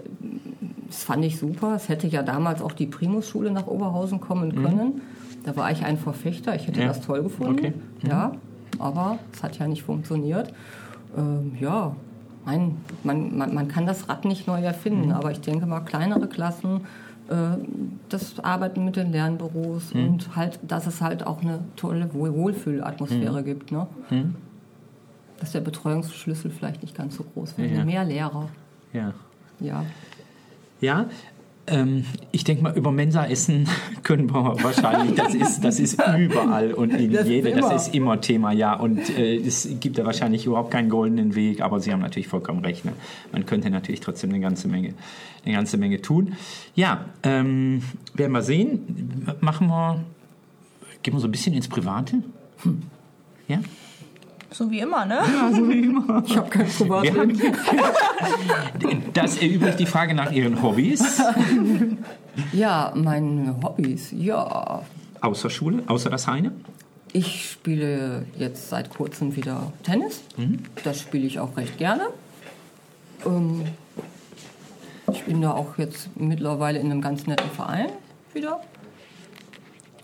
das 0.87 1.03
fand 1.03 1.25
ich 1.25 1.39
super. 1.39 1.73
Es 1.75 1.89
hätte 1.89 2.05
ja 2.07 2.21
damals 2.21 2.61
auch 2.61 2.73
die 2.73 2.85
Primus-Schule 2.85 3.49
nach 3.51 3.65
Oberhausen 3.65 4.19
kommen 4.19 4.53
können. 4.53 5.01
Da 5.43 5.55
war 5.55 5.71
ich 5.71 5.83
ein 5.83 5.97
Verfechter. 5.97 6.53
Ich 6.55 6.67
hätte 6.67 6.81
Ja. 6.81 6.87
das 6.89 7.01
toll 7.01 7.23
gefunden. 7.23 7.53
Okay. 7.57 7.73
Ja, 8.07 8.33
aber 8.77 9.17
es 9.33 9.41
hat 9.41 9.57
ja 9.57 9.67
nicht 9.67 9.81
funktioniert. 9.81 10.53
Ähm, 11.17 11.55
ja, 11.59 11.95
mein, 12.45 12.77
man, 13.03 13.37
man, 13.37 13.53
man 13.53 13.67
kann 13.67 13.85
das 13.85 14.07
Rad 14.09 14.25
nicht 14.25 14.47
neu 14.47 14.61
erfinden, 14.61 15.11
aber 15.11 15.31
ich 15.31 15.41
denke 15.41 15.65
mal, 15.65 15.81
kleinere 15.81 16.27
Klassen, 16.27 16.81
äh, 17.29 17.33
das 18.09 18.39
Arbeiten 18.39 18.85
mit 18.85 18.95
den 18.95 19.11
Lernbüros 19.11 19.91
und 19.93 20.35
halt, 20.35 20.59
dass 20.67 20.87
es 20.87 21.01
halt 21.01 21.25
auch 21.27 21.41
eine 21.41 21.59
tolle 21.75 22.13
Wohl 22.13 22.33
Wohlfühlatmosphäre 22.33 23.43
gibt. 23.43 23.71
Ne? 23.71 23.87
Dass 25.39 25.51
der 25.51 25.61
Betreuungsschlüssel 25.61 26.51
vielleicht 26.51 26.81
nicht 26.81 26.95
ganz 26.95 27.15
so 27.15 27.23
groß 27.23 27.57
wäre. 27.57 27.73
Ja. 27.75 27.85
Mehr 27.85 28.03
Lehrer, 28.05 28.49
Ja. 28.93 29.13
ja. 29.59 29.85
Ja, 30.81 31.07
ähm, 31.69 32.05
ich 32.31 32.43
denke 32.43 32.63
mal, 32.63 32.75
über 32.75 32.91
Mensa-Essen 32.91 33.67
können 34.03 34.29
wir 34.33 34.55
wahrscheinlich, 34.63 35.15
das 35.15 35.33
ist, 35.33 35.61
das 35.61 35.79
ist 35.79 36.01
überall 36.17 36.73
und 36.73 36.91
in 36.91 37.11
Das 37.11 37.23
ist 37.23 37.29
jede, 37.29 37.51
das 37.51 37.87
ist 37.87 37.95
immer 37.95 38.19
Thema, 38.21 38.51
ja. 38.51 38.73
Und 38.73 39.09
äh, 39.17 39.35
es 39.35 39.67
gibt 39.79 39.97
da 39.97 40.05
wahrscheinlich 40.05 40.45
überhaupt 40.45 40.71
keinen 40.71 40.89
goldenen 40.89 41.35
Weg, 41.35 41.61
aber 41.61 41.79
Sie 41.79 41.91
haben 41.91 42.01
natürlich 42.01 42.27
vollkommen 42.27 42.63
recht. 42.63 42.85
Ne? 42.85 42.93
Man 43.31 43.45
könnte 43.45 43.69
natürlich 43.69 43.99
trotzdem 43.99 44.29
eine 44.31 44.39
ganze 44.39 44.67
Menge, 44.67 44.93
eine 45.45 45.55
ganze 45.55 45.77
Menge 45.77 46.01
tun. 46.01 46.33
Ja, 46.75 47.05
ähm, 47.23 47.83
werden 48.13 48.31
wir 48.31 48.41
sehen. 48.41 49.25
Machen 49.41 49.67
wir, 49.67 50.03
gehen 51.03 51.13
wir 51.13 51.19
so 51.19 51.27
ein 51.27 51.31
bisschen 51.31 51.53
ins 51.53 51.67
Private. 51.67 52.23
Hm. 52.63 52.81
Ja? 53.47 53.59
So 54.59 54.69
wie 54.69 54.81
immer, 54.81 55.05
ne? 55.05 55.21
Ich 56.25 56.35
habe 56.35 56.49
kein 56.49 56.67
Privatleben. 56.67 57.41
das 59.13 59.37
erübrigt 59.37 59.79
die 59.79 59.85
Frage 59.85 60.13
nach 60.13 60.33
Ihren 60.33 60.61
Hobbys. 60.61 61.21
Ja, 62.51 62.91
meine 62.93 63.55
Hobbys, 63.63 64.11
ja. 64.11 64.81
Außer 65.21 65.49
Schule, 65.49 65.83
außer 65.87 66.09
das 66.09 66.27
Heine. 66.27 66.51
Ich 67.13 67.51
spiele 67.51 68.25
jetzt 68.37 68.67
seit 68.67 68.89
kurzem 68.89 69.37
wieder 69.37 69.71
Tennis. 69.83 70.23
Das 70.83 70.99
spiele 70.99 71.25
ich 71.25 71.39
auch 71.39 71.55
recht 71.55 71.77
gerne. 71.77 72.07
Ähm, 73.25 73.63
ich 75.09 75.23
bin 75.23 75.41
da 75.41 75.51
auch 75.51 75.77
jetzt 75.77 76.09
mittlerweile 76.17 76.79
in 76.79 76.91
einem 76.91 76.99
ganz 76.99 77.27
netten 77.27 77.49
Verein 77.51 77.91
wieder. 78.33 78.59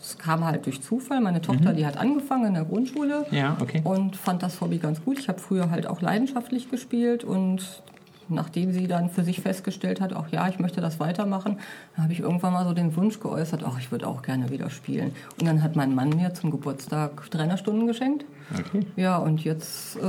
Es 0.06 0.18
kam 0.18 0.46
halt 0.46 0.66
durch 0.66 0.82
Zufall. 0.82 1.20
Meine 1.22 1.42
Tochter, 1.42 1.74
die 1.74 1.86
hat 1.86 1.98
angefangen 1.98 2.46
in 2.46 2.54
der 2.54 2.66
Grundschule 2.66 3.26
Ja, 3.32 3.58
okay. 3.62 3.82
und 3.84 4.16
fand 4.16 4.44
das 4.44 4.62
Hobby 4.62 4.78
ganz 4.78 5.04
gut. 5.04 5.20
Ich 5.20 5.28
habe 5.30 5.40
früher 5.40 5.70
halt 5.72 5.88
auch 5.88 6.02
leidenschaftlich 6.02 6.70
gespielt 6.70 7.24
und 7.24 7.82
nachdem 8.28 8.72
sie 8.72 8.88
dann 8.88 9.10
für 9.10 9.24
sich 9.24 9.42
festgestellt 9.42 10.02
hat, 10.02 10.14
auch 10.14 10.28
ja, 10.30 10.48
ich 10.48 10.58
möchte 10.60 10.82
das 10.82 11.00
weitermachen, 11.00 11.60
habe 11.98 12.12
ich 12.12 12.20
irgendwann 12.22 12.54
mal 12.54 12.66
so 12.66 12.74
den 12.74 12.96
Wunsch 12.96 13.20
geäußert, 13.20 13.64
ach, 13.66 13.78
ich 13.80 13.92
würde 13.92 14.08
auch 14.08 14.22
gerne 14.24 14.50
wieder 14.50 14.70
spielen. 14.72 15.12
Und 15.40 15.48
dann 15.48 15.62
hat 15.62 15.76
mein 15.76 15.94
Mann 15.94 16.10
mir 16.10 16.34
zum 16.34 16.50
Geburtstag 16.52 17.30
Trainerstunden 17.30 17.86
geschenkt. 17.88 18.26
Okay. 18.58 18.86
Ja, 18.96 19.18
und 19.18 19.44
jetzt 19.44 19.98
äh, 19.98 20.00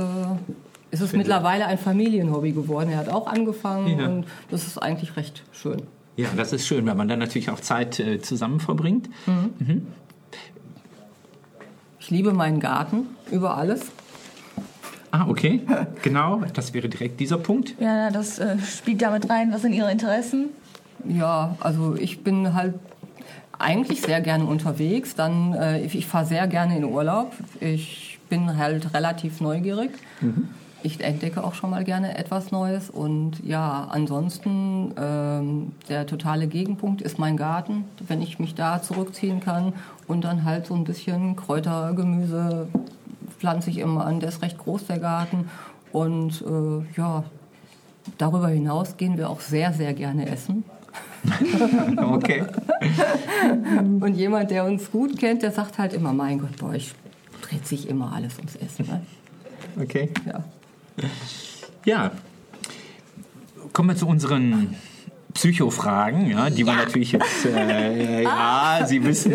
ist 0.89 1.01
es 1.01 1.13
mittlerweile 1.13 1.65
ein 1.67 1.77
Familienhobby 1.77 2.53
geworden. 2.53 2.89
Er 2.91 2.97
hat 2.99 3.09
auch 3.09 3.27
angefangen 3.27 3.99
Ja. 3.99 4.05
und 4.07 4.25
das 4.49 4.65
ist 4.65 4.77
eigentlich 4.79 5.15
recht 5.15 5.43
schön. 5.51 5.83
Ja, 6.17 6.27
das 6.35 6.51
ist 6.51 6.65
schön, 6.67 6.85
weil 6.87 6.95
man 6.95 7.07
dann 7.07 7.19
natürlich 7.19 7.49
auch 7.51 7.59
Zeit 7.59 7.99
äh, 7.99 8.19
zusammen 8.19 8.59
verbringt. 8.59 9.07
Ich 11.99 12.09
liebe 12.09 12.33
meinen 12.33 12.59
Garten 12.59 13.05
über 13.31 13.55
alles. 13.55 13.85
Ah, 15.11 15.27
okay. 15.29 15.61
Genau, 16.01 16.41
das 16.53 16.73
wäre 16.73 16.89
direkt 16.89 17.19
dieser 17.19 17.37
Punkt. 17.37 17.75
Ja, 17.79 18.09
das 18.09 18.39
äh, 18.39 18.57
spielt 18.59 19.01
damit 19.01 19.29
rein. 19.29 19.51
Was 19.53 19.61
sind 19.61 19.73
Ihre 19.73 19.91
Interessen? 19.91 20.47
Ja, 21.07 21.55
also 21.59 21.95
ich 21.95 22.23
bin 22.23 22.53
halt 22.53 22.75
eigentlich 23.59 24.01
sehr 24.01 24.21
gerne 24.21 24.45
unterwegs. 24.45 25.15
Dann, 25.15 25.53
äh, 25.53 25.81
ich, 25.81 25.95
ich 25.95 26.07
fahre 26.07 26.25
sehr 26.25 26.47
gerne 26.47 26.77
in 26.77 26.83
Urlaub. 26.83 27.33
Ich 27.59 28.17
bin 28.29 28.57
halt 28.57 28.93
relativ 28.93 29.39
neugierig. 29.41 29.91
Ich 30.83 31.01
entdecke 31.01 31.43
auch 31.43 31.53
schon 31.53 31.71
mal 31.71 31.83
gerne 31.83 32.17
etwas 32.17 32.51
Neues. 32.51 32.89
Und 32.89 33.43
ja, 33.43 33.87
ansonsten 33.89 34.93
ähm, 34.97 35.71
der 35.89 36.05
totale 36.05 36.47
Gegenpunkt 36.47 37.01
ist 37.01 37.19
mein 37.19 37.35
Garten, 37.35 37.85
wenn 38.07 38.21
ich 38.21 38.39
mich 38.39 38.55
da 38.55 38.81
zurückziehen 38.81 39.39
kann 39.39 39.73
und 40.07 40.23
dann 40.23 40.45
halt 40.45 40.67
so 40.67 40.75
ein 40.75 40.83
bisschen 40.83 41.35
Kräuter, 41.35 41.93
Gemüse 41.95 42.67
pflanze 43.39 43.69
ich 43.69 43.79
immer 43.79 44.05
an. 44.05 44.19
Der 44.19 44.29
ist 44.29 44.41
recht 44.41 44.57
groß, 44.57 44.87
der 44.87 44.99
Garten. 44.99 45.49
Und 45.91 46.41
äh, 46.41 46.97
ja, 46.97 47.23
darüber 48.17 48.49
hinaus 48.49 48.97
gehen 48.97 49.17
wir 49.17 49.29
auch 49.29 49.41
sehr, 49.41 49.73
sehr 49.73 49.93
gerne 49.93 50.29
essen. 50.29 50.63
Okay. 51.97 52.43
Und 53.99 54.15
jemand, 54.15 54.51
der 54.51 54.65
uns 54.65 54.91
gut 54.91 55.17
kennt, 55.17 55.43
der 55.43 55.51
sagt 55.51 55.77
halt 55.77 55.93
immer, 55.93 56.13
mein 56.13 56.39
Gott, 56.39 56.57
bei 56.59 56.67
euch 56.67 56.93
dreht 57.41 57.67
sich 57.67 57.89
immer 57.89 58.13
alles 58.13 58.37
ums 58.37 58.55
Essen. 58.55 58.87
Ne? 58.87 59.01
Okay. 59.81 60.09
Ja. 60.25 60.43
Ja. 61.85 62.11
Kommen 63.73 63.89
wir 63.89 63.95
zu 63.95 64.07
unseren 64.07 64.75
Psychofragen, 65.37 66.31
ja, 66.31 66.49
die 66.49 66.65
wir 66.65 66.73
natürlich 66.73 67.11
jetzt, 67.11 67.45
äh, 67.45 68.23
ja, 68.23 68.79
Sie 68.87 69.03
wissen, 69.03 69.33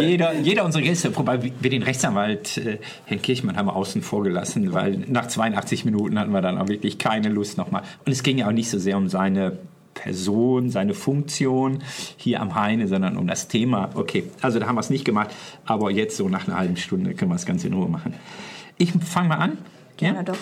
jeder, 0.00 0.34
jeder 0.34 0.64
unserer 0.64 0.82
Gäste, 0.82 1.16
wobei 1.16 1.40
wir 1.42 1.70
den 1.70 1.84
Rechtsanwalt 1.84 2.56
äh, 2.58 2.78
Herrn 3.04 3.22
Kirchmann 3.22 3.56
haben 3.56 3.66
wir 3.66 3.76
außen 3.76 4.02
vor 4.02 4.24
gelassen, 4.24 4.72
weil 4.72 5.04
nach 5.06 5.28
82 5.28 5.84
Minuten 5.84 6.18
hatten 6.18 6.32
wir 6.32 6.40
dann 6.42 6.58
auch 6.58 6.66
wirklich 6.66 6.98
keine 6.98 7.28
Lust 7.28 7.58
nochmal. 7.58 7.82
Und 8.04 8.10
es 8.10 8.24
ging 8.24 8.38
ja 8.38 8.48
auch 8.48 8.52
nicht 8.52 8.70
so 8.70 8.78
sehr 8.80 8.96
um 8.96 9.08
seine 9.08 9.58
Person, 9.94 10.70
seine 10.70 10.94
Funktion 10.94 11.82
hier 12.16 12.40
am 12.40 12.56
Heine, 12.56 12.88
sondern 12.88 13.16
um 13.16 13.28
das 13.28 13.46
Thema. 13.46 13.90
Okay, 13.94 14.24
also 14.40 14.58
da 14.58 14.66
haben 14.66 14.74
wir 14.74 14.80
es 14.80 14.90
nicht 14.90 15.04
gemacht, 15.04 15.30
aber 15.64 15.92
jetzt 15.92 16.16
so 16.16 16.28
nach 16.28 16.48
einer 16.48 16.58
halben 16.58 16.76
Stunde 16.76 17.14
können 17.14 17.30
wir 17.30 17.36
es 17.36 17.46
ganz 17.46 17.64
in 17.64 17.74
Ruhe 17.74 17.88
machen. 17.88 18.14
Ich 18.78 18.92
fange 18.92 19.28
mal 19.28 19.36
an. 19.36 19.58
Ja? 20.00 20.14
Ja, 20.14 20.22
doch. 20.24 20.38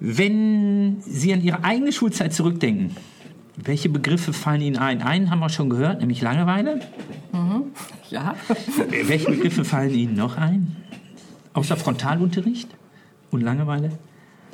Wenn 0.00 0.96
Sie 1.02 1.32
an 1.32 1.42
Ihre 1.42 1.62
eigene 1.62 1.92
Schulzeit 1.92 2.32
zurückdenken, 2.32 2.96
welche 3.56 3.90
Begriffe 3.90 4.32
fallen 4.32 4.62
Ihnen 4.62 4.78
ein? 4.78 5.02
Einen 5.02 5.30
haben 5.30 5.40
wir 5.40 5.50
schon 5.50 5.68
gehört, 5.68 6.00
nämlich 6.00 6.22
Langeweile. 6.22 6.80
Ja. 8.10 8.34
Äh, 8.90 9.08
Welche 9.08 9.30
Begriffe 9.30 9.64
fallen 9.64 9.94
Ihnen 9.94 10.14
noch 10.14 10.36
ein? 10.36 10.76
Außer 11.52 11.76
Frontalunterricht 11.76 12.68
und 13.30 13.42
Langeweile? 13.42 13.90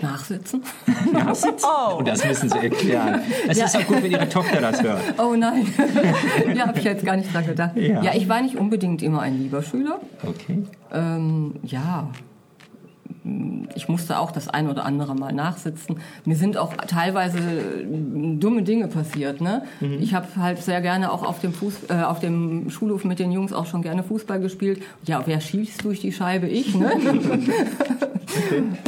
Nachsitzen. 0.02 0.62
Nachsitzen? 1.12 1.66
Oh. 1.66 1.96
Und 1.98 2.09
das 2.09 2.22
müssen 2.26 2.50
Sie 2.50 2.59
erklären. 2.59 3.20
Es 3.48 3.59
ist 3.59 3.76
auch 3.76 3.87
gut, 3.87 4.02
wenn 4.02 4.11
Ihre 4.11 4.28
Tochter 4.28 4.61
das 4.61 4.82
hört. 4.82 5.00
Oh 5.18 5.35
nein. 5.35 5.66
ja, 6.54 6.66
habe 6.66 6.78
ich 6.78 6.85
jetzt 6.85 7.04
gar 7.04 7.16
nicht 7.16 7.32
dran 7.32 7.46
gedacht. 7.46 7.76
Ja. 7.76 8.02
Ja. 8.02 8.14
ich 8.14 8.28
war 8.28 8.42
nicht 8.42 8.56
unbedingt 8.56 9.02
immer 9.02 9.22
ein 9.22 9.38
lieber 9.38 9.62
Schüler. 9.62 10.00
Okay. 10.22 10.64
Ähm, 10.92 11.54
ja. 11.62 12.11
Ich 13.74 13.88
musste 13.88 14.18
auch 14.18 14.30
das 14.30 14.48
ein 14.48 14.68
oder 14.68 14.84
andere 14.84 15.14
Mal 15.14 15.32
nachsitzen. 15.32 16.00
Mir 16.24 16.36
sind 16.36 16.56
auch 16.56 16.74
teilweise 16.74 17.38
äh, 17.38 18.36
dumme 18.36 18.62
Dinge 18.62 18.88
passiert. 18.88 19.40
Ne? 19.40 19.62
Ich 19.80 20.14
habe 20.14 20.28
halt 20.36 20.62
sehr 20.62 20.80
gerne 20.80 21.12
auch 21.12 21.22
auf 21.22 21.40
dem, 21.40 21.52
Fuß, 21.52 21.90
äh, 21.90 22.02
auf 22.02 22.20
dem 22.20 22.70
Schulhof 22.70 23.04
mit 23.04 23.18
den 23.18 23.32
Jungs 23.32 23.52
auch 23.52 23.66
schon 23.66 23.82
gerne 23.82 24.02
Fußball 24.02 24.40
gespielt. 24.40 24.82
Ja, 25.04 25.22
wer 25.26 25.40
schießt 25.40 25.84
durch 25.84 26.00
die 26.00 26.12
Scheibe? 26.12 26.46
Ich. 26.48 26.74
Ne? 26.74 26.92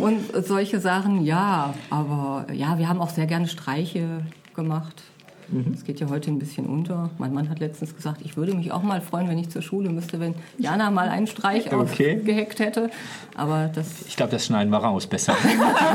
Und 0.00 0.46
solche 0.46 0.81
Sachen, 0.81 1.24
ja. 1.24 1.74
Aber 1.90 2.46
ja, 2.52 2.78
wir 2.78 2.88
haben 2.88 3.00
auch 3.00 3.11
sehr 3.11 3.26
gerne 3.26 3.48
Streiche 3.48 4.22
gemacht. 4.54 5.02
Das 5.51 5.85
geht 5.85 5.99
ja 6.01 6.11
heute 6.11 6.31
ein 6.31 6.39
bisschen 6.39 6.67
unter. 6.67 7.09
Mein 7.17 7.33
Mann 7.33 7.49
hat 7.49 7.59
letztens 7.59 7.97
gesagt, 7.97 8.21
ich 8.23 8.37
würde 8.37 8.55
mich 8.55 8.71
auch 8.71 8.83
mal 8.83 9.01
freuen, 9.01 9.29
wenn 9.29 9.39
ich 9.39 9.49
zur 9.49 9.63
Schule 9.63 9.89
müsste, 9.89 10.21
wenn 10.21 10.35
Jana 10.59 10.91
mal 10.91 11.09
einen 11.09 11.27
Streich 11.27 11.67
Okay. 11.73 12.19
aufgeheckt 12.19 12.61
hätte. 12.61 12.91
Aber 13.35 13.71
das, 13.75 14.03
Ich 14.07 14.17
glaube, 14.17 14.31
das 14.33 14.45
schneiden 14.45 14.71
wir 14.71 14.79
raus 14.79 15.07
besser. 15.07 15.35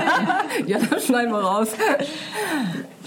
ja, 0.66 0.78
das 0.90 1.06
schneiden 1.06 1.32
wir 1.32 1.40
raus. 1.40 1.70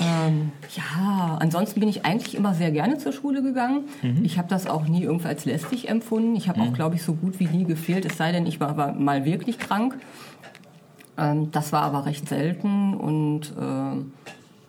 ähm, 0.01 0.53
ja, 0.77 1.37
ansonsten 1.41 1.81
bin 1.81 1.89
ich 1.89 2.05
eigentlich 2.05 2.35
immer 2.37 2.55
sehr 2.55 2.71
gerne 2.71 2.99
zur 2.99 3.13
Schule 3.13 3.43
gegangen. 3.43 3.85
Ich 4.23 4.39
habe 4.39 4.49
das 4.49 4.67
auch 4.67 4.87
nie 4.87 5.03
irgendwie 5.03 5.29
als 5.29 5.45
lästig 5.47 5.89
empfunden. 5.89 6.37
Ich 6.37 6.49
habe 6.49 6.61
auch, 6.61 6.73
glaube 6.73 6.95
ich, 6.97 7.03
so 7.03 7.15
gut 7.15 7.41
wie 7.41 7.47
nie 7.47 7.65
gefehlt, 7.65 8.05
es 8.05 8.17
sei 8.17 8.31
denn, 8.33 8.47
ich 8.47 8.61
war 8.61 8.69
aber 8.69 8.93
mal 8.93 9.25
wirklich 9.25 9.59
krank. 9.59 9.97
Ähm, 11.19 11.51
das 11.51 11.73
war 11.73 11.83
aber 11.83 12.07
recht 12.07 12.29
selten 12.29 12.95
und 12.95 13.53
ähm, 13.61 14.13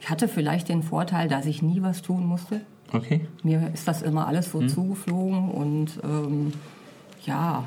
ich 0.07 0.11
hatte 0.11 0.29
vielleicht 0.29 0.69
den 0.69 0.83
Vorteil, 0.83 1.27
dass 1.27 1.45
ich 1.45 1.61
nie 1.61 1.81
was 1.81 2.01
tun 2.01 2.25
musste. 2.25 2.61
Okay. 2.93 3.27
Mir 3.43 3.69
ist 3.73 3.89
das 3.89 4.01
immer 4.01 4.25
alles 4.25 4.49
so 4.49 4.65
zugeflogen 4.65 5.49
und 5.51 5.99
ähm, 6.01 6.53
ja, 7.25 7.65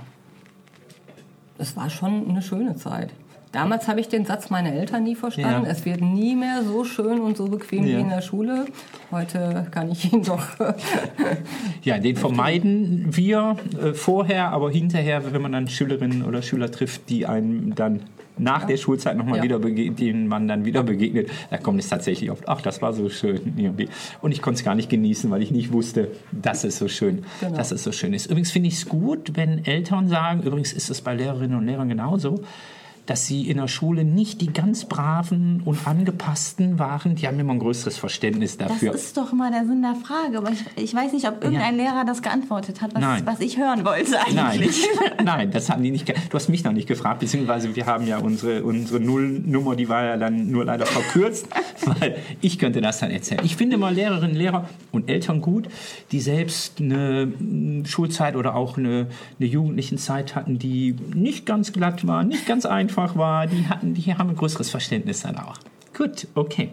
es 1.58 1.76
war 1.76 1.90
schon 1.90 2.30
eine 2.30 2.40
schöne 2.40 2.76
Zeit. 2.76 3.10
Damals 3.52 3.88
habe 3.88 4.00
ich 4.00 4.08
den 4.08 4.24
Satz 4.24 4.48
meiner 4.48 4.72
Eltern 4.72 5.02
nie 5.02 5.16
verstanden. 5.16 5.66
Ja. 5.66 5.70
Es 5.70 5.84
wird 5.84 6.00
nie 6.00 6.34
mehr 6.34 6.62
so 6.64 6.82
schön 6.84 7.20
und 7.20 7.36
so 7.36 7.44
bequem 7.46 7.86
Ja. 7.86 7.98
wie 7.98 8.00
in 8.00 8.08
der 8.08 8.22
Schule. 8.22 8.64
Heute 9.10 9.66
kann 9.70 9.90
ich 9.90 10.10
ihn 10.10 10.22
doch. 10.22 10.46
Ja, 11.82 11.98
den 11.98 12.16
vermeiden 12.16 13.14
wir 13.14 13.56
äh, 13.82 13.92
vorher, 13.92 14.50
aber 14.50 14.70
hinterher, 14.70 15.30
wenn 15.34 15.42
man 15.42 15.52
dann 15.52 15.68
Schülerinnen 15.68 16.24
oder 16.24 16.40
Schüler 16.40 16.70
trifft, 16.70 17.10
die 17.10 17.26
einem 17.26 17.74
dann 17.74 18.00
nach 18.42 18.64
der 18.64 18.76
Schulzeit 18.76 19.16
nochmal 19.16 19.38
Ja. 19.38 19.42
wieder 19.44 19.58
begegnet, 19.58 20.00
denen 20.00 20.26
man 20.28 20.48
dann 20.48 20.64
wieder 20.64 20.82
begegnet, 20.82 21.28
da 21.50 21.58
kommt 21.58 21.80
es 21.80 21.88
tatsächlich 21.88 22.30
oft, 22.30 22.48
ach, 22.48 22.60
das 22.62 22.80
war 22.82 22.92
so 22.92 23.08
schön 23.08 23.40
irgendwie. 23.56 23.88
Und 24.22 24.32
ich 24.32 24.42
konnte 24.42 24.58
es 24.58 24.64
gar 24.64 24.74
nicht 24.74 24.88
genießen, 24.90 25.30
weil 25.30 25.42
ich 25.42 25.50
nicht 25.50 25.72
wusste, 25.72 26.08
dass 26.32 26.64
es 26.64 26.78
so 26.78 26.88
schön, 26.88 27.24
Genau. 27.40 27.56
dass 27.56 27.70
es 27.70 27.82
so 27.84 27.92
schön 27.92 28.14
ist. 28.14 28.26
Übrigens 28.26 28.50
finde 28.50 28.68
ich 28.68 28.74
es 28.74 28.88
gut, 28.88 29.32
wenn 29.36 29.64
Eltern 29.64 30.08
sagen, 30.08 30.42
übrigens 30.42 30.72
ist 30.72 30.90
es 30.90 31.00
bei 31.00 31.14
Lehrerinnen 31.14 31.56
und 31.58 31.66
Lehrern 31.66 31.88
genauso, 31.88 32.40
dass 33.10 33.26
sie 33.26 33.50
in 33.50 33.56
der 33.56 33.66
Schule 33.66 34.04
nicht 34.04 34.40
die 34.40 34.52
ganz 34.52 34.84
braven 34.84 35.62
und 35.64 35.84
angepassten 35.84 36.78
waren, 36.78 37.16
die 37.16 37.26
haben 37.26 37.40
immer 37.40 37.54
ein 37.54 37.58
größeres 37.58 37.98
Verständnis 37.98 38.56
Das 38.56 38.68
dafür. 38.68 38.94
ist 38.94 39.16
doch 39.16 39.32
mal 39.32 39.50
der 39.50 39.66
Sinn 39.66 39.82
der 39.82 39.96
Frage. 39.96 40.38
Aber 40.38 40.52
ich, 40.52 40.60
ich 40.76 40.94
weiß 40.94 41.12
nicht, 41.12 41.26
ob 41.26 41.42
irgendein 41.42 41.76
Lehrer 41.76 42.04
das 42.06 42.22
geantwortet 42.22 42.80
hat, 42.80 42.94
was, 42.94 43.00
Nein. 43.00 43.22
was 43.26 43.40
ich 43.40 43.58
hören 43.58 43.84
wollte 43.84 44.12
Nein, 44.12 44.38
eigentlich. 44.38 44.86
nein, 45.24 45.50
das 45.50 45.68
haben 45.70 45.82
die 45.82 45.90
nicht. 45.90 46.08
Du 46.08 46.34
hast 46.34 46.48
mich 46.48 46.62
noch 46.62 46.70
nicht 46.70 46.86
gefragt, 46.86 47.18
beziehungsweise 47.18 47.74
wir 47.74 47.86
haben 47.86 48.06
ja 48.06 48.18
unsere, 48.18 48.62
unsere 48.62 49.00
Nullnummer, 49.00 49.74
die 49.74 49.88
war 49.88 50.04
ja 50.04 50.16
dann 50.16 50.48
nur 50.48 50.64
leider 50.64 50.86
verkürzt, 50.86 51.48
weil 51.84 52.16
ich 52.40 52.60
könnte 52.60 52.80
das 52.80 53.00
dann 53.00 53.10
erzählen. 53.10 53.40
Ich 53.42 53.56
finde 53.56 53.76
mal 53.76 53.92
Lehrerinnen, 53.92 54.36
Lehrer 54.36 54.68
und 54.92 55.10
Eltern 55.10 55.40
gut, 55.40 55.66
die 56.12 56.20
selbst 56.20 56.80
eine 56.80 57.26
mm, 57.26 57.86
Schulzeit 57.86 58.36
oder 58.36 58.54
auch 58.54 58.78
eine, 58.78 59.08
eine 59.40 59.48
jugendlichen 59.48 59.98
Zeit 59.98 60.36
hatten, 60.36 60.60
die 60.60 60.94
nicht 61.12 61.44
ganz 61.44 61.72
glatt 61.72 62.06
war, 62.06 62.22
nicht 62.22 62.46
ganz 62.46 62.66
einfach 62.66 62.99
war. 63.16 63.46
Die 63.46 63.68
hatten, 63.68 63.94
die 63.94 64.14
haben 64.14 64.30
ein 64.30 64.36
größeres 64.36 64.70
Verständnis 64.70 65.22
dann 65.22 65.36
auch. 65.38 65.56
Gut, 65.96 66.26
okay. 66.34 66.70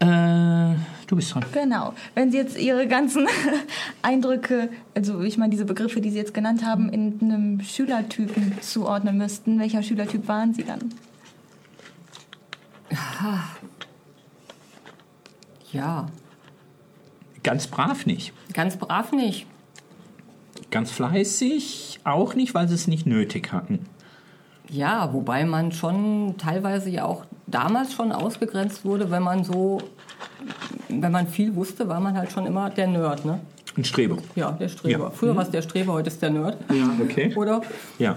Äh, 0.00 0.74
du 1.06 1.16
bist 1.16 1.34
dran. 1.34 1.44
Genau. 1.52 1.94
Wenn 2.14 2.30
Sie 2.32 2.38
jetzt 2.38 2.58
Ihre 2.58 2.88
ganzen 2.88 3.26
Eindrücke, 4.02 4.68
also 4.94 5.20
ich 5.22 5.38
meine 5.38 5.50
diese 5.50 5.64
Begriffe, 5.64 6.00
die 6.00 6.10
Sie 6.10 6.16
jetzt 6.18 6.34
genannt 6.34 6.64
haben, 6.64 6.88
in 6.88 7.18
einem 7.20 7.60
Schülertypen 7.60 8.60
zuordnen 8.60 9.16
müssten, 9.16 9.60
welcher 9.60 9.82
Schülertyp 9.82 10.26
waren 10.28 10.54
Sie 10.54 10.64
dann? 10.64 10.92
ja, 15.72 16.06
Ganz 17.42 17.66
brav 17.66 18.06
nicht. 18.06 18.32
ganz 18.52 18.76
brav 18.76 19.12
nicht. 19.12 19.46
Ganz 20.70 20.90
fleißig 20.90 22.00
auch 22.04 22.34
nicht, 22.34 22.54
weil 22.54 22.68
sie 22.68 22.74
es 22.74 22.86
nicht 22.86 23.06
nötig 23.06 23.52
hatten. 23.52 23.86
Ja, 24.72 25.12
wobei 25.12 25.44
man 25.44 25.70
schon 25.70 26.34
teilweise 26.38 26.88
ja 26.88 27.04
auch 27.04 27.26
damals 27.46 27.92
schon 27.92 28.10
ausgegrenzt 28.10 28.86
wurde, 28.86 29.10
wenn 29.10 29.22
man 29.22 29.44
so, 29.44 29.78
wenn 30.88 31.12
man 31.12 31.28
viel 31.28 31.54
wusste, 31.54 31.88
war 31.88 32.00
man 32.00 32.16
halt 32.16 32.32
schon 32.32 32.46
immer 32.46 32.70
der 32.70 32.86
Nerd, 32.86 33.24
ne? 33.26 33.40
Ein 33.76 33.84
Streber. 33.84 34.16
Ja, 34.34 34.52
der 34.52 34.68
Streber. 34.68 35.04
Ja. 35.04 35.10
Früher 35.10 35.36
war 35.36 35.42
es 35.42 35.50
der 35.50 35.60
Streber, 35.60 35.92
heute 35.92 36.08
ist 36.08 36.22
der 36.22 36.30
Nerd. 36.30 36.56
Ja, 36.70 36.90
okay. 37.02 37.34
Oder? 37.36 37.60
Ja. 37.98 38.14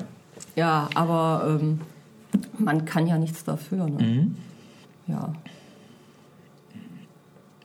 Ja, 0.56 0.89
aber 0.95 1.60
ähm, 1.62 1.82
man 2.58 2.86
kann 2.86 3.06
ja 3.06 3.18
nichts 3.18 3.43
dafür. 3.43 3.89
Ne? 3.89 4.03
Mhm. 4.03 4.38
Ja. 5.08 5.34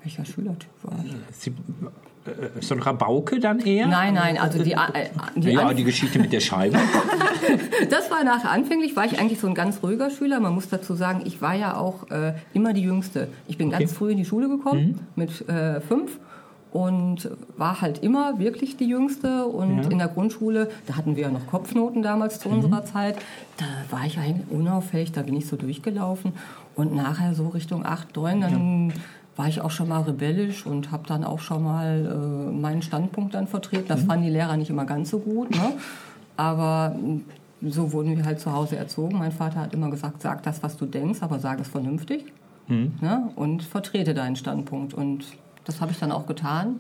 Welcher 0.03 0.25
Schülertyp 0.25 0.71
war 0.83 0.99
ich? 1.05 1.13
Sie, 1.39 1.53
so 2.61 2.75
ein 2.75 2.81
Rabauke 2.81 3.41
dann 3.41 3.61
eher? 3.61 3.87
Nein, 3.87 4.15
nein, 4.15 4.39
also 4.39 4.63
die, 4.63 4.73
äh, 4.73 4.77
die, 5.37 5.51
ja, 5.51 5.73
die 5.73 5.85
Geschichte 5.85 6.19
mit 6.19 6.33
der 6.33 6.41
Scheibe. 6.41 6.79
das 7.91 8.11
war 8.11 8.25
nachher 8.25 8.51
anfänglich, 8.51 8.95
war 8.95 9.07
ich 9.07 9.19
eigentlich 9.19 9.41
so 9.41 9.47
ein 9.47 9.55
ganz 9.55 9.83
ruhiger 9.83 10.11
Schüler. 10.11 10.39
Man 10.41 10.55
muss 10.55 10.69
dazu 10.69 10.95
sagen, 10.95 11.23
ich 11.25 11.41
war 11.41 11.55
ja 11.55 11.77
auch 11.77 12.11
äh, 12.11 12.35
immer 12.53 12.73
die 12.73 12.83
Jüngste. 12.83 13.29
Ich 13.49 13.57
bin 13.57 13.71
ganz 13.71 13.93
früh 13.93 14.13
in 14.13 14.19
die 14.19 14.25
Schule 14.25 14.49
gekommen, 14.49 15.07
mit 15.17 15.49
äh, 15.49 15.81
fünf. 15.81 16.19
Und 16.73 17.29
war 17.57 17.81
halt 17.81 18.01
immer 18.05 18.39
wirklich 18.39 18.77
die 18.77 18.87
Jüngste. 18.87 19.47
Und 19.47 19.83
Ja. 19.83 19.91
in 19.91 19.99
der 19.99 20.07
Grundschule, 20.07 20.71
da 20.87 20.97
hatten 20.97 21.17
wir 21.17 21.25
ja 21.25 21.31
noch 21.31 21.47
Kopfnoten 21.49 22.01
damals 22.03 22.39
zu 22.39 22.49
unserer 22.49 22.85
Zeit, 22.85 23.17
da 23.57 23.65
war 23.91 24.07
ich 24.07 24.19
eigentlich 24.19 24.47
unauffällig, 24.51 25.11
da 25.11 25.23
bin 25.23 25.37
ich 25.37 25.49
so 25.49 25.57
durchgelaufen. 25.57 26.33
Und 26.77 26.95
nachher 26.95 27.35
so 27.35 27.49
Richtung 27.49 27.85
8, 27.85 28.15
9, 28.15 28.41
dann 28.41 28.93
war 29.41 29.49
ich 29.49 29.63
auch 29.63 29.71
schon 29.71 29.89
mal 29.89 30.03
rebellisch 30.03 30.67
und 30.67 30.91
habe 30.91 31.05
dann 31.07 31.25
auch 31.25 31.39
schon 31.39 31.63
mal 31.65 32.05
äh, 32.05 32.53
meinen 32.53 32.83
Standpunkt 32.83 33.33
dann 33.33 33.47
vertreten. 33.47 33.87
Das 33.89 34.03
fanden 34.03 34.27
die 34.27 34.31
Lehrer 34.31 34.59
nicht 34.59 34.69
immer 34.69 34.85
ganz 34.85 35.09
so 35.09 35.19
gut. 35.19 35.51
Ne? 35.51 35.73
Aber 36.37 36.95
mh, 36.95 37.21
so 37.63 37.93
wurden 37.93 38.19
wir 38.19 38.27
halt 38.27 38.39
zu 38.39 38.53
Hause 38.53 38.77
erzogen. 38.77 39.17
Mein 39.19 39.33
Vater 39.33 39.61
hat 39.61 39.73
immer 39.73 39.89
gesagt, 39.89 40.21
sag 40.21 40.43
das, 40.43 40.63
was 40.63 40.77
du 40.77 40.85
denkst, 40.85 41.23
aber 41.23 41.39
sag 41.39 41.59
es 41.59 41.69
vernünftig. 41.69 42.27
Ne? 43.01 43.31
Und 43.35 43.63
vertrete 43.63 44.13
deinen 44.13 44.37
Standpunkt. 44.37 44.93
Und 44.93 45.25
das 45.65 45.81
habe 45.81 45.91
ich 45.91 45.99
dann 45.99 46.13
auch 46.13 46.27
getan. 46.27 46.79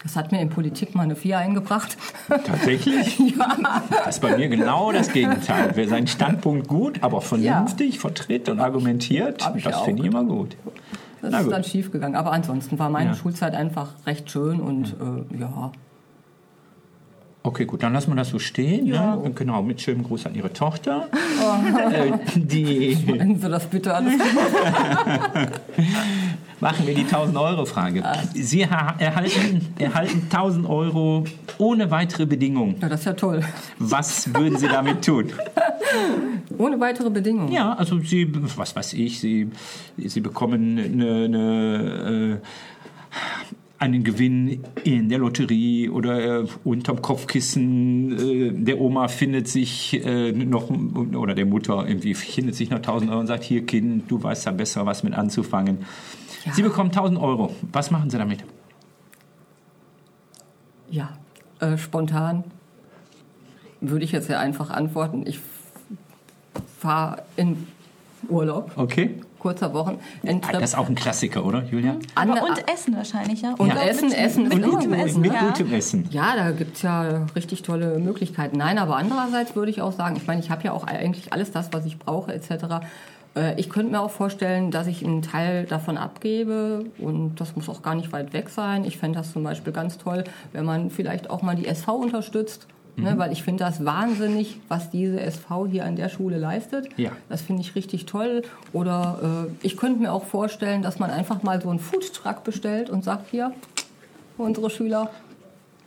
Das 0.00 0.14
hat 0.14 0.30
mir 0.30 0.40
in 0.40 0.50
Politik 0.50 0.94
mal 0.94 1.02
eine 1.02 1.16
4 1.16 1.38
eingebracht. 1.38 1.98
Tatsächlich? 2.28 3.18
ja. 3.36 3.56
Das 4.04 4.14
ist 4.14 4.22
bei 4.22 4.36
mir 4.36 4.48
genau 4.48 4.92
das 4.92 5.12
Gegenteil. 5.12 5.72
Wer 5.74 5.88
seinen 5.88 6.06
Standpunkt 6.06 6.68
gut, 6.68 7.02
aber 7.02 7.20
vernünftig 7.20 7.98
vertritt 7.98 8.48
und 8.48 8.60
argumentiert, 8.60 9.40
das 9.40 9.64
ja 9.64 9.72
finde 9.80 10.02
ich 10.02 10.08
immer 10.08 10.22
gut. 10.22 10.56
Das 11.20 11.30
Na 11.32 11.38
ist 11.38 11.44
gut. 11.44 11.52
dann 11.52 11.64
schief 11.64 11.90
gegangen. 11.90 12.14
Aber 12.16 12.32
ansonsten 12.32 12.78
war 12.78 12.90
meine 12.90 13.10
Ja. 13.10 13.16
Schulzeit 13.16 13.54
einfach 13.54 13.90
recht 14.06 14.30
schön 14.30 14.60
und 14.60 14.94
äh, 15.32 15.38
ja. 15.40 15.72
Okay, 17.44 17.64
gut, 17.64 17.82
dann 17.82 17.92
lassen 17.94 18.10
wir 18.10 18.16
das 18.16 18.28
so 18.28 18.38
stehen. 18.38 18.86
Ja. 18.86 19.16
Ne? 19.16 19.30
Genau, 19.30 19.62
mit 19.62 19.80
schönem 19.80 20.02
Gruß 20.04 20.26
an 20.26 20.34
Ihre 20.34 20.52
Tochter. 20.52 21.06
Äh, 21.92 22.12
die 22.34 22.98
Wenn 23.06 23.38
Sie 23.38 23.48
das 23.48 23.66
bitte 23.66 23.94
alles. 23.94 24.12
machen 26.60 26.86
wir 26.86 26.94
die 26.94 27.04
1000-Euro-Frage. 27.04 28.02
Sie 28.34 28.66
ha- 28.68 28.94
erhalten, 28.98 29.66
erhalten 29.78 30.22
1000 30.30 30.68
Euro 30.68 31.24
ohne 31.58 31.90
weitere 31.90 32.26
Bedingungen. 32.26 32.76
Ja, 32.80 32.88
das 32.88 33.00
ist 33.00 33.06
ja 33.06 33.12
toll. 33.14 33.42
Was 33.78 34.34
würden 34.34 34.58
Sie 34.58 34.68
damit 34.68 35.04
tun? 35.04 35.32
Ohne 36.58 36.80
weitere 36.80 37.10
Bedingungen. 37.10 37.52
Ja, 37.52 37.72
also 37.74 38.00
Sie, 38.00 38.28
was 38.56 38.74
weiß 38.74 38.94
ich, 38.94 39.20
Sie, 39.20 39.48
Sie 39.96 40.20
bekommen 40.20 40.78
eine, 40.78 41.24
eine, 41.24 42.40
äh, 42.40 42.46
einen 43.78 44.02
Gewinn 44.02 44.64
in 44.82 45.08
der 45.08 45.18
Lotterie 45.18 45.88
oder 45.88 46.40
äh, 46.40 46.46
unterm 46.64 47.00
Kopfkissen. 47.00 48.18
Äh, 48.18 48.52
der 48.52 48.80
Oma 48.80 49.06
findet 49.08 49.46
sich 49.46 50.04
äh, 50.04 50.32
noch, 50.32 50.68
oder 50.70 51.34
der 51.34 51.46
Mutter 51.46 51.86
irgendwie 51.86 52.14
findet 52.14 52.56
sich 52.56 52.70
noch 52.70 52.78
1000 52.78 53.10
Euro 53.10 53.20
und 53.20 53.28
sagt, 53.28 53.44
hier 53.44 53.64
Kind, 53.64 54.10
du 54.10 54.20
weißt 54.20 54.46
ja 54.46 54.52
besser, 54.52 54.84
was 54.84 55.04
mit 55.04 55.14
anzufangen. 55.14 55.78
Ja. 56.44 56.52
Sie 56.52 56.62
bekommen 56.62 56.90
1000 56.90 57.20
Euro. 57.20 57.54
Was 57.72 57.90
machen 57.90 58.10
Sie 58.10 58.18
damit? 58.18 58.44
Ja, 60.90 61.16
äh, 61.60 61.76
spontan 61.76 62.44
würde 63.80 64.04
ich 64.04 64.10
jetzt 64.10 64.28
ja 64.28 64.40
einfach 64.40 64.70
antworten. 64.70 65.24
Ich 65.26 65.38
fahre 66.78 67.22
in 67.36 67.66
Urlaub, 68.28 68.72
Okay. 68.76 69.20
kurzer 69.38 69.72
Wochen. 69.72 69.98
Ah, 70.26 70.52
Das 70.52 70.62
ist 70.70 70.74
auch 70.78 70.88
ein 70.88 70.94
Klassiker, 70.96 71.44
oder, 71.44 71.62
Julia? 71.64 71.96
Aber 72.16 72.32
Ande- 72.32 72.42
und 72.42 72.72
Essen 72.72 72.96
wahrscheinlich, 72.96 73.42
ja. 73.42 73.50
Und 73.56 73.70
Oder 73.70 73.88
Essen, 73.88 74.08
mit, 74.08 74.18
Essen 74.18 74.44
mit 74.44 74.52
immer 74.54 74.68
gutem 74.68 74.90
gut. 74.92 75.00
Essen, 75.06 75.20
mit 75.20 75.32
ja. 75.32 75.40
gutem 75.46 75.72
Essen. 75.72 76.08
Ja, 76.10 76.34
da 76.36 76.50
gibt's 76.50 76.82
ja 76.82 77.26
richtig 77.36 77.62
tolle 77.62 77.98
Möglichkeiten. 78.00 78.56
Nein, 78.58 78.78
aber 78.78 78.96
andererseits 78.96 79.54
würde 79.54 79.70
ich 79.70 79.80
auch 79.82 79.92
sagen, 79.92 80.16
ich 80.16 80.26
meine, 80.26 80.40
ich 80.40 80.50
habe 80.50 80.64
ja 80.64 80.72
auch 80.72 80.84
eigentlich 80.84 81.32
alles 81.32 81.52
das, 81.52 81.72
was 81.72 81.86
ich 81.86 81.98
brauche 81.98 82.32
etc. 82.34 82.50
Äh, 83.36 83.54
Ich 83.60 83.70
könnte 83.70 83.92
mir 83.92 84.00
auch 84.00 84.10
vorstellen, 84.10 84.72
dass 84.72 84.88
ich 84.88 85.04
einen 85.04 85.22
Teil 85.22 85.64
davon 85.64 85.96
abgebe 85.96 86.86
und 86.98 87.36
das 87.40 87.54
muss 87.54 87.68
auch 87.68 87.82
gar 87.82 87.94
nicht 87.94 88.10
weit 88.12 88.32
weg 88.32 88.48
sein. 88.48 88.84
Ich 88.84 88.98
fände 88.98 89.18
das 89.18 89.32
zum 89.32 89.44
Beispiel 89.44 89.72
ganz 89.72 89.96
toll, 89.98 90.24
wenn 90.52 90.64
man 90.64 90.90
vielleicht 90.90 91.30
auch 91.30 91.42
mal 91.42 91.54
die 91.54 91.66
SV 91.68 91.94
unterstützt. 91.94 92.66
Ne, 92.98 93.16
weil 93.16 93.32
ich 93.32 93.42
finde 93.42 93.64
das 93.64 93.84
wahnsinnig, 93.84 94.58
was 94.68 94.90
diese 94.90 95.20
SV 95.20 95.66
hier 95.68 95.84
an 95.84 95.96
der 95.96 96.08
Schule 96.08 96.38
leistet. 96.38 96.88
Ja. 96.96 97.12
Das 97.28 97.42
finde 97.42 97.62
ich 97.62 97.74
richtig 97.74 98.06
toll. 98.06 98.42
Oder 98.72 99.46
äh, 99.46 99.66
ich 99.66 99.76
könnte 99.76 100.00
mir 100.00 100.12
auch 100.12 100.24
vorstellen, 100.24 100.82
dass 100.82 100.98
man 100.98 101.10
einfach 101.10 101.42
mal 101.42 101.62
so 101.62 101.70
einen 101.70 101.78
Foodtruck 101.78 102.44
bestellt 102.44 102.90
und 102.90 103.04
sagt, 103.04 103.30
hier, 103.30 103.52
unsere 104.36 104.70
Schüler, 104.70 105.10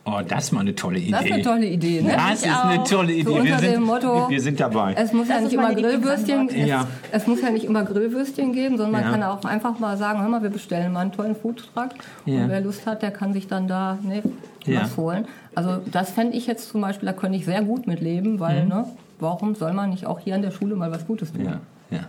Oh, 0.04 0.20
das 0.26 0.44
ist 0.44 0.52
mal 0.52 0.60
eine 0.60 0.74
tolle 0.74 0.98
Idee. 0.98 1.12
das 1.12 1.24
ist 1.24 1.32
eine 1.32 1.42
tolle 1.42 1.66
Idee. 1.66 2.00
Ne? 2.02 2.12
Das 2.16 2.42
ist 2.42 2.48
eine 2.48 2.82
tolle 2.82 3.12
Idee. 3.12 3.22
So 3.22 3.32
unter 3.34 3.44
wir, 3.44 3.58
sind, 3.58 3.72
dem 3.74 3.82
Motto, 3.84 4.28
wir 4.30 4.40
sind 4.40 4.58
dabei. 4.58 4.94
Es 4.94 5.12
muss 5.12 5.28
ja 5.28 5.40
nicht 5.40 5.52
immer 5.52 5.72
Grillwürstchen, 5.74 6.48
es. 6.48 6.66
Ja. 6.66 6.88
es 7.12 7.26
muss 7.28 7.40
ja 7.40 7.50
nicht 7.50 7.64
immer 7.64 7.84
Grillwürstchen 7.84 8.52
geben, 8.52 8.76
sondern 8.78 8.92
man 8.92 9.02
Ja. 9.04 9.10
kann 9.12 9.22
auch 9.22 9.44
einfach 9.44 9.78
mal 9.78 9.96
sagen, 9.96 10.20
hör 10.20 10.28
mal, 10.28 10.42
wir 10.42 10.50
bestellen 10.50 10.92
mal 10.92 11.00
einen 11.00 11.12
tollen 11.12 11.36
Foodtruck 11.36 11.90
Ja. 12.26 12.42
und 12.42 12.48
wer 12.50 12.60
Lust 12.60 12.84
hat, 12.84 13.02
der 13.02 13.12
kann 13.12 13.32
sich 13.32 13.46
dann 13.46 13.68
da 13.68 13.96
ne, 14.02 14.22
Ja. 14.66 14.82
was 14.82 14.96
holen. 14.96 15.26
Also 15.54 15.76
das 15.90 16.10
fände 16.10 16.36
ich 16.36 16.48
jetzt 16.48 16.70
zum 16.70 16.80
Beispiel, 16.80 17.06
da 17.06 17.12
könnte 17.12 17.38
ich 17.38 17.44
sehr 17.44 17.62
gut 17.62 17.86
mit 17.86 18.00
leben, 18.00 18.40
weil 18.40 18.66
ne, 18.66 18.86
warum 19.20 19.54
soll 19.54 19.72
man 19.72 19.90
nicht 19.90 20.06
auch 20.06 20.18
hier 20.18 20.34
an 20.34 20.42
der 20.42 20.50
Schule 20.50 20.74
mal 20.74 20.90
was 20.90 21.06
Gutes 21.06 21.32
tun? 21.32 21.42
Mhm. 21.42 21.46
Ja, 21.46 21.98
ja. 21.98 22.00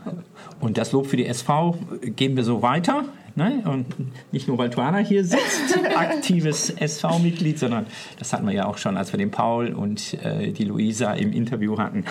Und 0.59 0.79
das 0.79 0.93
Lob 0.93 1.05
für 1.05 1.17
die 1.17 1.27
SV 1.27 1.77
geben 2.15 2.37
wir 2.37 2.43
so 2.43 2.63
weiter. 2.63 3.03
Ne? 3.35 3.63
Und 3.65 3.87
nicht 4.31 4.47
nur, 4.47 4.59
weil 4.59 4.69
Tuana 4.69 4.99
hier 4.99 5.25
sitzt, 5.25 5.77
aktives 5.95 6.69
SV-Mitglied, 6.69 7.57
sondern 7.57 7.87
das 8.19 8.31
hatten 8.31 8.45
wir 8.45 8.53
ja 8.53 8.65
auch 8.65 8.77
schon, 8.77 8.95
als 8.95 9.11
wir 9.11 9.17
den 9.17 9.31
Paul 9.31 9.73
und 9.73 10.13
äh, 10.23 10.51
die 10.51 10.65
Luisa 10.65 11.13
im 11.13 11.33
Interview 11.33 11.77
hatten. 11.79 12.05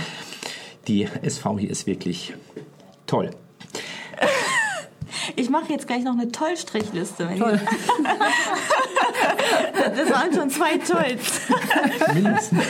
Die 0.89 1.07
SV 1.23 1.61
hier 1.61 1.71
ist 1.71 1.87
wirklich 1.87 2.35
toll. 3.07 3.31
Ich 5.37 5.49
mache 5.49 5.73
jetzt 5.73 5.87
gleich 5.87 6.03
noch 6.03 6.15
eine 6.15 6.33
Tollstrichliste. 6.33 7.29
Wenn 7.29 7.39
Toll. 7.39 7.61
Ich, 7.63 8.05
das 9.97 10.11
waren 10.11 10.35
schon 10.35 10.51
zwei 10.51 10.79
Tolls. 10.79 11.43
Mindestens. 12.15 12.65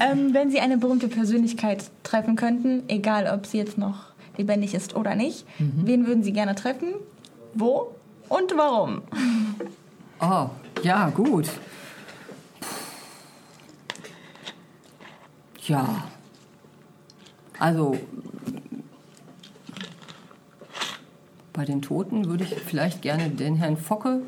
ähm, 0.00 0.34
wenn 0.34 0.50
Sie 0.50 0.58
eine 0.58 0.78
berühmte 0.78 1.06
Persönlichkeit 1.08 1.84
treffen 2.02 2.34
könnten, 2.34 2.82
egal 2.88 3.32
ob 3.32 3.46
sie 3.46 3.58
jetzt 3.58 3.78
noch 3.78 4.06
lebendig 4.36 4.74
ist 4.74 4.96
oder 4.96 5.14
nicht, 5.14 5.44
wen 5.58 6.06
würden 6.06 6.22
Sie 6.22 6.32
gerne 6.32 6.54
treffen? 6.54 6.88
Wo 7.54 7.94
und 8.28 8.56
warum? 8.56 9.02
Oh, 10.20 10.50
ja, 10.82 11.10
gut. 11.10 11.48
Ja. 15.68 16.08
Also, 17.56 17.96
bei 21.52 21.64
den 21.64 21.80
Toten 21.80 22.26
würde 22.26 22.42
ich 22.42 22.54
vielleicht 22.54 23.00
gerne 23.00 23.30
den 23.30 23.54
Herrn 23.54 23.76
Focke 23.76 24.22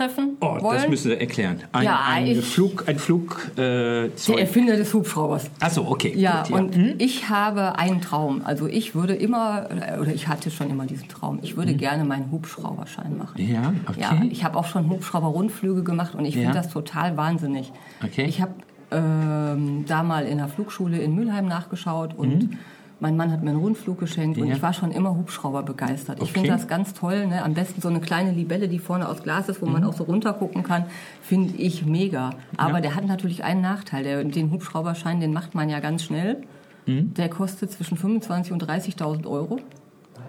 treffen 0.00 0.36
Oh, 0.40 0.60
wollen. 0.62 0.76
das 0.76 0.88
müssen 0.88 1.10
Sie 1.10 1.16
erklären. 1.20 1.60
Ein, 1.72 1.84
Ja, 1.84 2.00
ein 2.08 2.26
ich- 2.26 2.40
Flug, 2.44 2.84
ein 2.88 2.98
Flug, 2.98 3.50
äh, 3.56 4.08
der. 4.08 4.38
Erfinder 4.38 4.76
des 4.76 4.94
Hubschraubers. 4.94 5.50
Achso, 5.60 5.82
okay. 5.86 6.12
Ja, 6.16 6.42
gut, 6.44 6.52
und 6.52 7.02
ich 7.02 7.28
habe 7.28 7.78
einen 7.78 8.00
Traum. 8.00 8.40
Also 8.44 8.66
ich 8.66 8.94
würde 8.94 9.14
immer, 9.14 9.68
oder 10.00 10.12
ich 10.14 10.28
hatte 10.28 10.50
schon 10.50 10.70
immer 10.70 10.86
diesen 10.86 11.08
Traum, 11.08 11.38
ich 11.42 11.56
würde 11.56 11.74
gerne 11.74 12.04
meinen 12.04 12.30
Hubschrauberschein 12.30 13.18
machen. 13.18 13.34
Ja, 13.40 13.72
okay. 13.88 14.00
Ja, 14.00 14.22
ich 14.30 14.42
habe 14.44 14.56
auch 14.58 14.66
schon 14.66 14.88
Hubschrauber-Rundflüge 14.88 15.82
gemacht 15.82 16.14
und 16.14 16.24
ich 16.24 16.34
Ja. 16.34 16.42
finde 16.42 16.54
das 16.58 16.70
total 16.70 17.16
wahnsinnig. 17.16 17.72
Okay. 18.02 18.24
Ich 18.26 18.40
habe 18.40 18.52
ähm, 18.92 19.84
da 19.86 20.02
mal 20.02 20.24
in 20.26 20.38
der 20.38 20.48
Flugschule 20.48 20.98
in 20.98 21.14
Mülheim 21.14 21.46
nachgeschaut 21.46 22.14
und 22.16 22.56
mein 23.00 23.16
Mann 23.16 23.32
hat 23.32 23.42
mir 23.42 23.50
einen 23.50 23.58
Rundflug 23.60 23.98
geschenkt 23.98 24.36
und 24.38 24.44
Mhm. 24.44 24.50
Ja. 24.50 24.56
ich 24.56 24.62
war 24.62 24.72
schon 24.72 24.90
immer 24.92 25.14
Hubschrauber 25.16 25.62
begeistert. 25.62 26.18
Ich 26.18 26.24
Okay. 26.30 26.32
finde 26.34 26.50
das 26.50 26.68
ganz 26.68 26.92
toll. 26.94 27.26
Ne? 27.26 27.42
Am 27.42 27.54
besten 27.54 27.80
so 27.80 27.88
eine 27.88 28.00
kleine 28.00 28.30
Libelle, 28.32 28.68
die 28.68 28.78
vorne 28.78 29.08
aus 29.08 29.22
Glas 29.22 29.48
ist, 29.48 29.60
wo 29.62 29.66
man 29.66 29.84
auch 29.84 29.94
so 29.94 30.04
runtergucken 30.04 30.62
kann, 30.62 30.84
finde 31.22 31.54
ich 31.56 31.84
mega. 31.86 32.30
Aber 32.56 32.70
Mhm. 32.70 32.74
Ja. 32.76 32.80
der 32.82 32.94
hat 32.96 33.06
natürlich 33.06 33.42
einen 33.42 33.62
Nachteil. 33.62 34.04
Der, 34.04 34.22
den 34.24 34.50
Hubschrauberschein, 34.50 35.20
den 35.20 35.32
macht 35.32 35.54
man 35.54 35.68
ja 35.68 35.80
ganz 35.80 36.04
schnell. 36.04 36.42
Mhm. 36.86 37.14
Der 37.14 37.28
kostet 37.28 37.70
zwischen 37.72 37.96
25.000 37.96 38.52
und 38.52 38.62
30.000 38.62 39.26
Euro. 39.26 39.58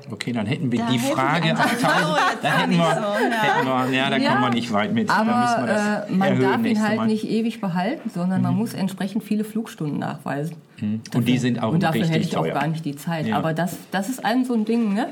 Okay, 0.09 0.31
dann 0.31 0.45
hätten 0.45 0.71
wir 0.71 0.79
Da 0.79 0.89
die 0.91 0.99
Frage 0.99 1.43
die 1.47 1.51
auf 1.53 1.59
einfach 1.59 1.89
1000. 1.95 2.05
auch 2.05 2.17
jetzt 2.31 2.43
Da 2.43 2.49
auch 2.49 2.57
hätten 2.59 2.71
wir, 2.71 2.77
so, 2.77 2.81
ja. 2.81 3.41
hätten 3.41 3.67
wir, 3.91 3.97
ja, 3.97 4.09
da 4.09 4.17
Ja, 4.17 4.29
kommen 4.31 4.41
wir 4.43 4.49
nicht 4.49 4.73
weit 4.73 4.93
mit. 4.93 5.09
da 5.09 5.23
müssen 5.23 5.27
wir 5.29 5.35
Aber 5.57 5.67
das 5.67 6.09
äh, 6.09 6.11
man 6.13 6.39
darf 6.41 6.65
ihn 6.65 6.81
halt 6.81 6.97
Mal. 6.97 7.03
Mhm. 7.03 7.11
nicht 7.11 7.29
ewig 7.29 7.61
behalten, 7.61 8.09
sondern 8.09 8.41
man 8.41 8.55
muss 8.55 8.73
entsprechend 8.73 9.23
viele 9.23 9.43
Flugstunden 9.43 9.99
nachweisen. 9.99 10.55
Und 11.13 11.27
die 11.27 11.37
sind 11.37 11.61
auch 11.61 11.73
Und 11.73 11.83
dafür 11.83 12.01
richtig 12.01 12.15
hätte 12.15 12.27
ich 12.27 12.37
auch 12.37 12.41
teuer. 12.43 12.53
gar 12.55 12.67
nicht 12.67 12.83
die 12.85 12.95
Zeit. 12.95 13.27
Ja. 13.27 13.37
Aber 13.37 13.53
das, 13.53 13.77
das 13.91 14.09
ist 14.09 14.23
ein 14.25 14.45
so 14.45 14.53
ein 14.55 14.65
Ding, 14.65 14.93
ne? 14.93 15.07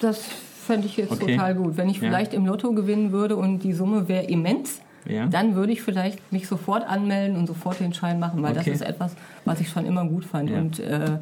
Das 0.00 0.22
fände 0.66 0.86
ich 0.86 0.96
jetzt 0.96 1.10
Okay. 1.12 1.36
total 1.36 1.54
gut. 1.56 1.76
Wenn 1.76 1.88
ich 1.88 1.96
Ja. 1.96 2.02
vielleicht 2.08 2.34
im 2.34 2.46
Lotto 2.46 2.72
gewinnen 2.72 3.10
würde 3.10 3.34
und 3.36 3.60
die 3.64 3.72
Summe 3.72 4.06
wäre 4.08 4.24
immens, 4.24 4.80
Ja. 5.08 5.26
dann 5.26 5.56
würde 5.56 5.72
ich 5.72 5.82
vielleicht 5.82 6.32
mich 6.32 6.46
sofort 6.46 6.88
anmelden 6.88 7.36
und 7.36 7.48
sofort 7.48 7.80
den 7.80 7.92
Schein 7.92 8.20
machen, 8.20 8.40
weil 8.44 8.52
Okay. 8.52 8.70
das 8.70 8.80
ist 8.80 8.82
etwas, 8.82 9.16
was 9.44 9.60
ich 9.60 9.68
schon 9.68 9.84
immer 9.86 10.04
gut 10.06 10.24
fand. 10.24 10.50
Ja. 10.50 10.58
Und 10.58 10.78
äh, 10.78 11.18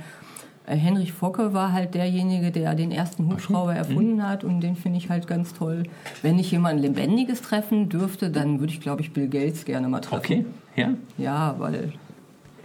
Henrich 0.77 1.12
Focke 1.12 1.53
war 1.53 1.73
halt 1.73 1.95
derjenige, 1.95 2.51
der 2.51 2.75
den 2.75 2.91
ersten 2.93 3.27
Hubschrauber 3.27 3.75
erfunden 3.75 4.16
Mhm. 4.16 4.29
hat 4.29 4.45
und 4.45 4.61
den 4.61 4.77
finde 4.77 4.99
ich 4.99 5.11
halt 5.11 5.27
ganz 5.27 5.53
toll. 5.55 5.85
Wenn 6.23 6.39
ich 6.39 6.51
jemanden 6.51 6.83
Lebendiges 6.83 7.43
treffen 7.43 7.89
dürfte, 7.89 8.31
dann 8.31 8.61
würde 8.61 8.73
ich, 8.73 8.81
glaube 8.81 9.01
ich, 9.03 9.12
Bill 9.12 9.29
Gates 9.29 9.64
gerne 9.64 9.89
mal 9.89 10.01
treffen. 10.01 10.21
Okay, 10.25 10.45
ja, 10.77 10.91
Ja, 11.18 11.55
weil 11.59 11.93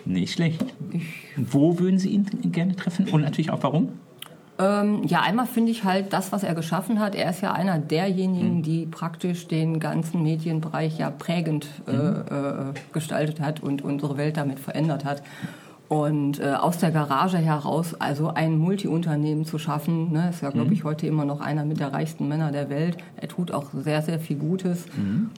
nicht 0.06 0.34
schlecht. 0.34 0.64
ich 0.92 1.04
Wo 1.36 1.80
würden 1.80 1.98
Sie 2.00 2.10
ihn 2.10 2.26
gerne 2.52 2.76
treffen 2.76 3.08
und 3.12 3.22
natürlich 3.22 3.50
auch 3.52 3.64
warum? 3.64 3.90
Ähm, 4.58 5.04
ja, 5.04 5.20
einmal 5.22 5.48
finde 5.48 5.72
ich 5.72 5.84
halt 5.84 6.14
das, 6.14 6.32
was 6.32 6.44
er 6.44 6.56
geschaffen 6.56 7.00
hat. 7.02 7.14
Er 7.14 7.30
ist 7.32 7.42
ja 7.42 7.52
einer 7.52 7.78
derjenigen, 7.78 8.64
die 8.64 8.86
praktisch 8.86 9.48
den 9.50 9.82
ganzen 9.82 10.24
Medienbereich 10.24 10.98
ja 10.98 11.10
prägend 11.10 11.68
äh, 11.90 11.92
äh, 11.92 12.74
gestaltet 12.94 13.42
hat 13.42 13.62
und 13.62 13.82
unsere 13.82 14.16
Welt 14.16 14.38
damit 14.38 14.60
verändert 14.60 15.04
hat. 15.04 15.24
Und 15.88 16.40
äh, 16.40 16.54
aus 16.54 16.80
der 16.80 16.90
Garage 16.90 17.38
heraus 17.38 17.94
also 18.00 18.30
ein 18.30 18.58
Multiunternehmen 18.58 19.46
zu 19.46 19.60
schaffen, 19.60 20.12
ne, 20.12 20.30
ist 20.32 20.42
ja, 20.42 20.50
glaube 20.50 20.74
ich, 20.74 20.84
heute 20.84 21.06
immer 21.06 21.26
noch 21.26 21.42
einer 21.42 21.64
mit 21.64 21.80
der 21.80 21.94
reichsten 21.94 22.28
Männer 22.28 22.52
der 22.52 22.70
Welt. 22.72 22.98
Er 23.18 23.28
tut 23.28 23.52
auch 23.52 23.66
sehr, 23.72 24.02
sehr 24.02 24.20
viel 24.20 24.38
Gutes. 24.38 24.86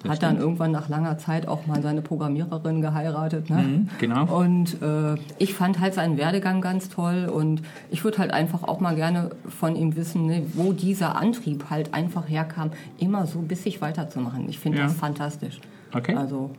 hat 0.08 0.24
dann 0.24 0.38
irgendwann 0.38 0.72
nach 0.72 0.88
langer 0.88 1.18
Zeit 1.18 1.48
auch 1.50 1.66
mal 1.68 1.82
seine 1.82 2.02
Programmiererin 2.02 2.82
geheiratet. 2.82 3.50
Ne? 3.50 3.88
genau. 4.00 4.24
Und 4.38 4.82
äh, 4.82 5.16
ich 5.38 5.54
fand 5.54 5.82
halt 5.82 5.94
seinen 5.94 6.18
Werdegang 6.18 6.62
ganz 6.62 6.88
toll 6.88 7.30
und 7.34 7.62
ich 7.92 8.04
würde 8.06 8.20
halt 8.20 8.32
einfach 8.32 8.64
auch 8.64 8.80
mal 8.80 8.96
gerne 8.96 9.32
von 9.50 9.76
ihm 9.76 9.96
wissen, 9.98 10.28
ne, 10.28 10.44
wo 10.54 10.72
dieser 10.72 11.18
Antrieb 11.18 11.66
halt 11.70 11.94
einfach 11.94 12.30
herkam, 12.30 12.72
immer 13.00 13.26
so 13.28 13.40
bissig 13.40 13.82
weiterzumachen. 13.82 14.48
Ich 14.48 14.60
finde 14.60 14.78
Ja. 14.78 14.86
das 14.86 14.94
fantastisch. 14.94 15.60
Okay. 15.94 16.16
Also 16.16 16.52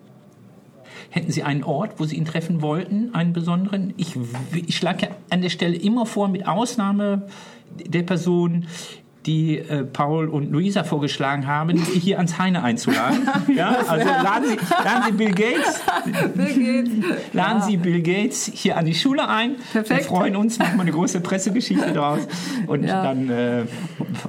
Hätten 1.11 1.31
Sie 1.31 1.43
einen 1.43 1.65
Ort, 1.65 1.99
wo 1.99 2.05
Sie 2.05 2.17
ihn 2.17 2.25
treffen 2.25 2.63
wollten, 2.63 3.15
einen 3.15 3.33
besonderen? 3.33 3.95
Ich, 3.97 4.17
ich 4.55 4.77
schlage 4.77 5.09
an 5.31 5.43
der 5.43 5.51
Stelle 5.51 5.77
immer 5.77 6.07
vor, 6.07 6.29
mit 6.29 6.47
Ausnahme 6.47 7.29
der 7.87 8.03
Person, 8.03 8.67
die 9.29 9.59
äh, 9.59 9.85
Paul 9.85 10.29
und 10.29 10.51
Luisa 10.51 10.85
vorgeschlagen 10.85 11.47
haben, 11.47 11.77
hier 11.77 12.17
ans 12.17 12.39
Heine 12.39 12.63
einzuladen. 12.65 13.29
Ja, 13.55 13.77
also 13.87 14.07
laden 14.07 14.49
Sie, 14.49 14.57
laden 14.85 15.03
Sie 15.07 15.13
Bill 15.13 15.33
Gates, 15.33 15.81
laden 17.33 17.63
Sie 17.63 17.77
Bill 17.77 18.01
Gates 18.03 18.51
hier 18.55 18.77
an 18.77 18.87
die 18.87 18.95
Schule 18.95 19.29
ein. 19.29 19.57
Perfekt. 19.73 20.01
Wir 20.01 20.07
freuen 20.07 20.37
uns, 20.37 20.59
machen 20.59 20.77
wir 20.77 20.83
eine 20.83 20.93
große 20.93 21.21
Pressegeschichte 21.21 21.93
draus 21.93 22.21
und 22.67 22.85
Ja. 22.85 23.03
dann 23.03 23.29
äh, 23.29 23.63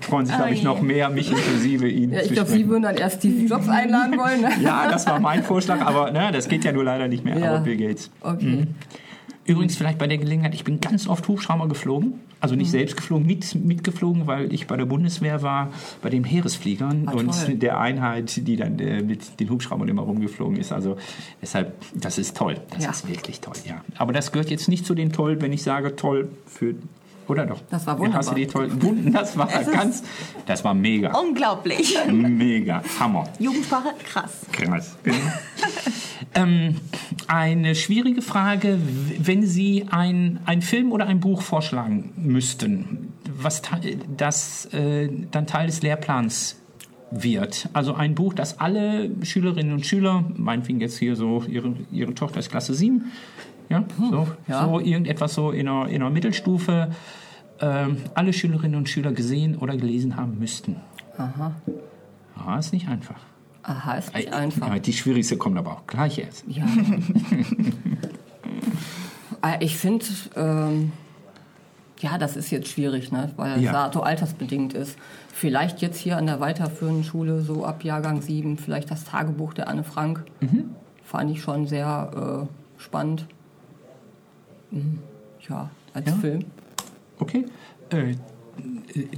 freuen 0.01 0.25
sich, 0.25 0.35
glaube 0.35 0.51
ich, 0.51 0.63
noch 0.63 0.81
mehr, 0.81 1.09
mich 1.09 1.31
inklusive 1.31 1.87
ihn 1.87 2.11
ja, 2.11 2.21
ich 2.21 2.33
glaube, 2.33 2.49
Sie 2.49 2.67
würden 2.67 2.83
dann 2.83 2.95
erst 2.97 3.19
Steve 3.19 3.45
Jobs 3.47 3.69
einladen 3.69 4.17
wollen. 4.17 4.41
Ne? 4.41 4.49
Ja, 4.61 4.89
das 4.89 5.05
war 5.07 5.19
mein 5.19 5.43
Vorschlag, 5.43 5.79
aber 5.81 6.11
ne, 6.11 6.29
das 6.33 6.47
geht 6.49 6.63
ja 6.65 6.71
nur 6.71 6.83
leider 6.83 7.07
nicht 7.07 7.23
mehr. 7.23 7.37
Ja. 7.37 7.49
Aber 7.51 7.59
Bill 7.59 7.77
Gates. 7.77 8.09
Okay. 8.21 8.67
Übrigens 9.49 9.75
vielleicht 9.75 9.97
bei 9.97 10.07
der 10.07 10.17
Gelegenheit, 10.17 10.53
ich 10.53 10.63
bin 10.63 10.79
ganz 10.79 11.07
oft 11.07 11.27
Hubschrauber 11.27 11.67
geflogen. 11.67 12.13
Also 12.41 12.55
Mhm. 12.55 12.59
nicht 12.61 12.71
selbst 12.71 12.95
geflogen, 12.95 13.25
mit, 13.27 13.53
mitgeflogen, 13.55 14.25
weil 14.27 14.53
ich 14.53 14.65
bei 14.67 14.77
der 14.77 14.85
Bundeswehr 14.85 15.41
war, 15.41 15.71
bei 16.01 16.09
den 16.09 16.23
Heeresfliegern 16.23 17.03
Ah, 17.07 17.11
und 17.13 17.61
der 17.61 17.79
Einheit, 17.79 18.47
die 18.47 18.55
dann 18.55 18.79
äh, 18.79 19.01
mit 19.01 19.39
den 19.41 19.49
Hubschraubern 19.49 19.89
immer 19.89 20.03
rumgeflogen 20.03 20.55
ist. 20.57 20.71
Also 20.71 20.95
deshalb, 21.41 21.73
das 21.95 22.17
ist 22.17 22.37
toll. 22.37 22.55
Das 22.69 22.83
Ja. 22.85 22.91
ist 22.91 23.09
wirklich 23.09 23.41
toll, 23.41 23.55
ja. 23.67 23.83
Aber 23.97 24.13
das 24.13 24.31
gehört 24.31 24.49
jetzt 24.49 24.69
nicht 24.69 24.85
zu 24.85 24.95
den 24.95 25.11
toll, 25.11 25.41
wenn 25.41 25.51
ich 25.51 25.63
sage 25.63 25.95
toll 25.97 26.29
für... 26.45 26.75
Oder 27.29 27.45
doch? 27.45 27.61
Das 27.69 27.85
war 27.87 27.97
Ja, 28.03 28.13
Hast 28.13 28.29
du 28.29 28.35
wunderbar. 28.35 28.35
die 28.35 28.47
toll? 28.47 28.71
Wund- 28.81 29.13
Das 29.15 29.37
war 29.37 29.47
ganz... 29.71 30.03
Das 30.45 30.63
war 30.63 30.73
mega. 30.73 31.17
Unglaublich. 31.17 31.95
Mega. 32.11 32.81
Hammer. 32.99 33.25
Jugendsprache, 33.39 33.89
krass. 34.03 34.45
Krass. 34.51 34.97
Genau. 35.03 35.17
ähm, 36.35 36.75
eine 37.27 37.75
schwierige 37.75 38.21
Frage, 38.21 38.77
wenn 39.19 39.45
Sie 39.45 39.85
ein, 39.91 40.39
ein 40.45 40.61
Film 40.61 40.91
oder 40.91 41.07
ein 41.07 41.19
Buch 41.19 41.41
vorschlagen 41.41 42.11
müssten, 42.17 43.13
was 43.41 43.61
das 44.17 44.65
äh, 44.73 45.09
dann 45.31 45.47
Teil 45.47 45.67
des 45.67 45.81
Lehrplans 45.81 46.55
wird. 47.11 47.69
Also 47.73 47.93
ein 47.95 48.13
Buch, 48.15 48.33
das 48.33 48.59
alle 48.59 49.09
Schülerinnen 49.23 49.73
und 49.73 49.85
Schüler, 49.85 50.23
meinetwegen 50.35 50.79
jetzt 50.79 50.97
hier 50.99 51.15
so, 51.15 51.43
ihre, 51.47 51.73
ihre 51.91 52.13
Tochter 52.13 52.39
ist 52.39 52.49
Klasse 52.51 52.73
7, 52.73 53.05
ja, 53.69 53.83
so, 53.97 54.27
ja. 54.47 54.65
so 54.65 54.79
irgendetwas 54.79 55.33
so 55.33 55.51
in 55.51 55.67
einer, 55.67 55.87
in 55.89 56.01
einer 56.01 56.09
Mittelstufe, 56.09 56.89
ähm, 57.61 57.97
alle 58.15 58.33
Schülerinnen 58.33 58.75
und 58.77 58.89
Schüler 58.89 59.11
gesehen 59.11 59.55
oder 59.57 59.77
gelesen 59.77 60.15
haben 60.15 60.39
müssten. 60.39 60.77
Aha. 61.17 61.53
Ah, 62.35 62.57
ist 62.57 62.73
nicht 62.73 62.87
einfach. 62.87 63.19
Aha, 63.63 63.95
ist 63.95 64.13
nicht 64.15 64.29
Ja, 64.29 64.37
einfach. 64.37 64.79
die 64.79 64.93
schwierigste 64.93 65.37
kommt 65.37 65.57
aber 65.57 65.71
auch 65.73 65.87
gleich 65.87 66.17
erst. 66.19 66.45
Ja. 66.47 66.65
Äh, 69.43 69.57
ich 69.63 69.77
finde, 69.77 70.05
ähm, 70.35 70.91
ja, 71.99 72.17
das 72.17 72.37
ist 72.37 72.49
jetzt 72.51 72.69
schwierig, 72.69 73.11
ne? 73.11 73.31
weil 73.35 73.61
Ja. 73.61 73.87
es 73.87 73.93
so 73.93 74.01
altersbedingt 74.01 74.73
ist. 74.73 74.97
Vielleicht 75.33 75.81
jetzt 75.81 75.99
hier 75.99 76.17
an 76.17 76.25
der 76.25 76.39
weiterführenden 76.39 77.03
Schule, 77.03 77.41
so 77.41 77.65
ab 77.65 77.83
Jahrgang 77.83 78.21
7, 78.21 78.57
vielleicht 78.57 78.89
das 78.89 79.03
Tagebuch 79.03 79.53
der 79.53 79.67
Anne 79.67 79.83
Frank. 79.83 80.23
Mhm. 80.39 80.71
Fand 81.03 81.31
ich 81.31 81.41
schon 81.41 81.67
sehr 81.67 82.47
äh, 82.47 82.81
spannend. 82.81 83.25
Mhm. 84.71 84.99
Ja, 85.49 85.69
als 85.93 86.07
Ja. 86.07 86.13
Film. 86.13 86.45
Okay. 87.19 87.45
Äh, 87.91 88.15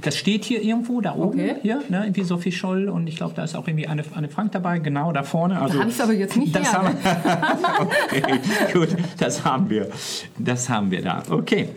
das 0.00 0.16
steht 0.16 0.44
hier 0.44 0.62
irgendwo, 0.62 1.00
da 1.00 1.14
oben, 1.16 1.40
Okay. 1.40 1.56
hier, 1.62 1.82
ne, 1.88 2.04
irgendwie 2.04 2.22
Sophie 2.22 2.52
Scholl 2.52 2.88
und 2.88 3.08
ich 3.08 3.16
glaube, 3.16 3.34
da 3.34 3.42
ist 3.42 3.56
auch 3.56 3.66
irgendwie 3.66 3.88
Anne, 3.88 4.04
Anne 4.14 4.28
Frank 4.28 4.52
dabei, 4.52 4.78
genau 4.78 5.10
da 5.12 5.24
vorne. 5.24 5.60
Also, 5.60 5.82
ich's 5.82 6.00
aber 6.00 6.12
jetzt 6.12 6.36
nicht 6.36 6.54
das 6.54 6.72
haben 6.72 6.96
Okay, 7.80 8.22
gut, 8.72 8.88
das 9.18 9.44
haben 9.44 9.68
wir. 9.68 9.88
Das 10.38 10.68
haben 10.68 10.90
wir 10.92 11.02
da. 11.02 11.22
Okay. 11.28 11.70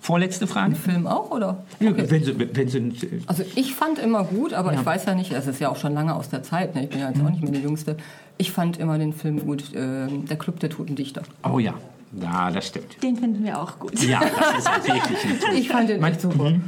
Vorletzte 0.00 0.46
Frage. 0.48 0.74
Film 0.74 1.06
auch, 1.06 1.30
oder? 1.30 1.62
Wenn 1.78 2.24
Sie, 2.24 2.34
wenn 2.38 2.68
Sie, 2.68 3.22
Also 3.26 3.44
ich 3.54 3.72
fand 3.74 3.98
immer 4.00 4.24
gut, 4.24 4.52
aber 4.52 4.74
Ja. 4.74 4.80
ich 4.80 4.84
weiß 4.86 5.06
ja 5.06 5.14
nicht, 5.14 5.32
es 5.32 5.46
ist 5.46 5.60
ja 5.60 5.68
auch 5.70 5.76
schon 5.76 5.94
lange 5.94 6.14
aus 6.14 6.28
der 6.28 6.42
Zeit, 6.42 6.74
ne? 6.74 6.82
ich 6.84 6.90
bin 6.90 6.98
ja 7.00 7.08
jetzt 7.08 7.18
Mhm. 7.18 7.26
auch 7.26 7.30
nicht 7.30 7.42
mehr 7.42 7.52
die 7.52 7.60
Jüngste. 7.62 7.96
Ich 8.36 8.50
fand 8.50 8.78
immer 8.78 8.98
den 8.98 9.12
Film 9.12 9.46
gut, 9.46 9.72
äh, 9.74 10.08
Der 10.08 10.36
Club 10.36 10.58
der 10.60 10.70
Toten 10.70 10.96
Dichter. 10.96 11.22
oh 11.48 11.58
ja, 11.60 11.74
ja, 12.20 12.50
das 12.50 12.66
stimmt. 12.68 13.02
Den 13.02 13.16
finden 13.16 13.44
wir 13.44 13.60
auch 13.60 13.78
gut. 13.78 14.02
Ja, 14.04 14.20
das 14.20 14.58
ist 14.58 14.68
auch 14.68 14.86
wirklich 14.94 15.24
ein. 15.50 15.56
Ich 15.56 15.68
fand 15.68 15.88
den 15.88 16.02
echt 16.02 16.20
super. 16.20 16.50
Mhm. 16.50 16.62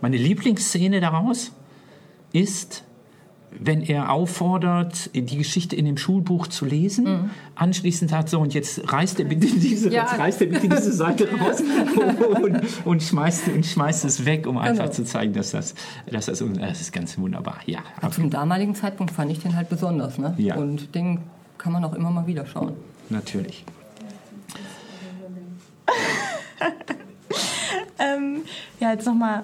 Meine 0.00 0.16
Lieblingsszene 0.16 1.00
daraus 1.00 1.52
ist, 2.32 2.84
wenn 3.56 3.82
er 3.82 4.10
auffordert, 4.10 5.10
die 5.14 5.36
Geschichte 5.38 5.76
in 5.76 5.84
dem 5.84 5.96
Schulbuch 5.96 6.48
zu 6.48 6.64
lesen. 6.64 7.30
Anschließend 7.54 8.10
sagt 8.10 8.28
so, 8.28 8.40
und 8.40 8.52
jetzt 8.52 8.92
reißt 8.92 9.20
er 9.20 9.26
bitte 9.26 9.46
diese, 9.46 9.90
Ja. 9.92 10.02
jetzt 10.02 10.18
reißt 10.18 10.40
er 10.40 10.46
bitte 10.48 10.68
diese 10.68 10.92
Seite 10.92 11.28
raus 11.38 11.62
und, 12.42 12.60
und, 12.84 13.02
schmeißt, 13.02 13.48
und 13.54 13.64
schmeißt 13.64 14.04
es 14.04 14.24
weg, 14.24 14.48
um 14.48 14.58
einfach 14.58 14.84
Genau. 14.84 14.92
zu 14.94 15.04
zeigen, 15.04 15.32
dass 15.34 15.52
das, 15.52 15.74
dass 16.10 16.26
das, 16.26 16.42
das 16.58 16.80
ist 16.80 16.92
ganz 16.92 17.16
wunderbar. 17.16 17.58
Ja, 17.66 17.78
Zum 18.10 18.28
damaligen 18.28 18.74
Zeitpunkt 18.74 19.12
fand 19.12 19.30
ich 19.30 19.38
den 19.38 19.54
halt 19.54 19.68
besonders. 19.68 20.18
Ne? 20.18 20.34
Ja. 20.36 20.56
Und 20.56 20.92
den 20.96 21.20
kann 21.56 21.72
man 21.72 21.84
auch 21.84 21.94
immer 21.94 22.10
mal 22.10 22.26
wieder 22.26 22.46
schauen. 22.46 22.72
natürlich. 23.08 23.64
Ähm, 27.98 28.42
ja, 28.80 28.90
jetzt 28.92 29.06
nochmal, 29.06 29.42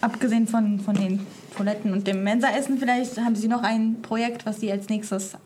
abgesehen 0.00 0.46
von, 0.46 0.80
von 0.80 0.94
den 0.94 1.26
Toiletten 1.56 1.92
und 1.92 2.06
dem 2.06 2.22
Mensaessen, 2.24 2.78
vielleicht 2.78 3.18
haben 3.18 3.36
Sie 3.36 3.48
noch 3.48 3.62
ein 3.62 4.02
Projekt, 4.02 4.46
was 4.46 4.60
Sie 4.60 4.70
als 4.70 4.88
nächstes 4.88 5.36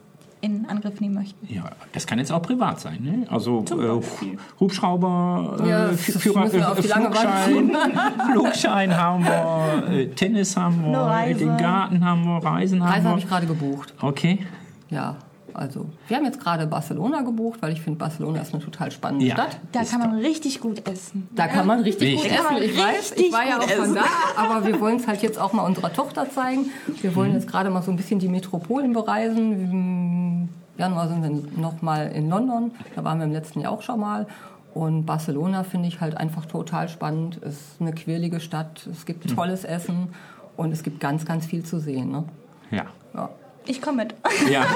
in 0.40 0.66
Angriff 0.66 1.00
nehmen 1.00 1.14
möchten. 1.14 1.52
Ja, 1.52 1.70
das 1.92 2.06
kann 2.06 2.18
jetzt 2.18 2.30
auch 2.30 2.42
privat 2.42 2.78
sein. 2.78 2.98
Ne? 3.02 3.26
Also 3.30 3.64
äh. 3.70 4.36
Hubschrauber, 4.60 5.56
äh, 5.62 5.68
Ja, 5.70 5.88
Führer, 5.92 6.44
äh, 6.44 6.82
Flugschein, 6.82 7.72
Flugschein 8.32 8.96
haben 8.96 9.24
wir, 9.24 9.88
äh, 9.90 10.06
Tennis 10.08 10.54
haben 10.56 10.84
wir, 10.84 10.98
Reise. 10.98 11.38
den 11.38 11.56
Garten 11.56 12.04
haben 12.04 12.24
wir, 12.24 12.44
Reisen 12.44 12.82
haben 12.82 12.92
Reise 12.92 13.08
habe 13.08 13.16
wir. 13.16 13.24
ich 13.24 13.28
gerade 13.28 13.46
gebucht. 13.46 13.94
Okay. 14.02 14.46
Ja, 14.90 15.16
also 15.54 15.86
wir 16.08 16.16
haben 16.16 16.24
jetzt 16.24 16.40
gerade 16.40 16.66
Barcelona 16.66 17.22
gebucht, 17.22 17.62
weil 17.62 17.72
ich 17.72 17.80
finde, 17.80 17.98
Barcelona 17.98 18.40
ist 18.40 18.52
eine 18.54 18.62
total 18.62 18.90
spannende 18.90 19.24
Ja. 19.24 19.34
Stadt. 19.34 19.58
Da 19.72 19.80
Ist 19.82 19.90
kann 19.92 20.00
man 20.00 20.18
richtig 20.18 20.60
gut 20.60 20.86
essen. 20.88 21.28
Da 21.34 21.46
kann 21.46 21.66
man 21.66 21.80
richtig 21.80 22.16
gut. 22.16 22.24
Da 22.30 22.36
kann 22.36 22.44
essen. 22.46 22.54
man 22.54 22.62
Ich 22.62 22.78
weiß, 22.78 23.12
ich 23.12 23.32
war 23.32 23.46
ja 23.46 23.56
auch 23.58 23.60
gut 23.62 23.70
von 23.70 23.84
essen. 23.84 23.94
da, 23.94 24.02
aber 24.42 24.66
wir 24.66 24.80
wollen 24.80 24.96
es 24.96 25.06
halt 25.06 25.22
jetzt 25.22 25.38
auch 25.40 25.52
mal 25.52 25.62
unserer 25.64 25.92
Tochter 25.92 26.28
zeigen. 26.30 26.66
Wir 27.00 27.14
wollen 27.16 27.32
jetzt 27.34 27.48
gerade 27.48 27.70
mal 27.70 27.82
so 27.82 27.90
ein 27.90 27.96
bisschen 27.96 28.18
die 28.18 28.28
Metropolen 28.28 28.92
bereisen. 28.92 29.52
Im 29.52 30.48
Januar 30.76 31.08
sind 31.08 31.22
wir 31.22 31.60
noch 31.60 31.80
mal 31.82 32.08
in 32.08 32.28
London. 32.28 32.72
Da 32.96 33.04
waren 33.04 33.18
wir 33.18 33.24
im 33.26 33.32
letzten 33.32 33.60
Jahr 33.60 33.72
auch 33.72 33.82
schon 33.82 34.00
mal. 34.00 34.26
Und 34.74 35.06
Barcelona 35.06 35.62
finde 35.62 35.86
ich 35.86 36.00
halt 36.00 36.16
einfach 36.16 36.46
total 36.46 36.88
spannend. 36.88 37.38
Es 37.42 37.54
ist 37.54 37.80
eine 37.80 37.92
quirlige 37.92 38.40
Stadt. 38.40 38.88
Es 38.90 39.06
gibt 39.06 39.32
tolles 39.32 39.64
Essen 39.64 40.08
und 40.56 40.72
es 40.72 40.82
gibt 40.82 40.98
ganz, 40.98 41.24
ganz 41.24 41.46
viel 41.46 41.64
zu 41.64 41.78
sehen. 41.78 42.10
Ne? 42.10 42.24
Ja. 42.72 42.86
Ja. 43.14 43.30
Ich 43.66 43.80
komme 43.80 44.04
mit. 44.04 44.14
Ja. 44.50 44.66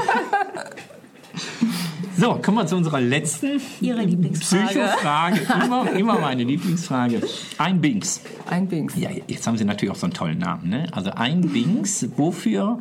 So, 2.17 2.35
kommen 2.43 2.59
wir 2.59 2.67
zu 2.67 2.75
unserer 2.77 3.01
letzten 3.01 3.61
Ihre 3.81 4.03
Lieblingsfrage. 4.03 4.67
Psychofrage. 4.67 5.41
Immer, 5.65 5.93
immer 5.93 6.19
meine 6.19 6.43
Lieblingsfrage. 6.43 7.23
Ein 7.59 7.81
Bings. 7.81 8.23
Ein 8.51 8.67
Bings. 8.67 8.97
Ja, 8.97 9.11
jetzt 9.29 9.47
haben 9.47 9.57
Sie 9.57 9.65
natürlich 9.65 9.93
auch 9.93 9.99
so 9.99 10.07
einen 10.07 10.15
tollen 10.15 10.39
Namen. 10.39 10.69
Ne? 10.69 10.89
Also 10.91 11.11
ein 11.11 11.43
Bings, 11.43 12.09
wofür 12.17 12.81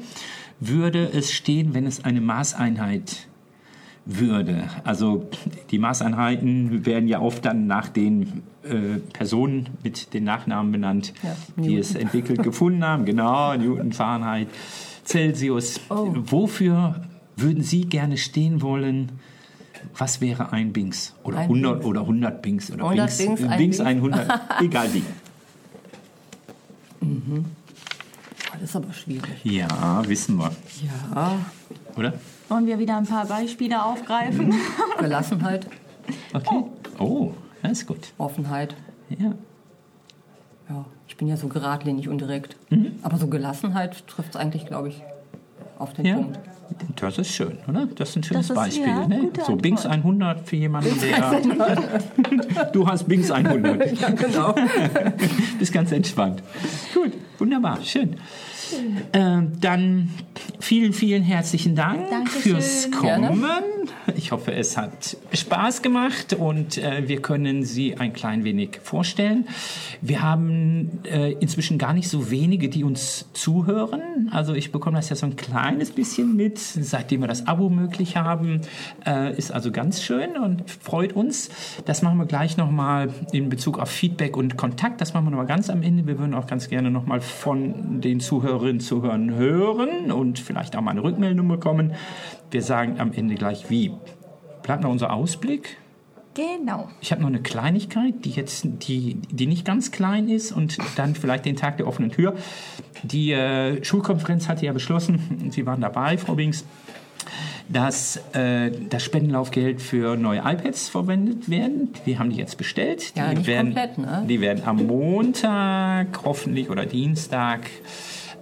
würde 0.60 1.12
es 1.14 1.32
stehen, 1.32 1.76
wenn 1.76 1.86
es 1.86 2.04
eine 2.04 2.20
Maßeinheit 2.20 3.28
würde? 4.06 4.64
Also 4.84 5.28
die 5.70 5.78
Maßeinheiten 5.78 6.86
werden 6.86 7.08
ja 7.08 7.20
oft 7.20 7.46
dann 7.46 7.68
nach 7.68 7.90
den 7.90 8.42
äh, 8.64 8.98
Personen 9.14 9.70
mit 9.84 10.16
den 10.16 10.24
Nachnamen 10.24 10.72
benannt, 10.72 11.14
Ja, 11.22 11.36
die 11.64 11.78
es 11.78 11.94
entwickelt, 11.94 12.42
gefunden 12.42 12.84
haben. 12.84 13.06
Genau, 13.06 13.54
Newton, 13.56 13.92
Fahrenheit, 13.92 14.48
Celsius. 15.08 15.80
Oh. 15.90 16.14
Wofür 16.16 17.02
würden 17.36 17.64
Sie 17.64 17.82
gerne 17.86 18.18
stehen 18.18 18.62
wollen? 18.62 19.12
Was 19.98 20.22
wäre 20.22 20.52
ein 20.52 20.74
Bings? 20.74 21.14
Oder 21.24 21.38
Ein 21.38 21.44
100 21.44 21.74
Bings. 21.80 21.86
oder 21.88 22.02
100 22.02 22.42
Bings 22.42 22.72
oder 22.72 22.84
100 22.84 23.18
Bings, 23.18 23.18
Bings, 23.18 23.42
ein 23.52 23.58
Bings 23.58 23.78
Bings. 23.78 23.88
100, 23.88 24.42
egal 24.62 24.94
wie. 24.94 25.04
Das 28.54 28.62
ist 28.62 28.76
aber 28.76 28.92
schwierig. 28.94 29.30
Ja, 29.44 30.02
wissen 30.08 30.38
wir, 30.38 30.52
Ja, 30.84 31.38
oder? 31.96 32.14
Wollen 32.50 32.66
wir 32.66 32.80
wieder 32.80 32.98
ein 32.98 33.06
paar 33.06 33.26
Beispiele 33.26 33.84
aufgreifen? 33.84 34.54
Gelassenheit, 35.00 35.68
Okay. 36.34 36.64
Oh, 37.00 37.34
das 37.62 37.74
ist 37.74 37.86
gut. 37.88 38.14
Offenheit. 38.18 38.76
Ja. 39.10 39.34
Ja, 40.70 40.86
ich 41.08 41.18
bin 41.18 41.28
ja 41.28 41.38
so 41.38 41.48
geradlinig 41.48 42.10
und 42.10 42.20
direkt. 42.20 42.56
Aber 43.02 43.18
so 43.18 43.28
Gelassenheit 43.28 44.08
trifft 44.08 44.32
es 44.32 44.36
eigentlich, 44.36 44.66
glaube 44.66 44.90
ich, 44.90 45.02
auf 45.80 45.94
den 45.94 46.06
ja. 46.06 46.16
Punkt. 46.16 46.40
Das 46.98 47.18
ist 47.18 47.32
schön, 47.32 47.58
oder? 47.68 47.88
Das 47.96 48.10
ist 48.10 48.18
ein 48.18 48.24
schönes 48.24 48.50
ist, 48.50 48.56
Beispiel. 48.56 48.88
ja, 48.88 49.08
ne? 49.08 49.32
So 49.46 49.56
Bings 49.56 49.86
Antwort. 49.86 50.22
100 50.22 50.48
für 50.48 50.56
jemanden, 50.58 50.94
der. 51.00 52.66
du 52.74 52.88
hast 52.88 53.08
Bings 53.08 53.32
100. 53.32 54.02
Ja, 54.02 54.10
genau. 54.10 54.54
Bist 55.60 55.72
ganz 55.72 55.92
entspannt. 55.92 56.44
Gut, 56.94 57.14
wunderbar, 57.38 57.80
schön. 57.84 58.18
Ähm, 59.14 59.54
dann 59.60 60.10
vielen, 60.60 60.94
vielen 60.94 61.24
herzlichen 61.24 61.76
Dank 61.76 62.10
Dankeschön. 62.10 62.54
fürs 62.54 62.90
Gerne. 63.02 63.28
Kommen. 63.30 63.44
Ich 64.16 64.32
hoffe, 64.32 64.54
es 64.54 64.78
hat 64.78 65.18
Spaß 65.34 65.82
gemacht 65.82 66.34
und 66.34 66.78
äh, 66.78 67.08
wir 67.08 67.22
können 67.22 67.64
Sie 67.64 67.98
ein 67.98 68.14
klein 68.14 68.44
wenig 68.44 68.80
vorstellen. 68.84 69.48
Wir 70.02 70.22
haben 70.22 71.00
äh, 71.04 71.34
inzwischen 71.34 71.78
gar 71.78 71.94
nicht 71.94 72.10
so 72.10 72.32
wenige, 72.32 72.70
die 72.70 72.84
uns 72.84 73.26
zuhören. 73.34 74.30
Also 74.32 74.54
ich 74.54 74.72
bekomme 74.72 74.98
das 74.98 75.10
ja 75.10 75.16
so 75.16 75.26
ein 75.26 75.36
kleines 75.36 75.92
bisschen 75.92 76.36
mit, 76.36 76.58
seitdem 76.60 77.22
wir 77.22 77.28
das 77.28 77.48
Abo 77.48 77.70
möglich 77.70 78.18
haben. 78.18 78.62
Äh, 79.06 79.38
ist 79.38 79.52
also 79.52 79.72
ganz 79.72 80.04
schön 80.04 80.38
und 80.38 80.70
freut 80.70 81.14
uns. 81.14 81.50
Das 81.86 82.02
machen 82.02 82.18
wir 82.18 82.26
gleich 82.26 82.58
nochmal 82.58 83.10
in 83.32 83.50
Bezug 83.50 83.80
auf 83.80 83.90
Feedback 83.90 84.38
und 84.38 84.58
Kontakt. 84.58 85.02
Das 85.02 85.14
machen 85.14 85.26
wir 85.26 85.32
nochmal 85.32 85.48
ganz 85.48 85.70
am 85.70 85.82
Ende. 85.84 86.08
Wir 86.08 86.20
würden 86.20 86.34
auch 86.34 86.48
ganz 86.48 86.70
gerne 86.70 86.92
nochmal 86.92 87.22
von 87.22 88.02
den 88.02 88.20
Zuhörerinnen 88.58 88.80
Zuhörern 88.80 89.36
hören 89.36 90.12
und 90.12 90.40
vielleicht 90.40 90.76
auch 90.76 90.82
mal 90.82 90.92
eine 90.92 91.04
Rückmeldung 91.04 91.48
bekommen. 91.48 91.94
Wir 92.50 92.62
sagen 92.62 93.00
am 93.00 93.14
Ende 93.14 93.36
gleich 93.36 93.70
wie. 93.70 93.92
Bleibt 94.64 94.84
noch 94.84 94.90
unser 94.90 95.14
Ausblick. 95.14 95.78
Genau. 96.34 96.90
Ich 97.02 97.12
habe 97.12 97.22
noch 97.22 97.30
eine 97.30 97.42
Kleinigkeit, 97.42 98.26
die 98.26 98.30
jetzt 98.32 98.66
die, 98.88 99.16
die 99.32 99.48
nicht 99.48 99.66
ganz 99.66 99.92
klein 99.92 100.28
ist 100.28 100.52
und 100.52 100.78
dann 100.96 101.16
vielleicht 101.16 101.46
den 101.46 101.56
Tag 101.56 101.78
der 101.78 101.88
offenen 101.88 102.12
Tür. 102.12 102.36
Die 103.04 103.32
äh, 103.32 103.84
Schulkonferenz 103.84 104.48
hatte 104.48 104.66
ja 104.66 104.74
beschlossen, 104.74 105.50
Sie 105.52 105.66
waren 105.66 105.82
dabei, 105.82 106.18
Frau 106.18 106.36
Bings, 106.36 106.64
dass 107.70 108.18
äh, 108.34 108.72
das 108.90 109.04
Spendenlaufgeld 109.04 109.82
für 109.82 110.16
neue 110.16 110.40
iPads 110.40 110.90
verwendet 110.90 111.50
werden. 111.50 111.90
Wir 112.06 112.20
haben 112.20 112.30
die 112.30 112.38
jetzt 112.38 112.58
bestellt. 112.58 113.14
Ja, 113.16 113.30
die 113.30 113.38
nicht 113.38 113.48
werden, 113.48 113.74
komplett, 113.74 113.98
ne? 113.98 114.26
Die 114.28 114.42
werden 114.42 114.64
am 114.66 114.86
Montag 114.86 116.20
hoffentlich 116.24 116.70
oder 116.70 116.86
Dienstag 116.86 117.62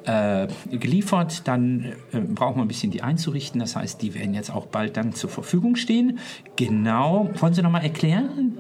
äh, 0.05 0.47
geliefert. 0.69 1.47
Dann 1.47 1.93
äh, 2.11 2.19
brauchen 2.19 2.57
wir 2.57 2.63
ein 2.63 2.67
bisschen 2.67 2.91
die 2.91 3.01
einzurichten. 3.01 3.59
Das 3.59 3.75
heißt, 3.75 4.01
die 4.01 4.13
werden 4.13 4.33
jetzt 4.33 4.53
auch 4.53 4.65
bald 4.67 4.97
dann 4.97 5.13
zur 5.13 5.29
Verfügung 5.29 5.75
stehen. 5.75 6.19
Genau. 6.55 7.29
Wollen 7.35 7.53
Sie 7.53 7.61
noch 7.61 7.71
mal 7.71 7.83
erklären, 7.83 8.57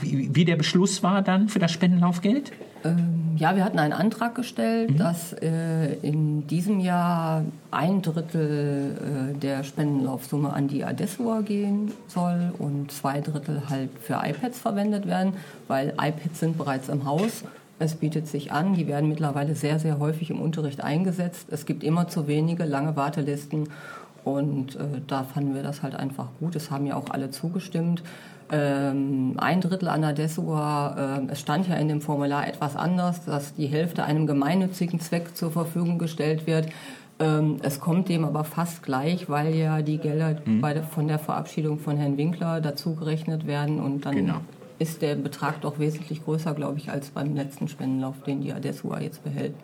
wie, 0.00 0.34
wie 0.34 0.44
der 0.44 0.56
Beschluss 0.56 1.02
war 1.02 1.22
dann 1.22 1.48
für 1.48 1.58
das 1.58 1.72
Spendenlaufgeld? 1.72 2.52
Ähm, 2.84 3.36
ja, 3.36 3.56
wir 3.56 3.64
hatten 3.64 3.78
einen 3.78 3.92
Antrag 3.92 4.34
gestellt, 4.34 4.98
dass 4.98 5.32
äh, 5.32 5.94
in 6.02 6.46
diesem 6.46 6.80
Jahr 6.80 7.44
ein 7.70 8.02
Drittel 8.02 9.32
äh, 9.34 9.38
der 9.38 9.64
Spendenlaufsumme 9.64 10.52
an 10.52 10.68
die 10.68 10.84
Adessua 10.84 11.40
gehen 11.40 11.92
soll 12.08 12.52
und 12.58 12.90
zwei 12.90 13.20
Drittel 13.20 13.62
halt 13.68 13.90
für 14.00 14.20
iPads 14.24 14.58
verwendet 14.58 15.06
werden, 15.06 15.34
weil 15.66 15.90
iPads 15.90 16.40
sind 16.40 16.58
bereits 16.58 16.88
im 16.88 17.04
Haus. 17.04 17.44
Es 17.78 17.94
bietet 17.94 18.26
sich 18.26 18.52
an, 18.52 18.74
die 18.74 18.88
werden 18.88 19.08
mittlerweile 19.08 19.54
sehr, 19.54 19.78
sehr 19.78 19.98
häufig 19.98 20.30
im 20.30 20.40
Unterricht 20.40 20.82
eingesetzt. 20.82 21.46
Es 21.50 21.64
gibt 21.64 21.84
immer 21.84 22.08
zu 22.08 22.26
wenige, 22.26 22.64
lange 22.64 22.96
Wartelisten 22.96 23.68
und 24.24 24.76
äh, 24.76 25.00
da 25.06 25.22
fanden 25.24 25.54
wir 25.54 25.62
das 25.62 25.82
halt 25.82 25.94
einfach 25.94 26.28
gut. 26.40 26.56
Es 26.56 26.70
haben 26.70 26.86
ja 26.86 26.96
auch 26.96 27.10
alle 27.10 27.30
zugestimmt. 27.30 28.02
Ähm, 28.50 29.34
ein 29.36 29.60
Drittel 29.60 29.88
an 29.88 30.00
der 30.00 30.12
Dessua, 30.12 31.20
äh, 31.20 31.32
es 31.32 31.40
stand 31.40 31.68
ja 31.68 31.76
in 31.76 31.88
dem 31.88 32.00
Formular 32.00 32.48
etwas 32.48 32.76
anders, 32.76 33.24
dass 33.24 33.54
die 33.54 33.66
Hälfte 33.66 34.04
einem 34.04 34.26
gemeinnützigen 34.26 35.00
Zweck 35.00 35.36
zur 35.36 35.50
Verfügung 35.50 35.98
gestellt 35.98 36.46
wird. 36.46 36.68
Ähm, 37.20 37.56
es 37.62 37.78
kommt 37.78 38.08
dem 38.08 38.24
aber 38.24 38.44
fast 38.44 38.82
gleich, 38.82 39.28
weil 39.28 39.54
ja 39.54 39.82
die 39.82 39.98
Gelder 39.98 40.36
bei 40.60 40.72
der, 40.72 40.84
von 40.84 41.08
der 41.08 41.18
Verabschiedung 41.18 41.78
von 41.78 41.96
Herrn 41.96 42.16
Winkler 42.16 42.60
dazugerechnet 42.60 43.46
werden 43.46 43.80
und 43.80 44.06
dann 44.06 44.14
Genau. 44.14 44.40
Ist 44.78 45.02
der 45.02 45.16
Betrag 45.16 45.60
doch 45.60 45.78
wesentlich 45.78 46.24
größer, 46.24 46.54
glaube 46.54 46.78
ich, 46.78 46.90
als 46.90 47.10
beim 47.10 47.34
letzten 47.34 47.68
Spendenlauf, 47.68 48.22
den 48.22 48.40
die 48.40 48.52
Adessua 48.52 49.00
jetzt 49.00 49.24
behält. 49.24 49.54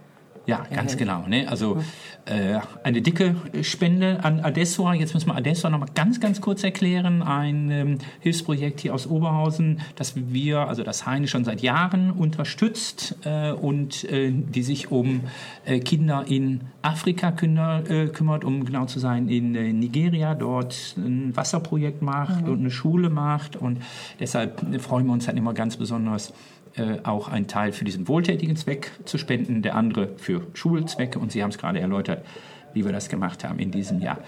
Ja, 0.47 0.67
ganz 0.71 0.97
genau. 0.99 1.27
Ne? 1.27 1.49
Also 1.49 1.83
äh, 2.27 2.59
eine 2.83 3.01
dicke 3.01 3.35
Spende 3.63 4.23
an 4.23 4.41
Adessua. 4.41 4.93
Jetzt 4.93 5.15
müssen 5.15 5.29
wir 5.29 5.37
Adessua 5.37 5.71
noch 5.71 5.79
mal 5.79 5.89
ganz, 5.95 6.21
ganz 6.21 6.43
kurz 6.43 6.63
erklären. 6.63 7.23
Ein 7.23 7.71
ähm, 7.71 7.99
Hilfsprojekt 8.21 8.81
hier 8.81 8.95
aus 8.95 9.07
Oberhausen, 9.07 9.81
das 9.97 10.15
wir, 10.17 10.69
also 10.69 10.83
das 10.83 11.07
Heine 11.07 11.29
schon 11.29 11.45
seit 11.45 11.63
Jahren 11.63 12.11
unterstützt 12.11 13.17
äh, 13.25 13.53
und 13.53 14.05
äh, 14.05 14.33
die 14.33 14.63
sich 14.63 14.91
um 14.91 15.23
äh, 15.65 15.81
Kinder 15.81 16.25
in 16.29 16.61
Afrika 16.83 17.33
künder, 17.33 17.83
äh, 17.89 18.09
kümmert, 18.09 18.45
um 18.45 18.67
genau 18.67 18.85
zu 18.85 18.99
sein, 18.99 19.29
in 19.29 19.55
äh, 19.55 19.73
Nigeria 19.73 20.35
dort 20.35 20.95
ein 20.99 21.35
Wasserprojekt 21.35 22.03
macht 22.03 22.49
und 22.49 22.61
eine 22.61 22.71
Schule 22.71 23.09
macht. 23.09 23.57
Und 23.57 23.79
deshalb 24.21 24.61
freuen 24.83 25.07
wir 25.07 25.15
uns 25.15 25.27
halt 25.27 25.39
immer 25.39 25.55
ganz 25.55 25.79
besonders, 25.79 26.35
äh, 26.77 26.99
auch 27.05 27.29
einen 27.29 27.47
Teil 27.47 27.73
für 27.73 27.85
diesen 27.85 28.09
wohltätigen 28.09 28.57
Zweck 28.57 28.91
zu 29.05 29.19
spenden, 29.19 29.63
der 29.63 29.75
andere 29.77 30.09
für 30.17 30.43
Schulzwecke. 30.55 31.19
Und 31.19 31.33
Sie 31.33 31.43
haben 31.43 31.51
es 31.51 31.59
gerade 31.59 31.81
erläutert, 31.81 32.25
wie 32.73 32.85
wir 32.85 32.93
das 32.93 33.09
gemacht 33.09 33.45
haben 33.45 33.59
in 33.59 33.71
diesem 33.71 34.01
Jahr. 34.01 34.19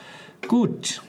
Gut, 0.48 1.02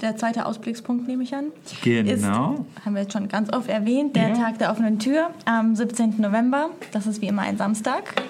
Der 0.00 0.16
zweite 0.16 0.44
Ausblickspunkt, 0.44 1.06
nehme 1.06 1.22
ich 1.22 1.34
an, 1.34 1.46
Genau. 1.82 2.54
ist, 2.74 2.84
haben 2.84 2.94
wir 2.94 3.02
jetzt 3.02 3.12
schon 3.12 3.28
ganz 3.28 3.50
oft 3.52 3.68
erwähnt, 3.70 4.14
der 4.16 4.30
Ja. 4.30 4.34
Tag 4.34 4.58
der 4.58 4.70
offenen 4.70 4.98
Tür 4.98 5.30
am 5.46 5.74
17. 5.76 6.16
November. 6.20 6.68
Das 6.92 7.06
ist 7.06 7.22
wie 7.22 7.26
immer 7.28 7.42
ein 7.42 7.56
Samstag. 7.56 8.22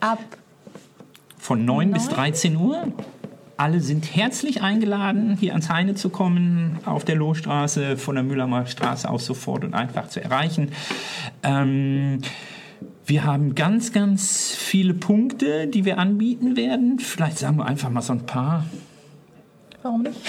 Ab 0.00 0.20
von 1.38 1.64
9 1.64 1.90
bis 1.92 2.06
Neun? 2.06 2.14
13 2.14 2.56
Uhr. 2.56 2.92
Alle 3.58 3.80
sind 3.80 4.14
herzlich 4.14 4.62
eingeladen, 4.62 5.36
hier 5.36 5.50
ans 5.50 5.68
Heine 5.68 5.96
zu 5.96 6.10
kommen, 6.10 6.78
auf 6.84 7.04
der 7.04 7.16
Lohstraße, 7.16 7.96
von 7.96 8.14
der 8.14 8.22
Mühlheimer 8.22 8.66
Straße 8.66 9.10
aus 9.10 9.26
sofort 9.26 9.64
und 9.64 9.74
einfach 9.74 10.06
zu 10.08 10.22
erreichen. 10.22 10.70
Ähm, 11.42 12.20
wir 13.04 13.24
haben 13.24 13.56
ganz, 13.56 13.92
ganz 13.92 14.54
viele 14.54 14.94
Punkte, 14.94 15.66
die 15.66 15.84
wir 15.84 15.98
anbieten 15.98 16.56
werden. 16.56 17.00
Vielleicht 17.00 17.38
sagen 17.38 17.56
wir 17.56 17.66
einfach 17.66 17.90
mal 17.90 18.00
so 18.00 18.12
ein 18.12 18.26
paar. 18.26 18.64
Warum 19.82 20.02
nicht? 20.02 20.20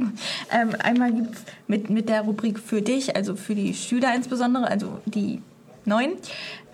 ähm, 0.52 0.76
einmal 0.78 1.10
gibt 1.10 1.36
es 1.36 1.44
mit, 1.66 1.88
mit 1.88 2.10
der 2.10 2.20
Rubrik 2.20 2.58
für 2.58 2.82
dich, 2.82 3.16
also 3.16 3.34
für 3.34 3.54
die 3.54 3.72
Schüler 3.72 4.14
insbesondere, 4.14 4.68
also 4.68 5.00
die 5.06 5.40
neuen, 5.86 6.12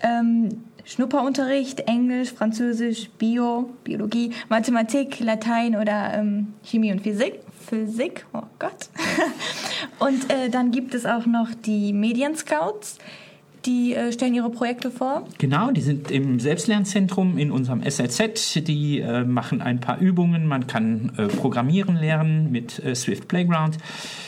ähm, 0.01 0.65
Schnupperunterricht, 0.85 1.81
Englisch, 1.81 2.33
Französisch, 2.33 3.09
Bio, 3.17 3.69
Biologie, 3.83 4.31
Mathematik, 4.49 5.19
Latein 5.19 5.75
oder 5.75 6.13
ähm, 6.13 6.53
Chemie 6.63 6.91
und 6.91 7.01
Physik. 7.01 7.39
Physik, 7.67 8.25
oh 8.33 8.43
Gott. 8.59 8.89
und 9.99 10.31
äh, 10.31 10.49
dann 10.49 10.71
gibt 10.71 10.93
es 10.93 11.05
auch 11.05 11.25
noch 11.25 11.49
die 11.53 11.93
Medienscouts. 11.93 12.97
Die 13.65 13.93
äh, 13.93 14.11
stellen 14.11 14.33
ihre 14.33 14.49
Projekte 14.49 14.89
vor. 14.89 15.27
Genau, 15.37 15.69
die 15.71 15.81
sind 15.81 16.09
im 16.09 16.39
Selbstlernzentrum 16.39 17.37
in 17.37 17.51
unserem 17.51 17.83
SLZ. 17.87 18.65
Die 18.67 18.99
äh, 18.99 19.23
machen 19.23 19.61
ein 19.61 19.79
paar 19.79 19.99
Übungen. 19.99 20.47
Man 20.47 20.65
kann 20.65 21.11
äh, 21.17 21.27
Programmieren 21.27 21.95
lernen 21.95 22.51
mit 22.51 22.83
äh, 22.83 22.95
Swift 22.95 23.27
Playground. 23.27 23.77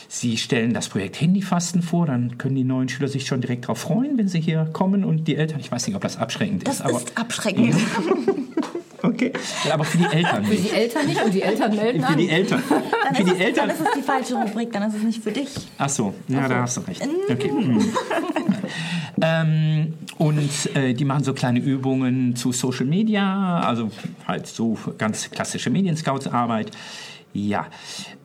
Sie 0.07 0.37
stellen 0.37 0.75
das 0.75 0.89
Projekt 0.89 1.19
Handyfasten 1.19 1.81
vor. 1.81 2.05
Dann 2.05 2.37
können 2.37 2.53
die 2.55 2.63
neuen 2.63 2.89
Schüler 2.89 3.07
sich 3.07 3.25
schon 3.25 3.41
direkt 3.41 3.63
darauf 3.63 3.79
freuen, 3.79 4.17
wenn 4.19 4.27
sie 4.27 4.39
hier 4.39 4.69
kommen. 4.71 5.03
Und 5.03 5.27
die 5.27 5.35
Eltern, 5.35 5.59
ich 5.59 5.71
weiß 5.71 5.87
nicht, 5.87 5.95
ob 5.95 6.03
das 6.03 6.17
abschreckend 6.17 6.67
Das 6.67 6.75
ist, 6.75 6.81
aber 6.81 6.97
ist 6.97 7.17
abschreckend. 7.17 7.75
Okay, 9.05 9.33
aber 9.69 9.83
für 9.83 9.97
die 9.97 10.05
Eltern 10.05 10.45
Für 10.45 10.51
nicht. 10.51 10.63
die 10.63 10.69
Eltern 10.73 11.05
nicht 11.07 11.21
und 11.25 11.33
die 11.33 11.41
Eltern 11.41 11.75
melden 11.75 11.99
Für 12.03 12.07
an. 12.07 12.17
die 12.17 12.29
Eltern. 12.29 12.63
Dann, 12.69 13.15
Für 13.15 13.21
ist 13.23 13.27
die 13.31 13.35
es, 13.35 13.41
Eltern. 13.41 13.67
dann 13.67 13.75
ist 13.75 13.81
es 13.85 13.91
die 13.97 14.01
falsche 14.01 14.35
Rubrik, 14.35 14.71
dann 14.71 14.83
ist 14.89 14.95
es 14.95 15.03
nicht 15.03 15.21
für 15.21 15.31
dich. 15.33 15.49
Ach 15.77 15.89
so, 15.89 16.13
ja, 16.29 16.47
da 16.47 16.61
hast 16.61 16.77
du 16.77 16.81
recht. 16.87 17.01
Okay. 17.29 17.51
Hm. 19.15 19.21
ähm, 19.21 19.93
und 20.17 20.75
äh, 20.75 20.93
die 20.93 21.05
machen 21.05 21.23
so 21.23 21.33
kleine 21.33 21.59
Übungen 21.59 22.35
zu 22.35 22.51
Social 22.51 22.85
Media, 22.85 23.59
also 23.61 23.89
halt 24.27 24.47
so 24.47 24.77
ganz 24.97 25.29
klassische 25.29 25.69
Medienscouts-Arbeit. 25.69 26.71
Ja, 27.33 27.65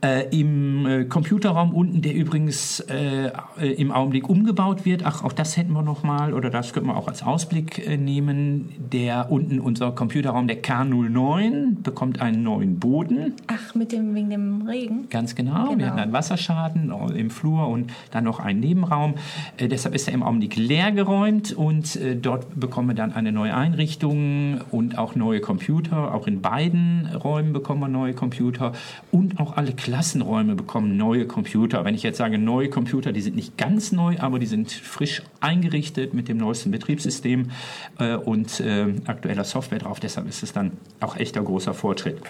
äh, 0.04 0.28
im 0.38 0.86
äh, 0.86 1.04
Computerraum 1.06 1.74
unten, 1.74 2.02
der 2.02 2.14
übrigens 2.14 2.80
äh, 2.80 3.30
äh, 3.58 3.72
im 3.72 3.90
Augenblick 3.90 4.28
umgebaut 4.28 4.84
wird, 4.84 5.06
ach, 5.06 5.24
auch 5.24 5.32
das 5.32 5.56
hätten 5.56 5.72
wir 5.72 5.82
noch 5.82 6.02
mal, 6.02 6.34
oder 6.34 6.50
das 6.50 6.74
könnten 6.74 6.90
wir 6.90 6.96
auch 6.96 7.08
als 7.08 7.22
Ausblick 7.22 7.86
äh, 7.86 7.96
nehmen, 7.96 8.68
der 8.92 9.32
unten, 9.32 9.60
unser 9.60 9.92
Computerraum, 9.92 10.46
der 10.46 10.62
K09, 10.62 11.82
bekommt 11.82 12.20
einen 12.20 12.42
neuen 12.42 12.78
Boden. 12.78 13.32
Ach, 13.46 13.74
mit 13.74 13.92
dem, 13.92 14.14
wegen 14.14 14.28
dem 14.28 14.66
Regen? 14.66 15.08
Ganz 15.08 15.34
genau. 15.34 15.68
Genau. 15.68 15.78
Wir 15.78 15.86
hatten 15.86 16.00
einen 16.00 16.12
Wasserschaden 16.12 16.92
im 17.16 17.30
Flur 17.30 17.66
und 17.68 17.90
dann 18.10 18.24
noch 18.24 18.40
einen 18.40 18.60
Nebenraum. 18.60 19.14
Äh, 19.56 19.68
deshalb 19.68 19.94
ist 19.94 20.06
er 20.08 20.14
im 20.14 20.22
Augenblick 20.22 20.56
leer 20.56 20.92
geräumt 20.92 21.52
und 21.52 21.96
äh, 21.96 22.14
dort 22.14 22.60
bekommen 22.60 22.88
wir 22.88 22.94
dann 22.94 23.14
eine 23.14 23.32
neue 23.32 23.54
Einrichtung 23.54 24.60
und 24.70 24.98
auch 24.98 25.14
neue 25.14 25.40
Computer. 25.40 26.14
Auch 26.14 26.26
in 26.26 26.42
beiden 26.42 27.06
Räumen 27.06 27.54
bekommen 27.54 27.80
wir 27.80 27.88
neue 27.88 28.12
Computer 28.12 28.72
und 29.10 29.40
auch 29.40 29.56
alle 29.56 29.72
Klassenräume 29.72 30.54
bekommen 30.54 30.96
neue 30.96 31.26
Computer. 31.26 31.84
Wenn 31.84 31.94
ich 31.94 32.02
jetzt 32.02 32.18
sage 32.18 32.38
neue 32.38 32.68
Computer, 32.70 33.12
die 33.12 33.20
sind 33.20 33.36
nicht 33.36 33.56
ganz 33.56 33.92
neu, 33.92 34.18
aber 34.18 34.38
die 34.38 34.46
sind 34.46 34.70
frisch 34.70 35.22
eingerichtet 35.40 36.14
mit 36.14 36.28
dem 36.28 36.38
neuesten 36.38 36.70
Betriebssystem 36.70 37.50
äh, 37.98 38.16
und 38.16 38.60
äh, 38.60 38.94
aktueller 39.06 39.44
Software 39.44 39.78
drauf. 39.78 40.00
Deshalb 40.00 40.28
ist 40.28 40.42
es 40.42 40.52
dann 40.52 40.72
auch 41.00 41.16
echter 41.16 41.42
großer 41.42 41.74
Fortschritt. 41.74 42.20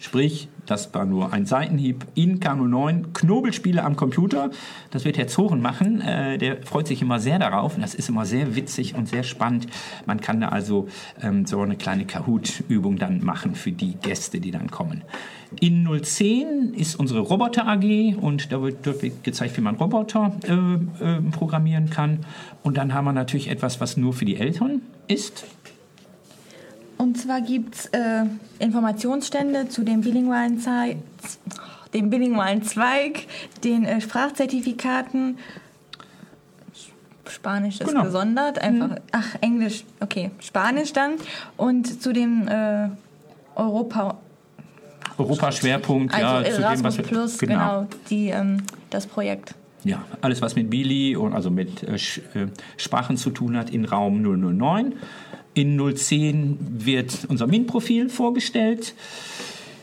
Sprich, 0.00 0.48
das 0.64 0.94
war 0.94 1.04
nur 1.04 1.34
ein 1.34 1.44
Seitenhieb 1.44 2.06
in 2.14 2.40
Kano 2.40 2.66
9. 2.66 3.12
Knobelspiele 3.12 3.84
am 3.84 3.96
Computer. 3.96 4.50
Das 4.90 5.04
wird 5.04 5.18
Herr 5.18 5.28
Zoren 5.28 5.60
machen. 5.60 6.00
Äh, 6.00 6.38
der 6.38 6.62
freut 6.62 6.86
sich 6.86 7.02
immer 7.02 7.20
sehr 7.20 7.38
darauf. 7.38 7.74
Und 7.74 7.82
das 7.82 7.94
ist 7.94 8.08
immer 8.08 8.24
sehr 8.24 8.56
witzig 8.56 8.94
und 8.94 9.10
sehr 9.10 9.24
spannend. 9.24 9.66
Man 10.06 10.22
kann 10.22 10.40
da 10.40 10.48
also 10.48 10.88
ähm, 11.20 11.44
so 11.44 11.60
eine 11.60 11.76
kleine 11.76 12.06
Kahoot-Übung 12.06 12.96
dann 12.96 13.22
machen 13.22 13.54
für 13.54 13.72
die 13.72 13.94
Gäste, 13.96 14.40
die 14.40 14.50
dann 14.50 14.70
kommen. 14.70 15.02
In 15.58 15.88
010 16.02 16.74
ist 16.74 16.94
unsere 16.94 17.20
Roboter 17.20 17.66
AG 17.66 18.14
und 18.20 18.52
da 18.52 18.62
wird, 18.62 18.86
dort 18.86 19.02
wird 19.02 19.24
gezeigt, 19.24 19.56
wie 19.56 19.60
man 19.60 19.74
Roboter 19.74 20.32
äh, 20.44 20.52
äh, 21.04 21.20
programmieren 21.32 21.90
kann. 21.90 22.24
Und 22.62 22.76
dann 22.76 22.94
haben 22.94 23.04
wir 23.06 23.12
natürlich 23.12 23.48
etwas, 23.48 23.80
was 23.80 23.96
nur 23.96 24.12
für 24.12 24.24
die 24.24 24.36
Eltern 24.36 24.82
ist. 25.08 25.44
Und 26.98 27.18
zwar 27.18 27.40
gibt 27.40 27.74
es 27.74 27.86
äh, 27.86 28.24
Informationsstände 28.60 29.68
zu 29.68 29.82
dem 29.82 30.02
bilingualen, 30.02 30.60
Zei 30.60 30.98
dem 31.94 32.10
bilingualen 32.10 32.62
Zweig, 32.62 33.26
den 33.64 33.84
äh, 33.84 34.00
Sprachzertifikaten. 34.00 35.38
Spanisch 37.26 37.80
ist 37.80 37.88
Genau. 37.88 38.04
gesondert, 38.04 38.58
einfach. 38.60 38.96
Ach, 39.12 39.36
Englisch, 39.40 39.84
okay, 40.00 40.30
Spanisch 40.40 40.92
dann. 40.92 41.14
Und 41.56 42.02
zu 42.02 42.12
dem 42.12 42.46
äh, 42.48 42.88
Europa, 43.56 44.18
Europa-Schwerpunkt, 45.20 46.14
also 46.14 46.26
ja, 46.26 46.44
zu 46.44 46.56
dem, 46.56 46.62
Erasmus 46.62 46.84
was 46.84 46.98
wir, 46.98 47.04
Plus, 47.04 47.38
genau, 47.38 47.86
die, 48.08 48.28
ähm, 48.28 48.62
das 48.90 49.06
Projekt. 49.06 49.54
Ja, 49.84 50.04
alles, 50.20 50.42
was 50.42 50.56
mit 50.56 50.68
Bili 50.70 51.16
und 51.16 51.32
also 51.32 51.50
mit 51.50 51.82
äh, 51.82 51.94
äh, 51.94 52.48
Sprachen 52.76 53.16
zu 53.16 53.30
tun 53.30 53.56
hat, 53.56 53.70
in 53.70 53.84
Raum 53.84 54.22
009. 54.22 54.94
In 55.54 55.78
010 55.96 56.58
wird 56.60 57.26
unser 57.28 57.46
MINT-Profil 57.46 58.08
vorgestellt. 58.08 58.94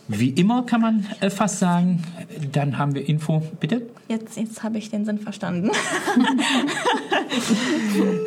Wie 0.07 0.29
immer 0.29 0.63
kann 0.63 0.81
man 0.81 1.05
äh, 1.19 1.29
fast 1.29 1.59
sagen. 1.59 2.01
Dann 2.51 2.77
haben 2.77 2.95
wir 2.95 3.07
Info, 3.07 3.43
bitte. 3.59 3.87
Jetzt, 4.07 4.37
jetzt 4.37 4.63
habe 4.63 4.77
ich 4.77 4.89
den 4.89 5.03
Sinn 5.03 5.19
verstanden. 5.19 5.69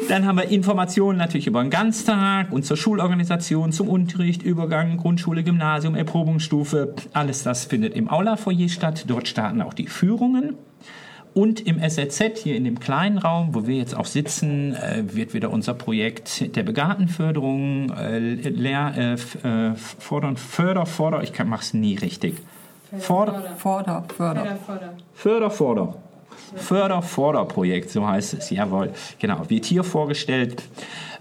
Dann 0.09 0.27
haben 0.27 0.37
wir 0.37 0.49
Informationen 0.49 1.17
natürlich 1.19 1.47
über 1.47 1.63
den 1.63 1.71
Ganztag 1.71 2.53
und 2.53 2.67
zur 2.67 2.77
Schulorganisation, 2.77 3.73
zum 3.73 3.89
Unterricht, 3.89 4.43
Übergang, 4.43 4.99
Grundschule, 4.99 5.43
Gymnasium, 5.43 5.95
Erprobungsstufe. 5.95 6.95
Alles 7.15 7.45
das 7.45 7.65
findet 7.65 7.95
im 7.95 8.11
Aula-Foyer 8.11 8.69
statt. 8.69 9.05
Dort 9.09 9.27
starten 9.27 9.63
auch 9.63 9.73
die 9.73 9.87
Führungen. 9.87 10.57
Und 11.33 11.67
im 11.67 11.79
SRZ, 11.79 12.39
hier 12.39 12.57
in 12.57 12.65
dem 12.65 12.81
kleinen 12.81 13.19
Raum, 13.19 13.55
wo 13.55 13.67
wir 13.67 13.77
jetzt 13.77 13.97
auch 13.97 14.07
sitzen, 14.07 14.75
äh, 14.75 15.05
wird 15.15 15.33
wieder 15.33 15.51
unser 15.51 15.75
Projekt 15.75 16.57
der 16.57 16.65
Begabtenförderung, 16.65 17.91
äh, 17.91 18.19
Lehr, 18.19 19.19
äh, 19.45 19.69
äh, 19.71 19.75
fordern, 19.77 20.37
Förder, 20.37 20.87
Forder, 20.87 21.23
ich 21.23 21.39
mache 21.45 21.63
es 21.63 21.75
nie 21.75 21.97
richtig. 21.97 22.37
Forder, 22.99 23.43
Vorder, 23.59 24.05
Förder. 24.17 24.59
Förder, 25.15 25.51
Forder. 25.51 25.95
Förder, 26.57 27.03
Forder-Projekt, 27.03 27.91
so 27.91 28.07
heißt 28.07 28.35
es, 28.35 28.51
jawohl. 28.51 28.91
Genau, 29.21 29.49
wird 29.49 29.65
hier 29.67 29.85
vorgestellt. 29.85 30.63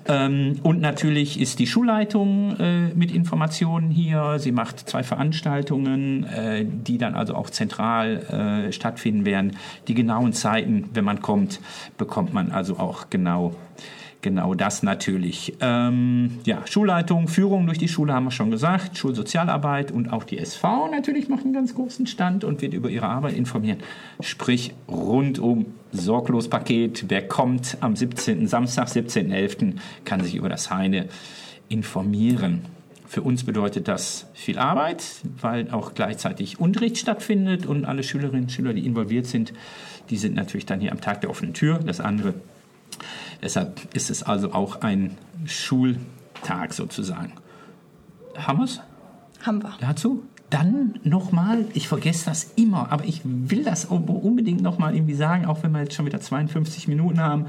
Ähm, 0.08 0.60
und 0.64 0.82
natürlich 0.82 1.40
ist 1.40 1.60
die 1.60 1.68
Schulleitung 1.68 2.56
äh, 2.58 2.88
mit 2.96 3.12
Informationen 3.12 3.92
hier. 3.92 4.38
Sie 4.40 4.52
macht 4.52 4.90
zwei 4.90 5.04
Veranstaltungen, 5.04 6.24
äh, 6.24 6.66
die 6.66 6.98
dann 6.98 7.16
also 7.16 7.36
auch 7.36 7.50
zentral 7.50 8.68
äh, 8.68 8.72
stattfinden 8.72 9.26
werden. 9.26 9.58
Die 9.88 9.94
genauen 9.94 10.34
Zeiten, 10.34 10.90
wenn 10.94 11.06
man 11.06 11.22
kommt, 11.22 11.60
bekommt 11.98 12.34
man 12.34 12.52
also 12.52 12.78
auch 12.78 13.10
genau 13.10 13.56
Genau 14.22 14.54
das 14.54 14.84
natürlich. 14.84 15.54
Ähm, 15.62 16.40
ja, 16.44 16.68
Schulleitung, 16.68 17.30
Führung 17.30 17.66
durch 17.68 17.78
die 17.78 17.88
Schule 17.88 18.14
haben 18.14 18.26
wir 18.26 18.32
schon 18.32 18.52
gesagt, 18.52 18.98
Schulsozialarbeit 18.98 19.94
und 19.94 20.12
auch 20.12 20.26
die 20.26 20.38
SV 20.38 20.90
natürlich 20.92 21.30
macht 21.30 21.46
einen 21.46 21.54
ganz 21.54 21.74
großen 21.74 22.06
Stand 22.06 22.44
und 22.44 22.62
wird 22.62 22.74
über 22.74 22.90
ihre 22.90 23.08
Arbeit 23.08 23.38
informieren. 23.38 23.80
Sprich, 24.20 24.74
rundum 24.90 25.68
sorglos 25.94 26.50
Paket. 26.50 27.06
Wer 27.08 27.26
kommt 27.30 27.78
am 27.80 27.96
17. 27.96 28.46
Samstag, 28.48 28.90
17.11., 28.90 29.76
kann 30.04 30.22
sich 30.22 30.36
über 30.36 30.50
das 30.50 30.70
Heine 30.70 31.06
informieren. 31.70 32.64
Für 33.08 33.22
uns 33.22 33.46
bedeutet 33.46 33.88
das 33.88 34.28
viel 34.34 34.60
Arbeit, 34.60 35.04
weil 35.42 35.72
auch 35.72 35.94
gleichzeitig 35.94 36.60
Unterricht 36.60 36.98
stattfindet 36.98 37.66
und 37.66 37.86
alle 37.86 38.04
Schülerinnen 38.04 38.44
und 38.44 38.52
Schüler, 38.52 38.74
die 38.74 38.86
involviert 38.86 39.28
sind, 39.28 39.54
die 40.10 40.18
sind 40.18 40.36
natürlich 40.36 40.66
dann 40.66 40.82
hier 40.82 40.92
am 40.92 41.00
Tag 41.02 41.22
der 41.22 41.30
offenen 41.30 41.54
Tür. 41.54 41.80
Das 41.80 42.02
andere 42.02 42.34
Deshalb 43.42 43.94
ist 43.94 44.10
es 44.10 44.24
also 44.24 44.54
auch 44.54 44.82
ein 44.82 45.18
Schultag 45.46 46.74
sozusagen. 46.74 47.34
Haben 48.36 48.60
wir's 48.60 48.82
Haben 49.42 49.64
wir. 49.64 49.74
dazu? 49.80 50.24
Dann 50.50 51.00
nochmal, 51.04 51.66
ich 51.76 51.88
vergesse 51.88 52.26
das 52.26 52.54
immer, 52.56 52.92
aber 52.92 53.06
ich 53.06 53.22
will 53.24 53.64
das 53.64 53.86
unbedingt 53.86 54.62
nochmal 54.62 54.96
irgendwie 54.96 55.14
sagen, 55.14 55.46
auch 55.46 55.62
wenn 55.62 55.72
wir 55.72 55.82
jetzt 55.82 55.94
schon 55.94 56.08
wieder 56.08 56.20
52 56.20 56.88
Minuten 56.88 57.20
haben. 57.20 57.46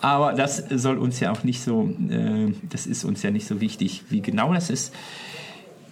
Aber 0.00 0.32
das 0.32 0.64
soll 0.70 0.96
uns 0.96 1.20
ja 1.20 1.30
auch 1.30 1.44
nicht 1.44 1.60
so, 1.62 1.90
äh, 2.08 2.52
das 2.70 2.86
ist 2.86 3.04
uns 3.04 3.22
ja 3.22 3.30
nicht 3.30 3.46
so 3.46 3.60
wichtig, 3.60 4.04
wie 4.08 4.22
genau 4.22 4.54
das 4.54 4.70
ist. 4.70 4.94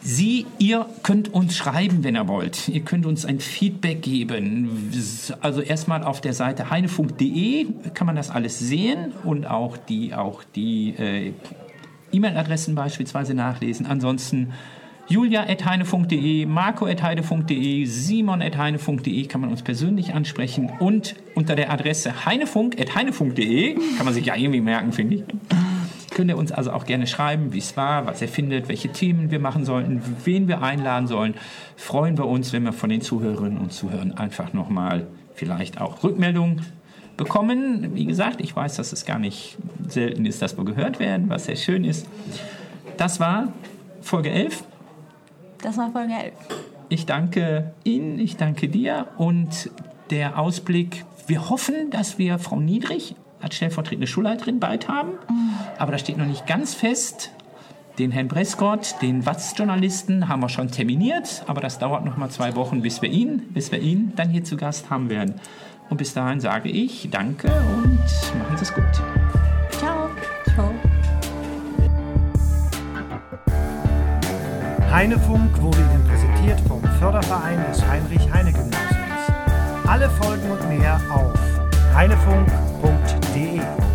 Sie, 0.08 0.46
ihr 0.60 0.86
könnt 1.02 1.34
uns 1.34 1.56
schreiben, 1.56 2.04
wenn 2.04 2.14
ihr 2.14 2.28
wollt. 2.28 2.68
Ihr 2.68 2.82
könnt 2.82 3.06
uns 3.06 3.24
ein 3.24 3.40
Feedback 3.40 4.02
geben. 4.02 4.92
Also 5.40 5.60
erstmal 5.60 6.04
auf 6.04 6.20
der 6.20 6.32
Seite 6.32 6.70
heinefunk.de 6.70 7.66
kann 7.92 8.06
man 8.06 8.14
das 8.14 8.30
alles 8.30 8.60
sehen 8.60 9.12
und 9.24 9.50
auch 9.50 9.76
die, 9.76 10.14
auch 10.14 10.44
die 10.54 10.90
äh, 10.90 11.32
E-Mail-Adressen 12.12 12.76
beispielsweise 12.76 13.34
nachlesen. 13.34 13.86
Ansonsten 13.86 14.52
julia.heinefunk.de, 15.08 16.46
marco.heinefunk.de, 16.46 17.84
simon.heinefunk.de 17.86 19.26
kann 19.26 19.40
man 19.40 19.50
uns 19.50 19.62
persönlich 19.62 20.14
ansprechen 20.14 20.70
und 20.78 21.16
unter 21.34 21.56
der 21.56 21.72
Adresse 21.72 22.24
heinefunk.heinefunk.de, 22.24 23.74
kann 23.96 24.04
man 24.04 24.14
sich 24.14 24.26
ja 24.26 24.36
irgendwie 24.36 24.60
merken, 24.60 24.92
finde 24.92 25.16
ich, 25.16 25.24
könnt 26.16 26.30
ihr 26.30 26.38
uns 26.38 26.50
also 26.50 26.72
auch 26.72 26.86
gerne 26.86 27.06
schreiben, 27.06 27.52
wie 27.52 27.58
es 27.58 27.76
war, 27.76 28.06
was 28.06 28.22
ihr 28.22 28.28
findet, 28.28 28.68
welche 28.68 28.88
Themen 28.88 29.30
wir 29.30 29.38
machen 29.38 29.66
sollten, 29.66 30.00
wen 30.24 30.48
wir 30.48 30.62
einladen 30.62 31.06
sollen. 31.08 31.34
Freuen 31.76 32.16
wir 32.16 32.24
uns, 32.24 32.54
wenn 32.54 32.62
wir 32.62 32.72
von 32.72 32.88
den 32.88 33.02
Zuhörerinnen 33.02 33.58
und 33.58 33.70
Zuhörern 33.70 34.12
einfach 34.12 34.54
nochmal 34.54 35.06
vielleicht 35.34 35.78
auch 35.78 36.02
Rückmeldungen 36.02 36.62
bekommen. 37.18 37.94
Wie 37.94 38.06
gesagt, 38.06 38.40
ich 38.40 38.56
weiß, 38.56 38.76
dass 38.76 38.94
es 38.94 39.04
gar 39.04 39.18
nicht 39.18 39.58
selten 39.88 40.24
ist, 40.24 40.40
dass 40.40 40.56
wir 40.56 40.64
gehört 40.64 41.00
werden, 41.00 41.28
was 41.28 41.44
sehr 41.44 41.56
schön 41.56 41.84
ist. 41.84 42.08
Das 42.96 43.20
war 43.20 43.52
Folge 44.00 44.30
11. 44.30 44.64
Das 45.60 45.76
war 45.76 45.92
Folge 45.92 46.14
11. 46.14 46.32
Ich 46.88 47.04
danke 47.04 47.74
Ihnen, 47.84 48.18
ich 48.18 48.38
danke 48.38 48.70
dir 48.70 49.08
und 49.18 49.70
der 50.08 50.38
Ausblick. 50.38 51.04
Wir 51.26 51.50
hoffen, 51.50 51.90
dass 51.90 52.16
wir 52.16 52.38
Frau 52.38 52.58
Niedrich 52.58 53.16
als 53.46 53.56
stellvertretende 53.56 54.06
Schulleiterin 54.06 54.60
bald 54.60 54.88
haben, 54.88 55.12
aber 55.78 55.92
das 55.92 56.00
steht 56.00 56.18
noch 56.18 56.26
nicht 56.26 56.46
ganz 56.46 56.74
fest. 56.74 57.30
Den 57.98 58.10
Herrn 58.10 58.28
Brescott, 58.28 58.96
den 59.00 59.24
Watz-Journalisten, 59.24 60.28
haben 60.28 60.40
wir 60.40 60.50
schon 60.50 60.70
terminiert, 60.70 61.44
aber 61.46 61.60
das 61.62 61.78
dauert 61.78 62.04
noch 62.04 62.18
mal 62.18 62.28
zwei 62.28 62.54
Wochen, 62.56 62.82
bis 62.82 63.00
wir 63.00 63.08
ihn, 63.08 63.42
bis 63.54 63.72
wir 63.72 63.78
ihn 63.78 64.12
dann 64.16 64.28
hier 64.28 64.44
zu 64.44 64.56
Gast 64.56 64.90
haben 64.90 65.08
werden. 65.08 65.36
Und 65.88 65.96
bis 65.96 66.12
dahin 66.12 66.40
sage 66.40 66.68
ich 66.68 67.08
Danke 67.10 67.46
und 67.46 67.98
machen 68.38 68.56
Sie 68.56 68.64
es 68.64 68.74
gut. 68.74 68.84
Ciao. 69.70 70.10
Ciao. 70.52 70.74
Heinefunk 74.90 75.62
wurde 75.62 75.78
Ihnen 75.78 76.04
präsentiert 76.06 76.60
vom 76.68 76.82
Förderverein 76.98 77.64
des 77.70 77.86
Heinrich-Heine-Gymnasiums. 77.86 78.96
Alle 79.86 80.10
Folgen 80.10 80.50
und 80.50 80.68
mehr 80.68 81.00
auf 81.10 81.45
heinefunk.de. 81.96 83.85